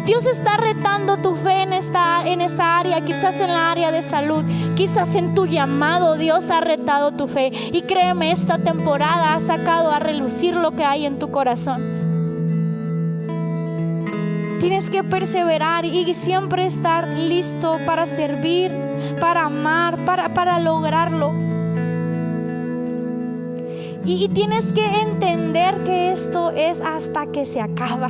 Dios 0.06 0.26
está 0.26 0.58
retando 0.58 1.18
tu 1.18 1.36
fe 1.36 1.64
en, 1.64 1.74
esta, 1.74 2.22
en 2.26 2.42
esa 2.42 2.80
área, 2.80 3.04
quizás 3.04 3.40
en 3.40 3.50
la 3.50 3.72
área 3.72 3.92
de 3.92 4.02
salud, 4.02 4.44
quizás 4.76 5.16
en 5.16 5.36
tu 5.36 5.46
llamado. 5.46 6.18
Dios 6.18 6.50
ha 6.50 6.62
retado 6.62 7.12
tu 7.12 7.28
fe. 7.28 7.52
Y 7.72 7.84
créeme, 7.84 8.32
esta 8.32 8.58
temporada 8.58 9.34
ha 9.36 9.40
sacado 9.40 9.92
a 9.92 10.00
relucir 10.00 10.56
lo 10.56 10.72
que 10.72 10.84
hay 10.84 11.06
en 11.06 11.20
tu 11.20 11.32
corazón. 11.32 11.98
Tienes 14.60 14.90
que 14.90 15.04
perseverar 15.04 15.86
y 15.86 16.14
siempre 16.14 16.66
estar 16.66 17.08
listo 17.08 17.78
para 17.86 18.06
servir, 18.06 18.76
para 19.20 19.44
amar, 19.44 20.06
para, 20.06 20.34
para 20.34 20.60
lograrlo. 20.60 21.34
y 24.06 24.28
tienes 24.30 24.74
que 24.74 25.02
entender 25.02 25.84
que 25.84 26.12
esto 26.12 26.50
es 26.52 26.82
hasta 26.82 27.28
que 27.28 27.46
se 27.46 27.62
acaba 27.62 28.10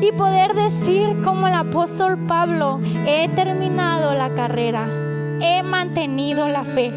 y 0.00 0.12
poder 0.12 0.54
decir 0.54 1.20
como 1.22 1.48
el 1.48 1.54
apóstol 1.54 2.26
Pablo, 2.26 2.80
he 3.06 3.28
terminado 3.28 4.14
la 4.14 4.34
carrera, 4.34 4.88
he 5.40 5.62
mantenido 5.62 6.48
la 6.48 6.64
fe. 6.64 6.92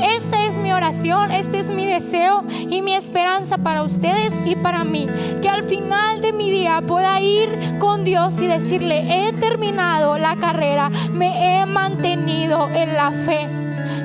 Esta 0.00 0.46
es 0.46 0.56
mi 0.56 0.72
oración, 0.72 1.30
este 1.30 1.58
es 1.58 1.70
mi 1.70 1.84
deseo 1.84 2.44
y 2.48 2.80
mi 2.80 2.94
esperanza 2.94 3.58
para 3.58 3.82
ustedes 3.82 4.32
y 4.46 4.56
para 4.56 4.82
mí. 4.82 5.06
Que 5.42 5.48
al 5.48 5.64
final 5.64 6.22
de 6.22 6.32
mi 6.32 6.50
día 6.50 6.80
pueda 6.86 7.20
ir 7.20 7.76
con 7.78 8.04
Dios 8.04 8.40
y 8.40 8.46
decirle, 8.46 9.28
he 9.28 9.32
terminado 9.34 10.16
la 10.16 10.36
carrera, 10.36 10.90
me 11.12 11.60
he 11.60 11.66
mantenido 11.66 12.70
en 12.70 12.94
la 12.94 13.12
fe. 13.12 13.46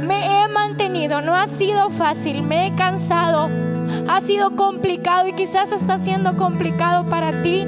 Me 0.02 0.44
he 0.44 0.48
mantenido, 0.50 1.22
no 1.22 1.34
ha 1.34 1.48
sido 1.48 1.90
fácil, 1.90 2.42
me 2.42 2.68
he 2.68 2.76
cansado, 2.76 3.50
ha 4.08 4.22
sido 4.22 4.56
complicado 4.56 5.28
y 5.28 5.34
quizás 5.34 5.72
está 5.72 5.98
siendo 5.98 6.38
complicado 6.38 7.08
para 7.10 7.42
ti. 7.42 7.66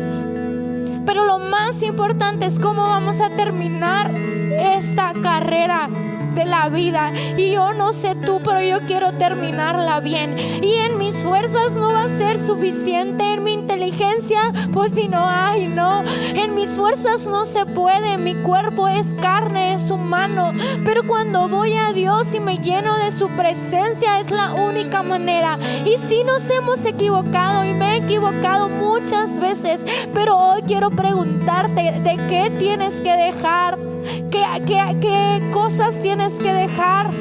Pero 1.05 1.26
lo 1.26 1.39
más 1.39 1.84
importante 1.84 2.45
es 2.45 2.59
cómo 2.59 2.84
vamos 2.84 3.22
a 3.22 3.30
terminar 3.36 4.13
esta 4.13 5.13
carrera 5.22 5.89
de 6.38 6.45
la 6.45 6.69
vida. 6.69 7.11
Y 7.35 7.51
yo 7.51 7.73
no 7.73 7.91
sé 7.91 8.15
tú, 8.15 8.39
pero 8.43 8.61
yo 8.61 8.85
quiero 8.85 9.13
terminarla 9.13 9.99
bien. 9.99 10.38
Y 10.38 10.73
en 10.75 10.97
mis 10.97 11.23
fuerzas 11.23 11.75
no 11.75 11.91
va 11.91 12.03
a 12.03 12.09
ser 12.09 12.38
suficiente. 12.38 13.33
En 13.33 13.43
mi 13.43 13.53
inteligencia, 13.53 14.39
pues 14.71 14.93
si 14.93 15.07
no 15.07 15.27
hay, 15.27 15.67
no. 15.67 16.03
En 16.35 16.53
mis 16.55 16.69
fuerzas 16.69 17.27
no 17.27 17.43
se 17.45 17.65
puede. 17.65 18.17
Mi 18.17 18.35
cuerpo 18.35 18.88
es 18.88 19.15
carne, 19.15 19.73
es 19.73 19.89
humano. 19.89 20.53
Pero 20.85 21.01
cuando 21.07 21.49
voy 21.49 21.73
a 21.73 21.91
Dios 21.91 22.33
y 22.33 22.39
me 22.39 22.59
lleno 22.59 22.95
de 22.97 23.11
su 23.11 23.29
presencia, 23.29 24.19
es 24.19 24.29
la 24.29 24.53
única 24.53 25.01
manera. 25.01 25.57
Y 25.85 25.97
si 25.97 26.23
nos 26.23 26.49
hemos 26.51 26.85
equivocado 26.85 27.65
y 27.65 27.73
me 27.73 27.93
he 27.93 27.97
equivocado 27.97 28.69
muchas 28.69 29.39
veces, 29.39 29.85
pero 30.13 30.38
hoy 30.38 30.61
quiero 30.61 30.91
preguntarte 30.91 31.99
de 31.99 32.27
qué 32.27 32.53
tienes 32.59 33.01
que 33.01 33.17
dejar 33.17 33.86
¿Qué, 34.32 35.50
cosas 35.52 36.00
tienes 36.00 36.34
que 36.36 36.54
dejar? 36.54 37.12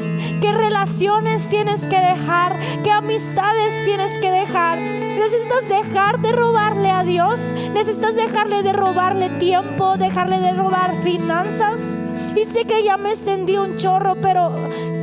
¿Qué 0.40 0.52
relaciones 0.52 1.48
tienes 1.48 1.88
que 1.88 1.98
dejar? 1.98 2.58
¿Qué 2.82 2.90
amistades 2.90 3.82
tienes 3.84 4.18
que 4.18 4.30
dejar? 4.30 4.78
Necesitas 4.78 5.68
dejar 5.68 6.20
de 6.20 6.32
robarle 6.32 6.90
a 6.90 7.02
Dios. 7.04 7.52
Necesitas 7.72 8.14
dejarle 8.14 8.62
de 8.62 8.72
robarle 8.72 9.30
tiempo, 9.30 9.96
dejarle 9.96 10.38
de 10.40 10.52
robar 10.52 10.94
finanzas. 11.02 11.96
Y 12.34 12.44
sé 12.44 12.64
que 12.64 12.82
ya 12.84 12.96
me 12.96 13.10
extendí 13.10 13.56
un 13.56 13.76
chorro, 13.76 14.20
pero, 14.20 14.52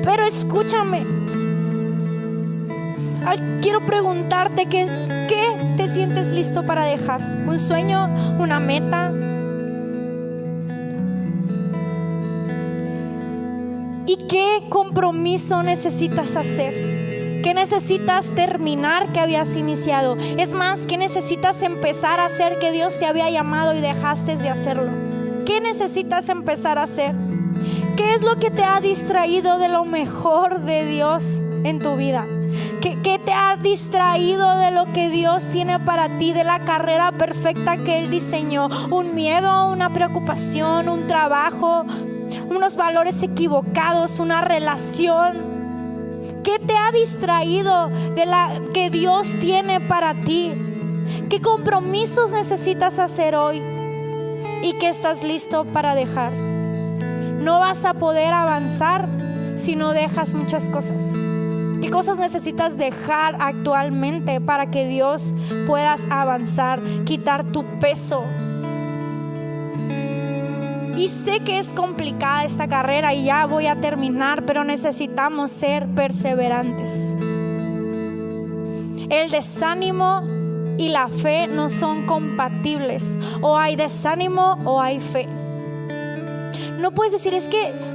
pero 0.04 0.24
escúchame. 0.24 1.06
Quiero 3.62 3.86
preguntarte 3.86 4.66
qué, 4.66 4.86
qué 5.30 5.76
te 5.78 5.88
sientes 5.88 6.32
listo 6.32 6.66
para 6.66 6.84
dejar. 6.84 7.22
¿Un 7.48 7.60
sueño? 7.60 8.14
¿Una 8.40 8.60
meta? 8.60 9.14
¿Y 14.06 14.18
qué 14.28 14.62
compromiso 14.70 15.64
necesitas 15.64 16.36
hacer? 16.36 17.42
¿Qué 17.42 17.54
necesitas 17.54 18.32
terminar 18.36 19.12
que 19.12 19.20
habías 19.20 19.56
iniciado? 19.56 20.18
Es 20.38 20.54
más, 20.54 20.86
¿qué 20.88 20.98
necesitas 20.98 21.62
empezar 21.62 22.20
a 22.20 22.26
hacer 22.26 22.60
que 22.60 22.72
Dios 22.72 22.98
te 22.98 23.06
había 23.06 23.30
llamado 23.30 23.74
y 23.74 23.82
dejaste 23.82 24.36
de 24.36 24.50
hacerlo? 24.50 24.92
¿Qué 25.46 25.62
necesitas 25.62 26.30
empezar 26.30 26.78
a 26.78 26.84
hacer? 26.84 27.16
¿Qué 27.96 28.14
es 28.14 28.24
lo 28.24 28.40
que 28.40 28.52
te 28.52 28.64
ha 28.64 28.82
distraído 28.82 29.58
de 29.58 29.70
lo 29.70 29.86
mejor 29.86 30.62
de 30.62 30.86
Dios 30.86 31.42
en 31.64 31.80
tu 31.80 31.96
vida? 31.96 32.28
¿Qué, 32.82 33.02
¿Qué, 33.02 33.20
te 33.20 33.32
ha 33.32 33.58
distraído 33.58 34.58
de 34.58 34.72
lo 34.72 34.92
que 34.94 35.10
Dios 35.10 35.46
tiene 35.50 35.80
para 35.80 36.18
ti, 36.18 36.34
de 36.34 36.44
la 36.44 36.66
carrera 36.66 37.12
perfecta 37.12 37.78
que 37.78 38.00
Él 38.00 38.10
diseñó? 38.10 38.68
¿Un 38.92 39.16
miedo, 39.16 39.72
una 39.72 39.92
preocupación, 39.92 40.88
un 40.88 41.08
trabajo, 41.08 41.86
unos 42.50 42.76
valores 42.76 43.22
equivocados, 43.24 44.20
una 44.20 44.42
relación. 44.42 45.54
¿Qué 46.44 46.60
te 46.60 46.76
ha 46.76 46.92
distraído 46.92 47.90
de 48.16 48.26
la 48.26 48.50
que 48.74 48.90
Dios 48.90 49.36
tiene 49.40 49.80
para 49.82 50.24
ti? 50.24 50.54
¿Qué 51.30 51.42
compromisos 51.42 52.32
necesitas 52.32 53.00
hacer 53.00 53.36
hoy? 53.36 53.62
¿Y 54.62 54.74
qué 54.74 54.88
estás 54.88 55.24
listo 55.24 55.66
para 55.66 55.96
dejar? 55.96 56.32
No 56.32 57.60
vas 57.60 57.84
a 57.86 57.94
poder 57.96 58.34
avanzar 58.34 59.10
si 59.58 59.76
no 59.76 59.92
dejas 59.94 60.34
muchas 60.34 60.70
cosas. 60.70 61.20
¿Qué 61.82 61.90
cosas 61.90 62.18
necesitas 62.18 62.78
dejar 62.78 63.36
actualmente 63.42 64.40
para 64.40 64.72
que 64.72 64.88
Dios 64.88 65.34
puedas 65.66 66.08
avanzar, 66.10 66.82
quitar 67.04 67.52
tu 67.52 67.66
peso? 67.80 68.24
Y 70.96 71.08
sé 71.08 71.40
que 71.40 71.58
es 71.58 71.74
complicada 71.74 72.44
esta 72.44 72.68
carrera 72.68 73.14
y 73.14 73.26
ya 73.26 73.46
voy 73.46 73.68
a 73.68 73.80
terminar, 73.80 74.46
pero 74.46 74.64
necesitamos 74.64 75.52
ser 75.52 75.88
perseverantes. 75.88 77.16
El 79.10 79.32
desánimo 79.32 80.24
y 80.78 80.90
la 80.90 81.08
fe 81.08 81.48
no 81.48 81.70
son 81.70 82.06
compatibles. 82.06 83.18
O 83.42 83.58
hay 83.58 83.76
desánimo 83.76 84.58
o 84.66 84.82
hay 84.82 85.00
fe. 85.00 85.28
No 86.80 86.92
puedes 86.92 87.12
decir, 87.12 87.34
es 87.34 87.48
que 87.48 87.93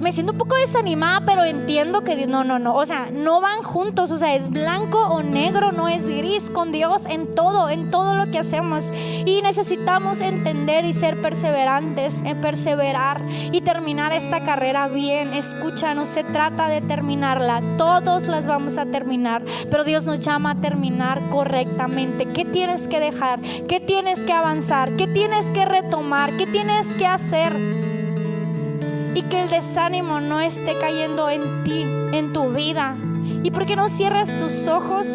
me 0.00 0.12
siento 0.12 0.32
un 0.32 0.38
poco 0.38 0.56
desanimada, 0.56 1.24
pero 1.24 1.44
entiendo 1.44 2.04
que 2.04 2.26
no, 2.26 2.44
no, 2.44 2.58
no, 2.58 2.74
o 2.74 2.84
sea, 2.86 3.08
no 3.12 3.40
van 3.40 3.62
juntos, 3.62 4.10
o 4.10 4.18
sea, 4.18 4.34
es 4.34 4.50
blanco 4.50 4.98
o 5.08 5.22
negro, 5.22 5.72
no 5.72 5.88
es 5.88 6.08
gris 6.08 6.50
con 6.50 6.72
Dios 6.72 7.06
en 7.06 7.34
todo, 7.34 7.70
en 7.70 7.90
todo 7.90 8.14
lo 8.14 8.30
que 8.30 8.38
hacemos. 8.38 8.90
Y 9.24 9.40
necesitamos 9.42 10.20
entender 10.20 10.84
y 10.84 10.92
ser 10.92 11.20
perseverantes, 11.20 12.22
en 12.24 12.40
perseverar 12.40 13.24
y 13.30 13.60
terminar 13.62 14.12
esta 14.12 14.42
carrera 14.42 14.88
bien. 14.88 15.34
Escucha, 15.34 15.94
no 15.94 16.04
se 16.04 16.24
trata 16.24 16.68
de 16.68 16.80
terminarla, 16.80 17.60
todos 17.76 18.26
las 18.26 18.46
vamos 18.46 18.78
a 18.78 18.86
terminar, 18.86 19.44
pero 19.70 19.84
Dios 19.84 20.04
nos 20.04 20.20
llama 20.20 20.52
a 20.52 20.60
terminar 20.60 21.28
correctamente. 21.30 22.32
¿Qué 22.32 22.44
tienes 22.44 22.88
que 22.88 23.00
dejar? 23.00 23.40
¿Qué 23.40 23.80
tienes 23.80 24.24
que 24.24 24.32
avanzar? 24.32 24.96
¿Qué 24.96 25.06
tienes 25.06 25.50
que 25.50 25.64
retomar? 25.64 26.36
¿Qué 26.36 26.46
tienes 26.46 26.96
que 26.96 27.06
hacer? 27.06 27.85
Y 29.16 29.22
que 29.22 29.40
el 29.40 29.48
desánimo 29.48 30.20
no 30.20 30.42
esté 30.42 30.76
cayendo 30.76 31.30
en 31.30 31.62
ti, 31.64 31.86
en 32.12 32.34
tu 32.34 32.50
vida. 32.50 32.98
¿Y 33.42 33.50
por 33.50 33.64
qué 33.64 33.74
no 33.74 33.88
cierras 33.88 34.36
tus 34.36 34.68
ojos? 34.68 35.08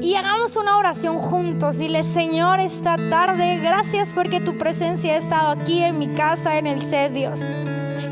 Y 0.00 0.16
hagamos 0.16 0.56
una 0.56 0.78
oración 0.78 1.16
juntos. 1.16 1.78
Dile, 1.78 2.02
Señor, 2.02 2.58
esta 2.58 2.96
tarde, 3.08 3.58
gracias 3.58 4.12
porque 4.12 4.40
tu 4.40 4.58
presencia 4.58 5.12
ha 5.12 5.16
estado 5.16 5.52
aquí 5.52 5.80
en 5.80 5.96
mi 5.96 6.08
casa, 6.08 6.58
en 6.58 6.66
el 6.66 6.82
ser 6.82 7.12
Dios. 7.12 7.52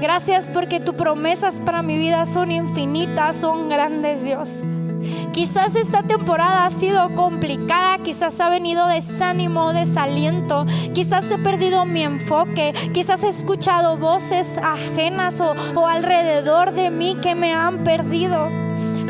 Gracias 0.01 0.49
porque 0.49 0.79
tus 0.79 0.95
promesas 0.95 1.61
para 1.61 1.83
mi 1.83 1.99
vida 1.99 2.27
son 2.27 2.53
infinitas, 2.53 3.35
son 3.35 3.69
grandes, 3.69 4.23
Dios. 4.23 4.63
Quizás 5.33 5.77
esta 5.77 6.03
temporada 6.03 6.65
ha 6.65 6.71
sido 6.71 7.15
complicada, 7.15 7.99
quizás 7.99 8.41
ha 8.41 8.51
venido 8.51 8.87
desánimo, 8.87 9.73
desaliento, 9.73 10.67
quizás 10.95 11.31
he 11.31 11.39
perdido 11.39 11.85
mi 11.85 12.03
enfoque, 12.03 12.75
quizás 12.93 13.25
he 13.25 13.29
escuchado 13.29 13.97
voces 13.97 14.59
ajenas 14.59 15.41
o, 15.41 15.55
o 15.75 15.87
alrededor 15.87 16.73
de 16.73 16.91
mí 16.91 17.17
que 17.23 17.35
me 17.35 17.55
han 17.55 17.85
perdido. 17.85 18.51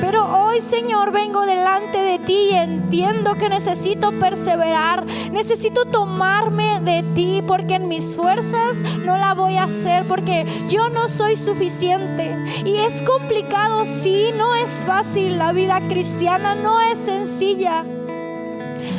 Pero 0.01 0.25
hoy, 0.25 0.61
Señor, 0.61 1.13
vengo 1.13 1.45
delante 1.45 1.99
de 1.99 2.19
ti 2.19 2.51
y 2.51 2.55
entiendo 2.55 3.35
que 3.35 3.49
necesito 3.49 4.19
perseverar, 4.19 5.05
necesito 5.31 5.85
tomarme 5.85 6.81
de 6.81 7.03
ti, 7.15 7.43
porque 7.47 7.75
en 7.75 7.89
mis 7.89 8.17
fuerzas 8.17 8.83
no 9.05 9.19
la 9.19 9.35
voy 9.35 9.57
a 9.57 9.65
hacer, 9.65 10.07
porque 10.07 10.47
yo 10.69 10.89
no 10.89 11.07
soy 11.09 11.37
suficiente. 11.37 12.37
Y 12.65 12.77
es 12.77 13.03
complicado, 13.03 13.85
sí, 13.85 14.31
no 14.37 14.55
es 14.55 14.71
fácil. 14.87 15.39
La 15.39 15.53
vida 15.53 15.79
cristiana 15.87 16.55
no 16.55 16.81
es 16.81 16.99
sencilla. 16.99 17.85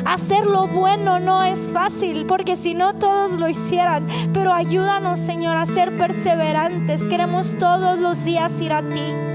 Hacer 0.05 0.45
lo 0.45 0.67
bueno 0.67 1.19
no 1.19 1.43
es 1.43 1.71
fácil, 1.73 2.27
porque 2.27 2.55
si 2.55 2.75
no 2.75 2.93
todos 2.93 3.39
lo 3.39 3.49
hicieran. 3.49 4.07
Pero 4.33 4.53
ayúdanos, 4.53 5.19
Señor, 5.19 5.57
a 5.57 5.65
ser 5.65 5.97
perseverantes. 5.97 7.07
Queremos 7.07 7.57
todos 7.57 7.99
los 7.99 8.23
días 8.23 8.59
ir 8.61 8.73
a 8.73 8.81
ti 8.81 9.30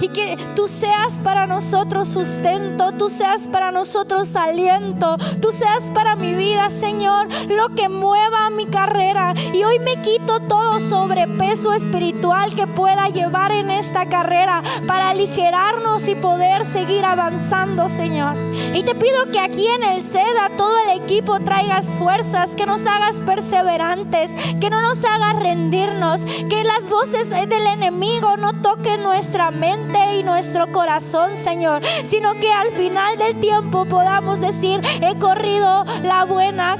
y 0.00 0.08
que 0.08 0.36
tú 0.54 0.68
seas 0.68 1.18
para 1.22 1.46
nosotros 1.46 2.08
sustento, 2.08 2.92
tú 2.92 3.08
seas 3.08 3.48
para 3.48 3.70
nosotros 3.72 4.36
aliento, 4.36 5.16
tú 5.40 5.50
seas 5.50 5.90
para 5.94 6.16
mi 6.16 6.34
vida, 6.34 6.70
Señor, 6.70 7.28
lo 7.48 7.74
que 7.74 7.88
mueva 7.88 8.50
mi 8.50 8.66
carrera. 8.66 9.34
Y 9.52 9.64
hoy 9.64 9.78
me 9.80 10.00
quito 10.02 10.40
todo 10.40 10.80
sobrepeso 10.80 11.72
espiritual 11.72 12.54
que 12.54 12.66
pueda 12.66 13.08
llevar 13.08 13.52
en 13.52 13.70
esta 13.70 14.08
carrera 14.08 14.62
para 14.86 15.10
aligerarnos 15.10 16.08
y 16.08 16.14
poder 16.14 16.64
seguir 16.64 17.04
avanzando, 17.04 17.88
Señor. 17.88 18.36
Y 18.74 18.82
te 18.82 18.94
pido 18.94 19.30
que 19.32 19.40
aquí 19.40 19.66
en 19.66 19.82
el 19.82 20.02
SEDA 20.02 20.50
todo 20.56 20.76
el 20.78 21.02
equipo 21.02 21.40
traigas 21.40 21.96
fuerzas, 21.96 22.54
que 22.54 22.66
nos 22.66 22.86
hagas 22.86 23.20
perseverantes, 23.20 24.34
que 24.60 24.70
no 24.70 24.80
nos 24.82 25.04
hagas 25.04 25.36
rendirnos, 25.36 26.24
que 26.24 26.64
las 26.64 26.88
voces 26.88 27.30
del 27.30 27.66
enemigo 27.66 28.36
no 28.36 28.52
toquen 28.52 29.02
nuestra 29.02 29.50
mente 29.50 29.87
y 30.14 30.22
nuestro 30.22 30.70
corazón, 30.72 31.36
Señor, 31.36 31.82
sino 32.04 32.34
que 32.34 32.52
al 32.52 32.70
final 32.70 33.16
del 33.18 33.38
tiempo 33.40 33.84
podamos 33.84 34.40
decir, 34.40 34.80
he 35.00 35.18
corrido 35.18 35.84
la 36.02 36.24
buena, 36.24 36.76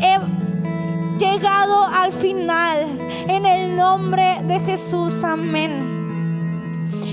he 0.00 0.18
llegado 1.18 1.86
al 1.86 2.12
final. 2.12 2.98
En 3.28 3.44
el 3.44 3.76
nombre 3.76 4.38
de 4.44 4.60
Jesús, 4.60 5.24
amén. 5.24 5.97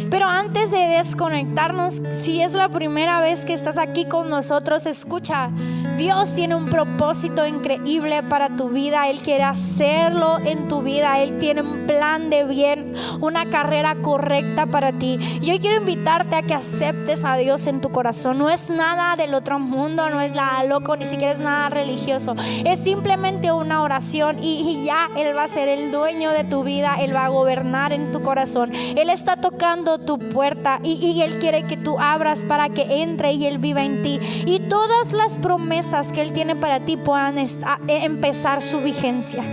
Pero 0.10 0.28
antes 0.28 0.72
de 0.72 0.78
desconectarnos, 0.78 2.02
si 2.12 2.42
es 2.42 2.54
la 2.54 2.70
primera 2.70 3.22
vez 3.22 3.46
que 3.46 3.54
estás 3.54 3.78
aquí 3.78 4.06
con 4.06 4.30
nosotros, 4.30 4.86
escucha, 4.86 5.50
Dios 5.98 6.34
tiene 6.34 6.56
un 6.56 6.70
propósito 6.70 7.48
increíble 7.48 8.22
para 8.24 8.56
tu 8.56 8.70
vida. 8.70 9.10
Él 9.10 9.22
quiere 9.22 9.44
hacerlo 9.44 10.40
en 10.44 10.68
tu 10.68 10.82
vida. 10.82 11.22
Él 11.22 11.40
tiene 11.40 11.62
un 11.62 11.88
plan 11.88 12.30
de 12.30 12.46
bien, 12.46 12.94
una 13.22 13.50
carrera 13.50 13.96
correcta 14.02 14.66
para 14.66 14.92
ti. 14.92 15.18
Y 15.42 15.52
hoy 15.52 15.60
quiero 15.60 15.78
invitarte 15.78 16.36
a 16.36 16.42
que 16.44 16.54
aceptes 16.54 17.24
a 17.26 17.38
Dios 17.38 17.68
en 17.68 17.82
tu 17.82 17.92
corazón. 17.92 18.38
No 18.38 18.50
es 18.50 18.70
nada 18.70 19.16
del 19.16 19.34
otro 19.34 19.60
mundo, 19.60 20.10
no 20.10 20.22
es 20.22 20.34
nada 20.34 20.64
loco, 20.66 20.96
ni 20.98 21.06
siquiera 21.06 21.32
es 21.32 21.40
nada 21.40 21.70
religioso. 21.70 22.36
Es 22.66 22.80
simplemente 22.80 23.52
una 23.52 23.82
oración 23.82 24.44
y, 24.44 24.62
y 24.70 24.86
ya 24.86 25.10
Él 25.18 25.36
va 25.36 25.44
a 25.44 25.48
ser 25.48 25.70
el 25.70 25.92
dueño 25.92 26.32
de 26.32 26.44
tu 26.44 26.64
vida. 26.64 26.98
Él 27.00 27.16
va 27.16 27.26
a 27.26 27.30
gobernar 27.30 27.94
en 27.94 28.12
tu 28.12 28.22
corazón. 28.22 28.72
Él 28.74 29.10
está 29.10 29.38
tocando 29.38 29.95
tu 30.00 30.20
puerta 30.20 30.80
y, 30.84 31.22
Él 31.22 31.40
quiere 31.40 31.66
que 31.66 31.78
tú 31.78 31.98
abras 32.00 32.44
para 32.44 32.70
que 32.70 33.04
entre 33.04 33.34
y 33.34 33.46
Él 33.46 33.58
viva 33.58 33.84
en 33.84 34.02
ti. 34.02 34.20
Y 34.46 34.60
todas 34.62 35.14
las 35.14 35.38
promesas 35.38 36.12
que 36.12 36.22
Él 36.22 36.32
tiene 36.32 36.56
para 36.56 36.80
ti 36.80 36.98
puedan 36.98 37.38
e, 37.38 37.48
empezar 37.88 38.62
su 38.62 38.82
vigencia. 38.82 39.44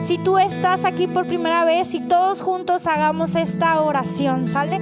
Si 0.00 0.18
tú 0.18 0.38
estás 0.38 0.84
aquí 0.84 1.06
por 1.06 1.26
primera 1.26 1.64
vez 1.64 1.94
y 1.94 2.00
todos 2.00 2.42
juntos 2.42 2.86
hagamos 2.86 3.36
esta 3.36 3.80
oración, 3.80 4.48
¿sale? 4.48 4.78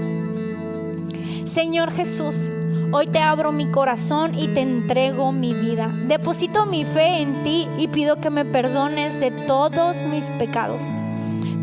Señor 1.45 1.93
Jesús, 1.93 2.53
hoy 2.93 3.07
te 3.07 3.20
abro 3.20 3.53
mi 3.53 3.70
corazón 3.70 4.37
y 4.37 4.49
te 4.49 4.61
entrego 4.61 5.31
mi 5.31 5.55
vida. 5.55 5.95
Deposito 6.07 6.66
mi 6.66 6.85
fe 6.85 7.23
en 7.23 7.43
ti 7.43 7.68
y 7.79 7.89
pido 7.89 8.16
que 8.20 8.31
me 8.31 8.45
perdones 8.45 9.20
de 9.20 9.31
todos 9.31 10.03
mis 10.03 10.31
pecados. 10.31 10.83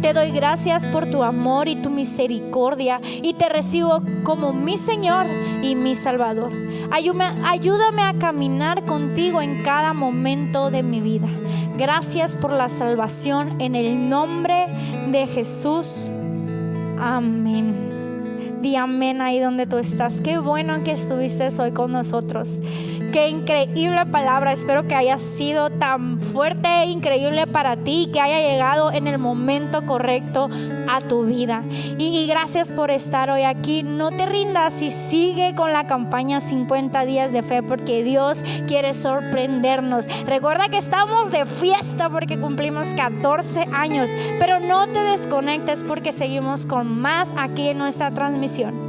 Te 0.02 0.14
doy 0.14 0.32
gracias 0.32 0.88
por 0.88 1.10
tu 1.10 1.24
amor 1.24 1.68
y 1.68 1.76
tu 1.76 1.89
misericordia 1.89 3.02
y 3.22 3.34
te 3.34 3.50
recibo 3.50 4.02
como 4.24 4.54
mi 4.54 4.78
Señor 4.78 5.28
y 5.62 5.76
mi 5.76 5.93
Salvador. 5.93 6.54
Ayúdame, 6.91 8.02
a 8.04 8.18
caminar 8.18 8.86
contigo 8.86 9.41
en 9.41 9.62
cada 9.62 9.93
momento 9.93 10.70
de 10.70 10.84
mi 10.84 11.02
vida. 11.02 11.28
Gracias 11.78 12.38
por 12.38 12.54
la 12.54 12.70
salvación 12.70 13.60
en 13.60 13.76
el 13.76 14.08
nombre 14.08 14.68
de 15.12 15.28
Jesús. 15.28 16.12
Amén. 16.97 18.60
Di 18.62 18.76
amén 18.76 19.22
ahí 19.22 19.39
donde 19.39 19.66
tú 19.66 19.78
estás. 19.78 20.22
Qué 20.22 20.38
bueno 20.38 20.84
que 20.84 20.91
estuviste 20.91 21.50
hoy 21.60 21.72
con 21.72 21.91
nosotros. 21.91 22.60
Qué 23.12 23.28
increíble 23.28 24.05
palabra. 24.05 24.51
Espero 24.51 24.88
que 24.88 24.93
haya 24.93 25.18
sido 25.18 25.72
tan 25.72 26.20
fuerte 26.20 26.68
e 26.68 26.91
increíble 26.91 27.47
para 27.47 27.76
ti, 27.76 28.07
que 28.14 28.22
haya 28.22 28.39
llegado 28.39 28.91
en 28.91 29.07
el 29.07 29.18
momento 29.18 29.84
correcto 29.88 30.47
a 30.88 30.99
tu 31.01 31.26
vida. 31.26 31.64
Y, 31.97 32.28
gracias 32.28 32.72
por 32.72 32.91
estar 32.91 33.32
hoy 33.32 33.43
aquí. 33.43 33.82
No 33.82 34.12
te 34.12 34.28
rindas 34.28 34.84
y 34.84 34.91
sigue 34.91 35.55
con 35.55 35.74
la 35.74 35.88
campaña 35.88 36.39
50 36.39 37.03
días 37.05 37.32
de 37.32 37.41
fe 37.41 37.64
porque 37.64 38.03
Dios 38.03 38.43
quiere 38.68 38.93
sorprendernos. 38.93 40.05
Recuerda 40.26 40.70
que 40.70 40.78
estamos 40.78 41.32
de 41.32 41.47
fiesta 41.47 42.10
porque 42.10 42.39
cumplimos 42.39 42.93
14 42.93 43.70
años, 43.74 44.12
pero 44.39 44.60
no 44.60 44.88
te 44.88 44.99
desconectes 44.99 45.84
porque 45.84 46.12
seguimos 46.12 46.68
con 46.68 47.01
más 47.01 47.34
aquí 47.38 47.70
en 47.70 47.80
nuestra 47.80 48.14
transmisión 48.14 48.88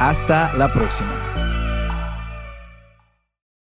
Hasta 0.00 0.50
la 0.56 0.72
próxima. 0.72 1.29